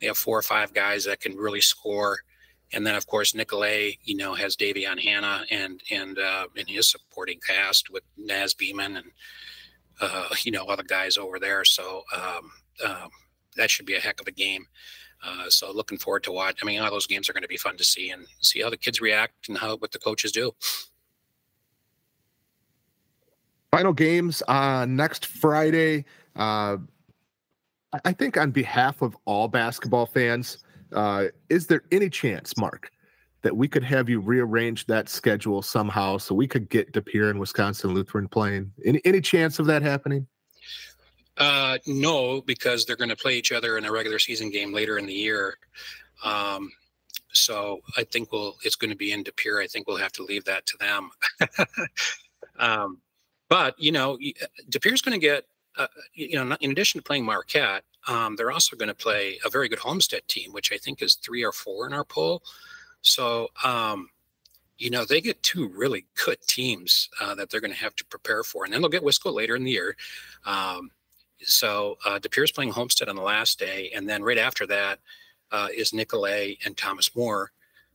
They 0.00 0.06
have 0.06 0.16
four 0.16 0.38
or 0.38 0.42
five 0.42 0.72
guys 0.72 1.04
that 1.04 1.20
can 1.20 1.36
really 1.36 1.60
score. 1.60 2.20
And 2.72 2.86
then, 2.86 2.94
of 2.94 3.06
course, 3.06 3.34
Nicolet, 3.34 3.96
you 4.04 4.16
know, 4.16 4.34
has 4.34 4.56
Davion 4.56 4.98
Hanna 4.98 5.44
and 5.50 5.82
and 5.90 6.18
uh, 6.18 6.46
and 6.56 6.68
his 6.68 6.88
supporting 6.88 7.40
cast 7.46 7.90
with 7.90 8.02
Naz 8.16 8.54
Beeman 8.54 8.96
and 8.96 9.10
uh, 10.00 10.28
you 10.42 10.52
know 10.52 10.64
other 10.66 10.82
guys 10.82 11.16
over 11.16 11.38
there. 11.38 11.64
So 11.64 12.04
um, 12.16 12.50
um, 12.86 13.10
that 13.56 13.70
should 13.70 13.86
be 13.86 13.94
a 13.94 14.00
heck 14.00 14.20
of 14.20 14.26
a 14.26 14.32
game. 14.32 14.66
Uh, 15.24 15.50
so 15.50 15.72
looking 15.72 15.98
forward 15.98 16.22
to 16.24 16.32
watch. 16.32 16.60
I 16.62 16.66
mean, 16.66 16.80
all 16.80 16.90
those 16.90 17.06
games 17.06 17.28
are 17.28 17.32
going 17.32 17.42
to 17.42 17.48
be 17.48 17.56
fun 17.56 17.76
to 17.76 17.84
see 17.84 18.10
and 18.10 18.26
see 18.40 18.62
how 18.62 18.70
the 18.70 18.76
kids 18.76 19.00
react 19.00 19.48
and 19.48 19.58
how 19.58 19.76
what 19.76 19.92
the 19.92 19.98
coaches 19.98 20.32
do. 20.32 20.52
Final 23.72 23.92
games 23.92 24.42
uh, 24.48 24.86
next 24.88 25.26
Friday. 25.26 26.04
Uh, 26.36 26.78
I 28.04 28.12
think 28.12 28.36
on 28.36 28.50
behalf 28.50 29.02
of 29.02 29.16
all 29.24 29.48
basketball 29.48 30.06
fans, 30.06 30.58
uh, 30.92 31.26
is 31.48 31.66
there 31.66 31.82
any 31.90 32.08
chance, 32.08 32.56
Mark, 32.56 32.90
that 33.42 33.56
we 33.56 33.68
could 33.68 33.84
have 33.84 34.08
you 34.08 34.20
rearrange 34.20 34.86
that 34.86 35.08
schedule 35.08 35.62
somehow 35.62 36.18
so 36.18 36.34
we 36.34 36.48
could 36.48 36.68
get 36.68 36.92
De 36.92 37.00
Pere 37.00 37.30
and 37.30 37.38
Wisconsin 37.38 37.94
Lutheran 37.94 38.28
playing? 38.28 38.72
Any 38.84 39.00
any 39.04 39.20
chance 39.20 39.58
of 39.58 39.66
that 39.66 39.82
happening? 39.82 40.26
Uh, 41.36 41.78
no, 41.86 42.40
because 42.40 42.84
they're 42.84 42.96
going 42.96 43.08
to 43.08 43.16
play 43.16 43.36
each 43.36 43.52
other 43.52 43.78
in 43.78 43.84
a 43.84 43.92
regular 43.92 44.18
season 44.18 44.50
game 44.50 44.72
later 44.72 44.98
in 44.98 45.06
the 45.06 45.14
year. 45.14 45.56
Um, 46.24 46.72
so 47.32 47.80
I 47.96 48.02
think 48.02 48.32
we'll 48.32 48.56
it's 48.64 48.76
going 48.76 48.90
to 48.90 48.96
be 48.96 49.12
in 49.12 49.22
De 49.22 49.32
Pere. 49.32 49.60
I 49.60 49.66
think 49.66 49.86
we'll 49.86 49.98
have 49.98 50.12
to 50.12 50.24
leave 50.24 50.44
that 50.46 50.66
to 50.66 50.76
them. 50.78 51.10
um, 52.58 52.98
but 53.48 53.78
you 53.78 53.92
know, 53.92 54.18
De 54.68 54.80
Pere's 54.80 55.02
going 55.02 55.18
to 55.18 55.24
get 55.24 55.44
uh, 55.78 55.86
you 56.12 56.44
know, 56.44 56.56
in 56.60 56.72
addition 56.72 56.98
to 56.98 57.04
playing 57.04 57.24
Marquette, 57.24 57.84
um, 58.08 58.34
they're 58.36 58.50
also 58.50 58.76
going 58.76 58.88
to 58.88 58.94
play 58.94 59.38
a 59.44 59.50
very 59.50 59.68
good 59.68 59.78
Homestead 59.78 60.26
team, 60.26 60.52
which 60.52 60.72
I 60.72 60.76
think 60.76 61.00
is 61.00 61.14
three 61.14 61.44
or 61.44 61.52
four 61.52 61.86
in 61.86 61.92
our 61.92 62.04
poll. 62.04 62.42
So, 63.02 63.48
um, 63.64 64.10
you 64.76 64.90
know, 64.90 65.04
they 65.04 65.20
get 65.20 65.42
two 65.42 65.68
really 65.68 66.06
good 66.24 66.40
teams 66.46 67.08
uh, 67.20 67.34
that 67.34 67.50
they're 67.50 67.60
going 67.60 67.72
to 67.72 67.78
have 67.78 67.96
to 67.96 68.04
prepare 68.04 68.42
for, 68.44 68.64
and 68.64 68.72
then 68.72 68.80
they'll 68.80 68.90
get 68.90 69.02
Wisco 69.02 69.32
later 69.32 69.56
in 69.56 69.64
the 69.64 69.70
year. 69.72 69.96
Um, 70.46 70.90
so 71.42 71.96
uh, 72.04 72.18
De 72.18 72.28
Pere's 72.28 72.52
playing 72.52 72.72
Homestead 72.72 73.08
on 73.08 73.16
the 73.16 73.22
last 73.22 73.58
day, 73.58 73.90
and 73.94 74.08
then 74.08 74.22
right 74.22 74.38
after 74.38 74.66
that 74.66 74.98
uh, 75.50 75.68
is 75.74 75.92
Nicolet 75.92 76.58
and 76.64 76.76
Thomas 76.76 77.14
More. 77.16 77.52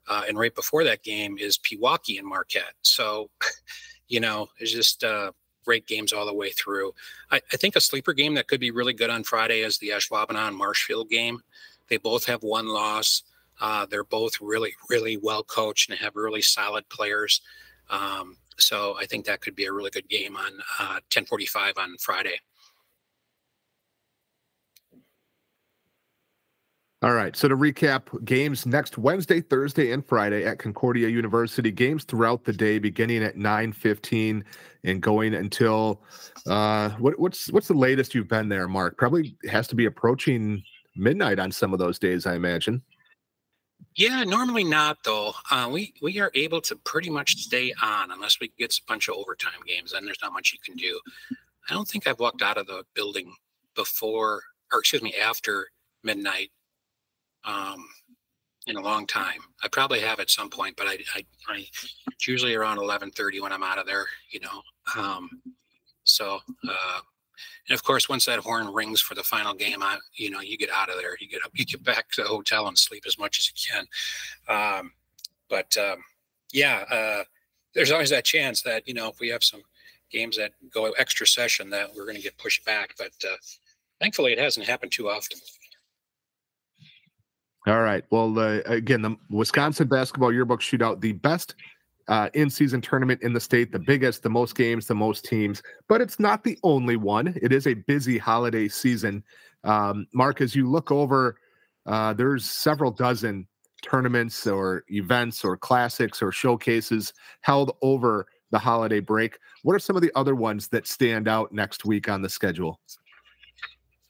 uh, 0.08 0.24
and 0.28 0.38
right 0.38 0.54
before 0.54 0.84
that 0.84 1.04
game 1.04 1.38
is 1.38 1.58
Pewaukee 1.58 2.20
and 2.20 2.28
Marquette. 2.28 2.74
So, 2.82 3.30
you 4.08 4.20
know, 4.20 4.50
it's 4.60 4.72
just 4.72 5.04
uh, 5.04 5.32
great 5.64 5.88
games 5.88 6.14
all 6.14 6.26
the 6.26 6.34
way 6.34 6.52
through. 6.52 6.94
I, 7.32 7.42
I, 7.52 7.58
think 7.58 7.76
a 7.76 7.82
sleeper 7.82 8.14
game 8.14 8.34
that 8.36 8.48
could 8.48 8.60
be 8.60 8.72
really 8.72 8.94
good 8.94 9.10
on 9.10 9.24
Friday 9.24 9.62
is 9.62 9.78
the 9.78 9.90
Ashwaubenon 9.90 10.56
Marshfield 10.56 11.10
game. 11.10 11.42
They 11.88 11.98
both 11.98 12.26
have 12.26 12.44
one 12.44 12.68
loss. 12.68 13.24
Uh, 13.62 13.86
they're 13.86 14.04
both 14.04 14.40
really, 14.42 14.74
really 14.90 15.18
well 15.18 15.44
coached 15.44 15.90
and 15.90 16.00
have 16.00 16.16
really 16.16 16.42
solid 16.42 16.88
players. 16.90 17.42
Um, 17.90 18.38
so 18.58 18.96
I 19.00 19.06
think 19.06 19.26
that 19.26 19.42
could 19.42 19.56
be 19.56 19.66
a 19.66 19.72
really 19.72 19.90
good 19.90 20.10
game 20.10 20.36
on 20.36 20.52
uh, 20.80 21.00
10:45 21.10 21.78
on 21.78 21.98
Friday. 22.00 22.40
All 27.04 27.14
right. 27.14 27.36
So 27.36 27.50
to 27.50 27.58
recap, 27.58 28.24
games 28.24 28.66
next 28.66 28.98
Wednesday, 28.98 29.42
Thursday, 29.42 29.92
and 29.92 30.06
Friday 30.06 30.46
at 30.46 30.58
Concordia 30.58 31.10
University. 31.10 31.70
Games 31.70 32.06
throughout 32.06 32.46
the 32.46 32.54
day, 32.54 32.80
beginning 32.80 33.24
at 33.24 33.36
nine 33.36 33.74
fifteen 33.74 34.46
and 34.86 35.02
going 35.02 35.34
until 35.34 36.02
uh, 36.48 36.92
what, 36.92 37.20
what's 37.20 37.52
what's 37.52 37.68
the 37.68 37.74
latest 37.74 38.16
you've 38.16 38.30
been 38.30 38.48
there, 38.48 38.70
Mark? 38.70 38.98
Probably 38.98 39.36
has 39.50 39.68
to 39.68 39.76
be 39.76 39.84
approaching 39.84 40.64
midnight 40.96 41.40
on 41.40 41.52
some 41.52 41.74
of 41.74 41.80
those 41.80 42.00
days, 42.00 42.26
I 42.26 42.36
imagine. 42.36 42.82
Yeah, 43.96 44.24
normally 44.24 44.64
not 44.64 44.98
though. 45.04 45.34
Uh, 45.52 45.70
we 45.72 45.94
we 46.02 46.20
are 46.20 46.32
able 46.34 46.62
to 46.62 46.76
pretty 46.78 47.10
much 47.10 47.36
stay 47.38 47.74
on 47.82 48.12
unless 48.12 48.40
we 48.40 48.52
get 48.58 48.76
a 48.76 48.82
bunch 48.88 49.08
of 49.08 49.16
overtime 49.16 49.62
games. 49.68 49.92
Then 49.92 50.06
there's 50.06 50.22
not 50.22 50.34
much 50.34 50.52
you 50.54 50.60
can 50.64 50.76
do. 50.76 51.00
I 51.70 51.74
don't 51.74 51.88
think 51.88 52.08
I've 52.08 52.20
walked 52.20 52.42
out 52.42 52.58
of 52.58 52.68
the 52.68 52.84
building 52.96 53.34
before, 53.76 54.42
or 54.72 54.80
excuse 54.80 55.02
me, 55.04 55.16
after 55.16 55.68
midnight 56.04 56.50
um, 57.46 57.88
in 58.68 58.76
a 58.76 58.82
long 58.82 59.06
time. 59.08 59.42
I 59.64 59.68
probably 59.68 60.00
have 60.02 60.20
at 60.20 60.30
some 60.30 60.50
point, 60.50 60.76
but 60.76 60.88
I, 60.88 60.98
I, 61.16 61.26
I 61.48 61.66
it's 62.12 62.28
usually 62.28 62.56
around 62.56 62.78
11:30 62.78 63.42
when 63.42 63.52
I'm 63.52 63.64
out 63.64 63.78
of 63.78 63.86
there. 63.86 64.08
You 64.32 64.40
know, 64.40 64.62
um, 64.98 65.30
so 66.04 66.40
uh, 66.68 67.00
and 67.68 67.76
of 67.76 67.84
course, 67.84 68.10
once 68.10 68.26
that 68.26 68.40
horn 68.40 68.68
rings 68.68 69.02
for 69.02 69.16
the 69.16 69.24
final 69.24 69.54
game, 69.54 69.82
I, 69.82 69.98
you 70.16 70.30
know, 70.30 70.42
you 70.42 70.58
get 70.58 70.70
out 70.70 70.90
of 70.90 70.98
there. 70.98 71.16
You 71.20 71.28
get 71.28 71.44
up, 71.46 71.52
you 71.54 71.66
get 71.66 71.84
back 71.84 72.10
to 72.12 72.24
the 72.24 72.28
hotel 72.28 72.68
and 72.68 72.78
sleep 72.78 73.04
as 73.08 73.18
much 73.18 73.40
as 73.40 73.50
you 73.50 73.74
can. 73.74 74.80
Um, 74.80 74.92
but 75.50 75.76
um, 75.78 76.04
yeah, 76.52 76.84
uh, 76.90 77.24
there's 77.74 77.92
always 77.92 78.10
that 78.12 78.26
chance 78.26 78.62
that 78.64 78.88
you 78.88 78.94
know 78.94 79.10
if 79.10 79.20
we 79.20 79.30
have 79.30 79.44
some 79.44 79.62
games 80.12 80.38
that 80.38 80.52
go 80.72 80.92
extra 80.92 81.26
session 81.28 81.70
that 81.72 81.90
we're 81.96 82.06
going 82.06 82.18
to 82.18 82.22
get 82.22 82.38
pushed 82.38 82.64
back. 82.66 82.94
But 82.98 83.12
uh, 83.26 83.36
thankfully, 84.00 84.32
it 84.32 84.40
hasn't 84.40 84.68
happened 84.68 84.92
too 84.92 85.10
often. 85.10 85.40
All 87.66 87.82
right. 87.82 88.04
Well, 88.10 88.38
uh, 88.38 88.60
again, 88.66 89.02
the 89.02 89.16
Wisconsin 89.30 89.88
basketball 89.88 90.34
yearbook 90.34 90.62
shootout, 90.62 91.00
the 91.00 91.14
best 91.14 91.56
uh, 92.08 92.30
in-season 92.34 92.82
tournament 92.82 93.22
in 93.22 93.34
the 93.34 93.40
state, 93.40 93.72
the 93.72 93.80
biggest, 93.80 94.24
the 94.24 94.30
most 94.30 94.56
games, 94.56 94.88
the 94.88 94.96
most 94.96 95.26
teams. 95.26 95.64
But 95.88 96.02
it's 96.02 96.20
not 96.20 96.44
the 96.44 96.58
only 96.64 96.98
one. 96.98 97.36
It 97.42 97.54
is 97.54 97.68
a 97.68 97.74
busy 97.74 98.18
holiday 98.18 98.68
season 98.68 99.24
Um, 99.64 100.08
Mark, 100.14 100.42
as 100.42 100.56
you 100.56 100.70
look 100.70 100.92
over, 100.92 101.38
uh, 101.86 102.14
there's 102.14 102.46
several 102.46 102.92
dozen 102.92 103.48
tournaments 103.82 104.48
or 104.48 104.84
events 104.90 105.44
or 105.44 105.58
classics 105.58 106.22
or 106.22 106.32
showcases 106.32 107.14
held 107.42 107.76
over 107.82 108.26
the 108.52 108.60
holiday 108.60 109.00
break. 109.00 109.38
What 109.64 109.74
are 109.74 109.80
some 109.80 109.96
of 109.96 110.02
the 110.02 110.12
other 110.16 110.36
ones 110.36 110.68
that 110.70 110.88
stand 110.88 111.28
out 111.28 111.52
next 111.52 111.86
week 111.86 112.08
on 112.10 112.22
the 112.22 112.30
schedule? 112.30 112.80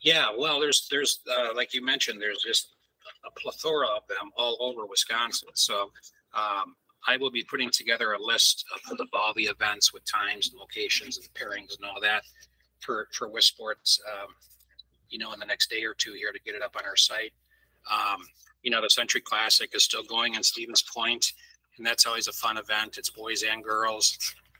Yeah, 0.01 0.27
well, 0.37 0.59
there's 0.59 0.87
there's 0.91 1.19
uh, 1.31 1.55
like 1.55 1.73
you 1.73 1.83
mentioned, 1.83 2.21
there's 2.21 2.43
just 2.43 2.69
a 3.25 3.31
plethora 3.39 3.87
of 3.87 4.05
them 4.07 4.31
all 4.35 4.57
over 4.59 4.85
Wisconsin. 4.85 5.49
So 5.53 5.91
um, 6.33 6.75
I 7.07 7.17
will 7.17 7.31
be 7.31 7.43
putting 7.43 7.69
together 7.69 8.13
a 8.13 8.21
list 8.21 8.65
of, 8.91 9.07
all 9.13 9.33
the 9.35 9.43
events 9.43 9.93
with 9.93 10.03
times 10.05 10.49
and 10.49 10.59
locations 10.59 11.17
and 11.17 11.27
pairings 11.33 11.75
and 11.75 11.85
all 11.85 12.01
that 12.01 12.23
for 12.79 13.07
for 13.11 13.29
WisSports. 13.29 13.99
Um, 14.07 14.29
you 15.09 15.19
know, 15.19 15.31
in 15.31 15.39
the 15.39 15.45
next 15.45 15.69
day 15.69 15.83
or 15.83 15.93
two 15.93 16.13
here 16.13 16.31
to 16.31 16.39
get 16.39 16.55
it 16.55 16.63
up 16.63 16.75
on 16.75 16.85
our 16.85 16.95
site. 16.95 17.33
Um, 17.91 18.23
you 18.63 18.71
know, 18.71 18.81
the 18.81 18.89
Century 18.89 19.21
Classic 19.21 19.69
is 19.75 19.83
still 19.83 20.03
going 20.03 20.33
in 20.33 20.41
Stevens 20.41 20.81
Point, 20.81 21.33
and 21.77 21.85
that's 21.85 22.07
always 22.07 22.27
a 22.27 22.33
fun 22.33 22.57
event. 22.57 22.97
It's 22.97 23.09
boys 23.09 23.43
and 23.43 23.63
girls. 23.63 24.17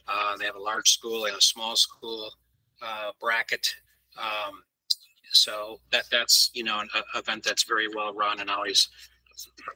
Uh, 0.07 0.37
they 0.37 0.45
have 0.45 0.55
a 0.55 0.61
large 0.61 0.91
school 0.91 1.25
and 1.25 1.35
a 1.35 1.41
small 1.41 1.75
school 1.75 2.31
uh, 2.81 3.11
bracket. 3.19 3.73
Um, 4.17 4.63
so 5.31 5.79
that 5.91 6.05
that's 6.11 6.51
you 6.53 6.63
know 6.63 6.79
an 6.79 6.89
event 7.15 7.43
that's 7.43 7.63
very 7.63 7.87
well 7.87 8.13
run 8.13 8.39
and 8.39 8.49
always 8.49 8.89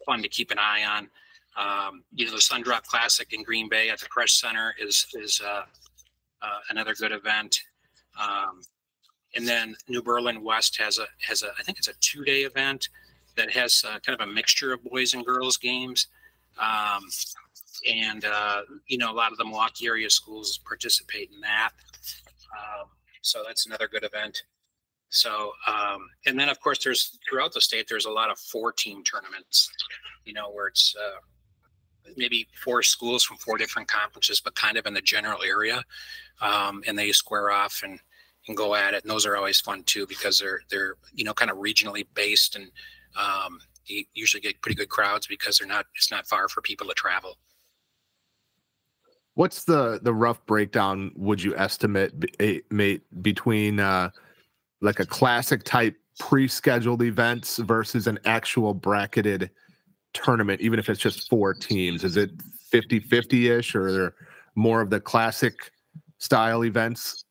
fun 0.06 0.22
to 0.22 0.30
keep 0.30 0.52
an 0.52 0.60
eye 0.60 0.84
on. 0.84 1.10
Um, 1.58 2.04
you 2.14 2.26
know, 2.26 2.32
the 2.32 2.38
Sundrop 2.38 2.84
Classic 2.84 3.34
in 3.34 3.44
Green 3.44 3.68
Bay 3.68 3.90
at 3.90 4.00
the 4.00 4.08
Resch 4.16 4.40
Center 4.40 4.76
is 4.80 5.08
is 5.14 5.42
uh, 5.44 5.64
uh, 6.42 6.60
another 6.70 6.94
good 6.94 7.12
event. 7.12 7.64
Um, 8.20 8.62
and 9.36 9.48
then 9.48 9.76
New 9.88 10.02
Berlin 10.02 10.44
West 10.44 10.78
has 10.78 11.00
a 11.00 11.06
has 11.28 11.44
a 11.44 11.50
I 11.60 11.64
think 11.64 11.78
it's 11.80 11.88
a 11.88 11.94
two 12.00 12.24
day 12.24 12.42
event 12.42 12.90
that 13.36 13.52
has 13.52 13.84
uh, 13.88 14.00
kind 14.00 14.20
of 14.20 14.28
a 14.28 14.32
mixture 14.32 14.74
of 14.74 14.84
boys 14.84 15.14
and 15.14 15.26
girls 15.26 15.58
games. 15.58 16.08
Um, 16.60 17.04
and 17.88 18.26
uh, 18.26 18.62
you 18.88 18.98
know 18.98 19.12
a 19.12 19.14
lot 19.14 19.32
of 19.32 19.38
the 19.38 19.46
Milwaukee 19.46 19.88
area 19.88 20.10
schools 20.10 20.60
participate 20.66 21.30
in 21.34 21.42
that. 21.42 21.72
Um, 22.58 22.88
so 23.22 23.44
that's 23.46 23.66
another 23.66 23.88
good 23.88 24.04
event. 24.04 24.42
So 25.10 25.52
um, 25.66 26.10
and 26.26 26.40
then 26.40 26.50
of 26.50 26.60
course 26.60 26.84
there's 26.84 27.18
throughout 27.28 27.54
the 27.54 27.62
state 27.62 27.88
there's 27.90 28.06
a 28.06 28.12
lot 28.12 28.30
of 28.30 28.38
four 28.40 28.72
team 28.72 29.04
tournaments. 29.04 29.70
You 30.26 30.34
know 30.34 30.52
where 30.52 30.68
it's 30.68 30.96
uh, 31.00 31.20
maybe 32.16 32.48
four 32.64 32.84
schools 32.84 33.24
from 33.24 33.38
four 33.38 33.58
different 33.58 33.88
conferences, 33.88 34.40
but 34.40 34.56
kind 34.56 34.78
of 34.78 34.86
in 34.86 34.94
the 34.94 35.02
general 35.02 35.40
area, 35.44 35.84
um, 36.42 36.84
and 36.88 36.98
they 36.98 37.12
square 37.12 37.52
off 37.52 37.82
and 37.84 38.00
and 38.48 38.56
go 38.56 38.76
at 38.76 38.94
it. 38.94 39.04
And 39.04 39.12
those 39.12 39.26
are 39.26 39.36
always 39.36 39.60
fun 39.60 39.84
too 39.84 40.06
because 40.08 40.40
they're 40.40 40.62
they're 40.70 40.96
you 41.14 41.24
know 41.24 41.34
kind 41.34 41.52
of 41.52 41.58
regionally 41.58 42.06
based 42.14 42.56
and 42.56 42.72
um, 43.18 43.60
you 43.86 44.04
usually 44.14 44.42
get 44.42 44.62
pretty 44.62 44.76
good 44.76 44.90
crowds 44.90 45.28
because 45.28 45.58
they're 45.58 45.68
not 45.68 45.86
it's 45.96 46.12
not 46.12 46.28
far 46.28 46.48
for 46.48 46.62
people 46.62 46.88
to 46.88 46.94
travel. 46.94 47.38
What's 49.34 49.64
the 49.64 50.00
the 50.02 50.14
rough 50.14 50.44
breakdown? 50.46 51.12
Would 51.16 51.42
you 51.42 51.56
estimate 51.56 52.14
mate 52.72 53.04
between 53.22 53.80
uh, 53.80 54.10
like 54.82 55.00
a 55.00 55.06
classic 55.06 55.64
type 55.64 55.96
pre-scheduled 56.20 57.04
events 57.04 57.58
versus 57.58 58.08
an 58.08 58.18
actual 58.26 58.74
bracketed 58.74 59.52
tournament, 60.24 60.62
even 60.62 60.80
if 60.80 60.90
it's 60.90 61.00
just 61.00 61.30
four 61.30 61.54
teams? 61.54 62.04
Is 62.04 62.18
it 62.18 62.32
50-50 62.72 63.58
ish, 63.58 63.76
or 63.76 63.88
are 63.88 63.92
there 63.92 64.16
more 64.56 64.82
of 64.82 64.90
the 64.90 65.00
classic 65.00 65.72
style 66.18 66.66
events? 66.66 67.24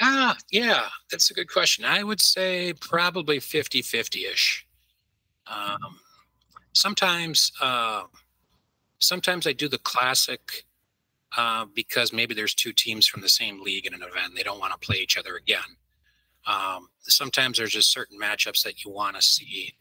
Ah, 0.00 0.36
yeah, 0.50 0.86
that's 1.10 1.30
a 1.30 1.34
good 1.34 1.50
question. 1.50 1.84
I 1.84 2.02
would 2.02 2.20
say 2.20 2.72
probably 2.80 3.38
50 3.38 3.82
50 3.82 4.20
ish. 4.24 4.66
Um, 5.46 5.98
sometimes, 6.72 7.52
uh, 7.60 8.04
sometimes 8.98 9.46
I 9.46 9.52
do 9.52 9.68
the 9.68 9.78
classic 9.78 10.64
uh, 11.36 11.66
because 11.74 12.12
maybe 12.12 12.34
there's 12.34 12.54
two 12.54 12.72
teams 12.72 13.06
from 13.06 13.20
the 13.20 13.28
same 13.28 13.62
league 13.62 13.86
in 13.86 13.94
an 13.94 14.02
event. 14.02 14.34
They 14.34 14.42
don't 14.42 14.60
want 14.60 14.72
to 14.72 14.86
play 14.86 14.96
each 14.96 15.18
other 15.18 15.36
again. 15.36 15.60
Um, 16.46 16.88
sometimes 17.00 17.58
there's 17.58 17.72
just 17.72 17.92
certain 17.92 18.18
matchups 18.18 18.62
that 18.62 18.84
you 18.84 18.90
want 18.90 19.16
to 19.16 19.22
see. 19.22 19.74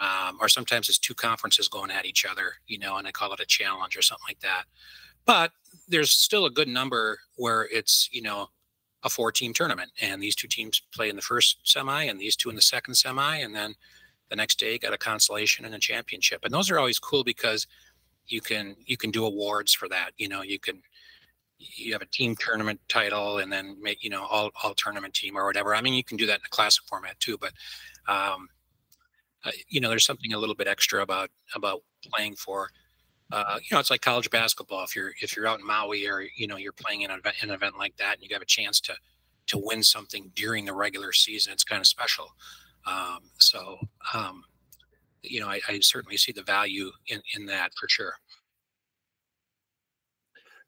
Um, 0.00 0.38
or 0.40 0.48
sometimes 0.48 0.88
it's 0.88 0.98
two 0.98 1.14
conferences 1.14 1.68
going 1.68 1.90
at 1.90 2.06
each 2.06 2.24
other, 2.24 2.54
you 2.66 2.78
know, 2.78 2.96
and 2.96 3.06
I 3.06 3.12
call 3.12 3.32
it 3.34 3.40
a 3.40 3.46
challenge 3.46 3.96
or 3.96 4.02
something 4.02 4.24
like 4.28 4.40
that. 4.40 4.64
But 5.26 5.52
there's 5.88 6.10
still 6.10 6.46
a 6.46 6.50
good 6.50 6.68
number 6.68 7.20
where 7.36 7.68
it's, 7.70 8.08
you 8.10 8.22
know, 8.22 8.48
a 9.02 9.08
four 9.08 9.32
team 9.32 9.52
tournament 9.52 9.90
and 10.00 10.22
these 10.22 10.36
two 10.36 10.48
teams 10.48 10.82
play 10.94 11.08
in 11.08 11.16
the 11.16 11.22
first 11.22 11.58
semi 11.64 12.04
and 12.04 12.20
these 12.20 12.36
two 12.36 12.50
in 12.50 12.56
the 12.56 12.62
second 12.62 12.94
semi 12.94 13.36
and 13.36 13.54
then 13.54 13.74
the 14.28 14.36
next 14.36 14.58
day 14.58 14.78
got 14.78 14.92
a 14.92 14.98
consolation 14.98 15.64
and 15.64 15.74
a 15.74 15.78
championship 15.78 16.40
and 16.44 16.52
those 16.52 16.70
are 16.70 16.78
always 16.78 16.98
cool 16.98 17.24
because 17.24 17.66
you 18.26 18.40
can 18.40 18.76
you 18.84 18.96
can 18.96 19.10
do 19.10 19.24
awards 19.24 19.72
for 19.72 19.88
that 19.88 20.10
you 20.18 20.28
know 20.28 20.42
you 20.42 20.58
can 20.58 20.82
you 21.58 21.92
have 21.92 22.02
a 22.02 22.06
team 22.06 22.36
tournament 22.36 22.80
title 22.88 23.38
and 23.38 23.52
then 23.52 23.76
make 23.82 24.02
you 24.04 24.10
know 24.10 24.24
all, 24.24 24.50
all 24.62 24.74
tournament 24.74 25.14
team 25.14 25.36
or 25.36 25.46
whatever 25.46 25.74
i 25.74 25.80
mean 25.80 25.94
you 25.94 26.04
can 26.04 26.16
do 26.16 26.26
that 26.26 26.38
in 26.40 26.46
a 26.46 26.50
classic 26.50 26.84
format 26.86 27.18
too 27.20 27.38
but 27.38 27.52
um, 28.06 28.48
uh, 29.44 29.50
you 29.68 29.80
know 29.80 29.88
there's 29.88 30.04
something 30.04 30.32
a 30.32 30.38
little 30.38 30.54
bit 30.54 30.66
extra 30.68 31.02
about 31.02 31.30
about 31.54 31.82
playing 32.12 32.36
for 32.36 32.70
uh, 33.32 33.58
you 33.62 33.74
know, 33.74 33.78
it's 33.78 33.90
like 33.90 34.00
college 34.00 34.28
basketball. 34.30 34.82
If 34.82 34.96
you're 34.96 35.12
if 35.22 35.36
you're 35.36 35.46
out 35.46 35.60
in 35.60 35.66
Maui 35.66 36.06
or 36.06 36.24
you 36.36 36.46
know 36.46 36.56
you're 36.56 36.72
playing 36.72 37.02
in 37.02 37.10
an 37.10 37.18
event, 37.20 37.36
an 37.42 37.50
event 37.50 37.78
like 37.78 37.96
that, 37.98 38.14
and 38.14 38.22
you 38.22 38.28
have 38.32 38.42
a 38.42 38.46
chance 38.46 38.80
to 38.82 38.94
to 39.46 39.58
win 39.58 39.82
something 39.82 40.30
during 40.34 40.64
the 40.64 40.72
regular 40.74 41.12
season, 41.12 41.52
it's 41.52 41.64
kind 41.64 41.80
of 41.80 41.86
special. 41.86 42.28
Um, 42.86 43.18
so, 43.38 43.78
um, 44.14 44.44
you 45.22 45.40
know, 45.40 45.48
I, 45.48 45.60
I 45.68 45.80
certainly 45.80 46.16
see 46.16 46.32
the 46.32 46.42
value 46.42 46.90
in 47.06 47.22
in 47.34 47.46
that 47.46 47.72
for 47.78 47.88
sure. 47.88 48.14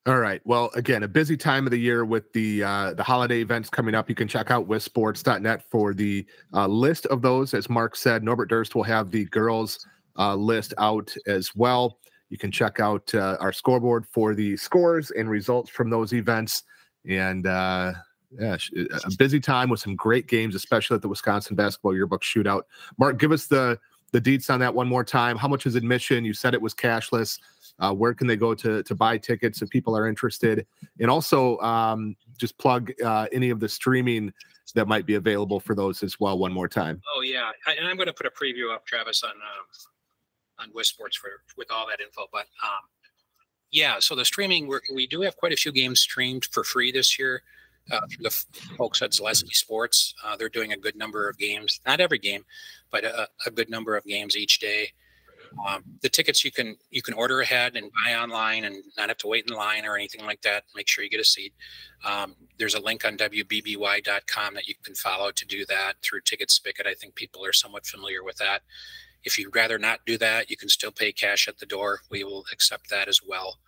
All 0.04 0.18
right. 0.18 0.40
Well, 0.44 0.68
again, 0.74 1.04
a 1.04 1.08
busy 1.08 1.36
time 1.36 1.64
of 1.64 1.70
the 1.70 1.78
year 1.78 2.04
with 2.04 2.32
the 2.32 2.64
uh, 2.64 2.94
the 2.94 3.04
holiday 3.04 3.40
events 3.40 3.70
coming 3.70 3.94
up. 3.94 4.08
You 4.08 4.16
can 4.16 4.26
check 4.26 4.50
out 4.50 4.66
WisSports.net 4.68 5.62
for 5.70 5.94
the 5.94 6.26
uh, 6.52 6.66
list 6.66 7.06
of 7.06 7.22
those. 7.22 7.54
As 7.54 7.70
Mark 7.70 7.94
said, 7.94 8.24
Norbert 8.24 8.48
Durst 8.48 8.74
will 8.74 8.82
have 8.82 9.12
the 9.12 9.26
girls 9.26 9.86
uh, 10.18 10.34
list 10.34 10.74
out 10.78 11.14
as 11.28 11.54
well. 11.54 11.98
You 12.30 12.38
can 12.38 12.50
check 12.50 12.80
out 12.80 13.14
uh, 13.14 13.36
our 13.38 13.52
scoreboard 13.52 14.04
for 14.06 14.34
the 14.34 14.56
scores 14.56 15.12
and 15.12 15.30
results 15.30 15.70
from 15.70 15.88
those 15.88 16.12
events. 16.14 16.64
And 17.08 17.46
uh, 17.46 17.92
yeah, 18.36 18.56
a 18.74 19.10
busy 19.18 19.38
time 19.38 19.68
with 19.68 19.78
some 19.78 19.94
great 19.94 20.26
games, 20.26 20.56
especially 20.56 20.96
at 20.96 21.02
the 21.02 21.08
Wisconsin 21.08 21.54
Basketball 21.54 21.94
Yearbook 21.94 22.22
Shootout. 22.22 22.62
Mark, 22.98 23.20
give 23.20 23.30
us 23.30 23.46
the 23.46 23.78
the 24.10 24.20
deets 24.20 24.50
on 24.50 24.58
that 24.60 24.74
one 24.74 24.88
more 24.88 25.04
time. 25.04 25.36
How 25.36 25.48
much 25.48 25.64
is 25.64 25.76
admission? 25.76 26.24
You 26.24 26.34
said 26.34 26.54
it 26.54 26.60
was 26.60 26.74
cashless. 26.74 27.38
Uh, 27.78 27.92
where 27.92 28.14
can 28.14 28.26
they 28.26 28.36
go 28.36 28.54
to 28.54 28.82
to 28.82 28.94
buy 28.94 29.18
tickets 29.18 29.62
if 29.62 29.70
people 29.70 29.96
are 29.96 30.06
interested? 30.06 30.66
And 31.00 31.10
also, 31.10 31.58
um, 31.58 32.16
just 32.38 32.56
plug 32.58 32.92
uh, 33.04 33.26
any 33.32 33.50
of 33.50 33.60
the 33.60 33.68
streaming 33.68 34.32
that 34.74 34.88
might 34.88 35.06
be 35.06 35.14
available 35.14 35.60
for 35.60 35.74
those 35.74 36.02
as 36.02 36.18
well. 36.20 36.38
One 36.38 36.52
more 36.52 36.68
time. 36.68 37.02
Oh 37.14 37.22
yeah, 37.22 37.50
I, 37.66 37.74
and 37.74 37.86
I'm 37.86 37.96
going 37.96 38.06
to 38.06 38.12
put 38.12 38.26
a 38.26 38.30
preview 38.30 38.72
up, 38.72 38.86
Travis, 38.86 39.22
on 39.22 39.30
um, 39.30 39.66
on 40.58 40.70
WisSports 40.72 41.16
for 41.16 41.30
with 41.56 41.70
all 41.70 41.86
that 41.88 42.00
info. 42.00 42.26
But 42.32 42.46
um, 42.62 42.82
yeah, 43.70 43.96
so 43.98 44.14
the 44.14 44.24
streaming 44.24 44.68
we 44.68 44.78
we 44.94 45.06
do 45.06 45.20
have 45.22 45.36
quite 45.36 45.52
a 45.52 45.56
few 45.56 45.72
games 45.72 46.00
streamed 46.00 46.44
for 46.46 46.64
free 46.64 46.92
this 46.92 47.18
year 47.18 47.42
uh, 47.90 48.00
through 48.10 48.24
the 48.24 48.44
folks 48.76 49.02
at 49.02 49.10
Zaleski 49.10 49.54
Sports. 49.54 50.14
Uh, 50.24 50.36
they're 50.36 50.48
doing 50.48 50.72
a 50.72 50.76
good 50.76 50.96
number 50.96 51.28
of 51.28 51.38
games, 51.38 51.80
not 51.86 52.00
every 52.00 52.18
game, 52.18 52.44
but 52.90 53.04
a, 53.04 53.28
a 53.46 53.50
good 53.50 53.70
number 53.70 53.96
of 53.96 54.04
games 54.04 54.36
each 54.36 54.58
day. 54.60 54.92
Um, 55.66 55.84
the 56.02 56.08
tickets 56.08 56.44
you 56.44 56.50
can 56.50 56.76
you 56.90 57.02
can 57.02 57.14
order 57.14 57.40
ahead 57.40 57.76
and 57.76 57.90
buy 58.04 58.14
online 58.14 58.64
and 58.64 58.82
not 58.96 59.08
have 59.08 59.18
to 59.18 59.26
wait 59.26 59.48
in 59.48 59.56
line 59.56 59.84
or 59.84 59.96
anything 59.96 60.24
like 60.24 60.42
that. 60.42 60.64
Make 60.74 60.88
sure 60.88 61.04
you 61.04 61.10
get 61.10 61.20
a 61.20 61.24
seat. 61.24 61.52
Um, 62.04 62.34
there's 62.58 62.74
a 62.74 62.80
link 62.80 63.04
on 63.04 63.16
wbby.com 63.16 64.54
that 64.54 64.68
you 64.68 64.74
can 64.82 64.94
follow 64.94 65.30
to 65.30 65.46
do 65.46 65.64
that 65.66 65.94
through 66.02 66.22
Ticket 66.22 66.50
Spicket. 66.50 66.86
I 66.86 66.94
think 66.94 67.14
people 67.14 67.44
are 67.44 67.52
somewhat 67.52 67.86
familiar 67.86 68.24
with 68.24 68.36
that. 68.36 68.62
If 69.24 69.38
you'd 69.38 69.54
rather 69.54 69.78
not 69.78 70.00
do 70.04 70.18
that, 70.18 70.50
you 70.50 70.56
can 70.56 70.68
still 70.68 70.90
pay 70.90 71.12
cash 71.12 71.46
at 71.46 71.58
the 71.58 71.66
door. 71.66 72.00
We 72.10 72.24
will 72.24 72.44
accept 72.52 72.90
that 72.90 73.08
as 73.08 73.20
well. 73.26 73.58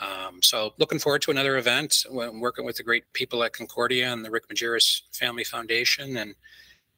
Um, 0.00 0.42
so 0.42 0.74
looking 0.78 0.98
forward 0.98 1.22
to 1.22 1.30
another 1.30 1.56
event. 1.56 2.04
I'm 2.10 2.40
working 2.40 2.64
with 2.64 2.76
the 2.76 2.82
great 2.82 3.04
people 3.12 3.44
at 3.44 3.52
Concordia 3.52 4.12
and 4.12 4.24
the 4.24 4.30
Rick 4.30 4.48
Majerus 4.48 5.02
Family 5.12 5.44
Foundation, 5.44 6.16
and 6.16 6.34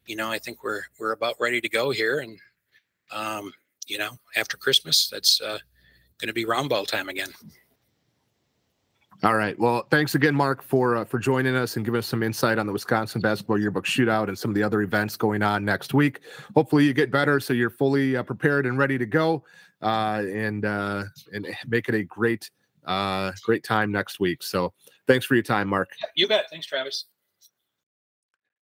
you 0.07 0.17
know 0.17 0.31
I 0.31 0.39
think 0.39 0.63
we're 0.63 0.83
we're 0.99 1.13
about 1.13 1.37
ready 1.39 1.61
to 1.61 1.69
go 1.69 1.91
here. 1.91 2.21
And 2.21 2.39
um, 3.11 3.53
you 3.87 3.99
know 3.99 4.19
after 4.37 4.57
Christmas, 4.57 5.09
that's 5.09 5.41
uh, 5.41 5.59
going 6.19 6.29
to 6.29 6.35
be 6.35 6.45
round 6.45 6.69
ball 6.69 6.85
time 6.85 7.09
again. 7.09 7.33
All 9.23 9.35
right. 9.35 9.59
Well, 9.59 9.87
thanks 9.91 10.15
again, 10.15 10.35
Mark, 10.35 10.63
for 10.63 10.97
uh, 10.97 11.05
for 11.05 11.19
joining 11.19 11.57
us 11.57 11.77
and 11.77 11.85
giving 11.85 11.99
us 11.99 12.07
some 12.07 12.23
insight 12.23 12.59
on 12.59 12.67
the 12.67 12.73
Wisconsin 12.73 13.23
Basketball 13.23 13.59
Yearbook 13.59 13.87
Shootout 13.87 14.29
and 14.29 14.39
some 14.39 14.51
of 14.51 14.55
the 14.55 14.63
other 14.63 14.83
events 14.83 15.17
going 15.17 15.43
on 15.43 15.65
next 15.65 15.95
week. 15.95 16.21
Hopefully, 16.55 16.85
you 16.85 16.93
get 16.93 17.11
better 17.11 17.41
so 17.41 17.55
you're 17.55 17.71
fully 17.71 18.17
uh, 18.17 18.23
prepared 18.23 18.67
and 18.67 18.77
ready 18.77 18.99
to 18.99 19.07
go, 19.07 19.43
uh, 19.81 20.23
and 20.27 20.67
uh, 20.67 21.05
and 21.33 21.47
make 21.67 21.89
it 21.89 21.95
a 21.95 22.05
great 22.05 22.51
uh, 22.85 23.33
great 23.43 23.65
time 23.65 23.91
next 23.91 24.21
week. 24.21 24.43
So, 24.43 24.75
thanks 25.07 25.25
for 25.25 25.35
your 25.35 25.43
time, 25.43 25.69
Mark. 25.69 25.89
You 26.15 26.29
bet. 26.29 26.51
Thanks, 26.51 26.67
Travis. 26.67 27.07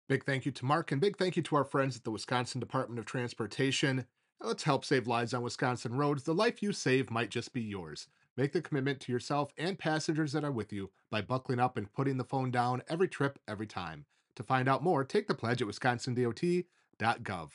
Big 0.08 0.24
thank 0.26 0.46
you 0.46 0.52
to 0.54 0.66
Mark 0.66 0.92
and 0.92 1.00
big 1.00 1.18
thank 1.18 1.36
you 1.36 1.44
to 1.44 1.56
our 1.56 1.66
friends 1.66 1.96
at 1.98 2.04
the 2.04 2.12
Wisconsin 2.12 2.60
Department 2.60 2.98
of 2.98 3.06
Transportation. 3.06 4.06
Let's 4.42 4.64
help 4.64 4.86
save 4.86 5.06
lives 5.06 5.34
on 5.34 5.42
Wisconsin 5.42 5.96
roads. 5.96 6.24
The 6.24 6.34
life 6.34 6.64
you 6.64 6.72
save 6.72 7.12
might 7.12 7.30
just 7.30 7.52
be 7.52 7.62
yours. 7.62 8.08
Make 8.38 8.54
the 8.54 8.62
commitment 8.62 9.02
to 9.02 9.12
yourself 9.12 9.52
and 9.58 9.78
passengers 9.78 10.32
that 10.32 10.46
are 10.46 10.52
with 10.52 10.72
you 10.72 10.92
by 11.12 11.22
buckling 11.22 11.60
up 11.60 11.76
and 11.76 11.92
putting 11.92 12.16
the 12.16 12.24
phone 12.24 12.50
down 12.50 12.82
every 12.88 13.10
trip, 13.10 13.38
every 13.50 13.68
time. 13.68 14.06
To 14.38 14.44
find 14.44 14.70
out 14.70 14.82
more, 14.82 15.04
take 15.04 15.28
the 15.28 15.36
pledge 15.36 15.62
at 15.62 15.68
wisconsindot.gov. 15.68 17.50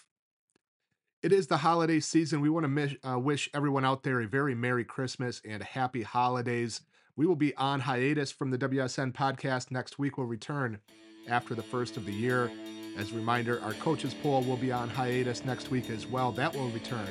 It 1.22 1.32
is 1.32 1.46
the 1.46 1.56
holiday 1.56 2.00
season. 2.00 2.42
We 2.42 2.50
want 2.50 2.66
to 2.66 2.98
uh, 3.02 3.18
wish 3.18 3.48
everyone 3.54 3.86
out 3.86 4.02
there 4.02 4.20
a 4.20 4.28
very 4.28 4.54
Merry 4.54 4.84
Christmas 4.84 5.40
and 5.42 5.62
happy 5.62 6.02
holidays. 6.02 6.82
We 7.16 7.24
will 7.24 7.34
be 7.34 7.56
on 7.56 7.80
hiatus 7.80 8.30
from 8.30 8.50
the 8.50 8.58
WSN 8.58 9.14
podcast 9.14 9.70
next 9.70 9.98
week. 9.98 10.18
We'll 10.18 10.26
return 10.26 10.80
after 11.26 11.54
the 11.54 11.62
first 11.62 11.96
of 11.96 12.04
the 12.04 12.12
year. 12.12 12.50
As 12.96 13.12
a 13.12 13.14
reminder, 13.16 13.60
our 13.62 13.72
coaches 13.74 14.14
poll 14.14 14.42
will 14.42 14.56
be 14.56 14.70
on 14.70 14.88
hiatus 14.88 15.44
next 15.44 15.70
week 15.70 15.90
as 15.90 16.06
well. 16.06 16.30
That 16.32 16.54
will 16.54 16.68
return 16.70 17.08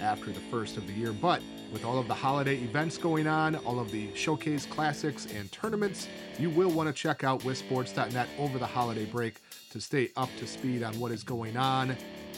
after 0.00 0.30
the 0.30 0.40
first 0.50 0.76
of 0.76 0.86
the 0.86 0.92
year. 0.92 1.12
But 1.12 1.42
with 1.72 1.84
all 1.84 1.98
of 1.98 2.06
the 2.06 2.14
holiday 2.14 2.56
events 2.58 2.96
going 2.96 3.26
on, 3.26 3.56
all 3.56 3.80
of 3.80 3.90
the 3.90 4.14
showcase 4.14 4.66
classics 4.66 5.26
and 5.34 5.50
tournaments, 5.50 6.08
you 6.38 6.50
will 6.50 6.70
want 6.70 6.88
to 6.88 6.92
check 6.92 7.24
out 7.24 7.40
WisSports.net 7.40 8.28
over 8.38 8.58
the 8.58 8.66
holiday 8.66 9.06
break 9.06 9.40
to 9.70 9.80
stay 9.80 10.10
up 10.16 10.30
to 10.38 10.46
speed 10.46 10.82
on 10.82 10.98
what 11.00 11.10
is 11.10 11.24
going 11.24 11.56
on. 11.56 11.96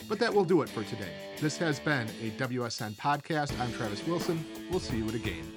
But 0.08 0.18
that 0.20 0.32
will 0.32 0.44
do 0.44 0.62
it 0.62 0.68
for 0.68 0.84
today. 0.84 1.12
This 1.40 1.58
has 1.58 1.78
been 1.80 2.08
a 2.22 2.30
WSN 2.38 2.92
podcast. 2.94 3.58
I'm 3.60 3.72
Travis 3.72 4.06
Wilson. 4.06 4.44
We'll 4.70 4.80
see 4.80 4.98
you 4.98 5.08
at 5.08 5.14
a 5.14 5.18
game. 5.18 5.52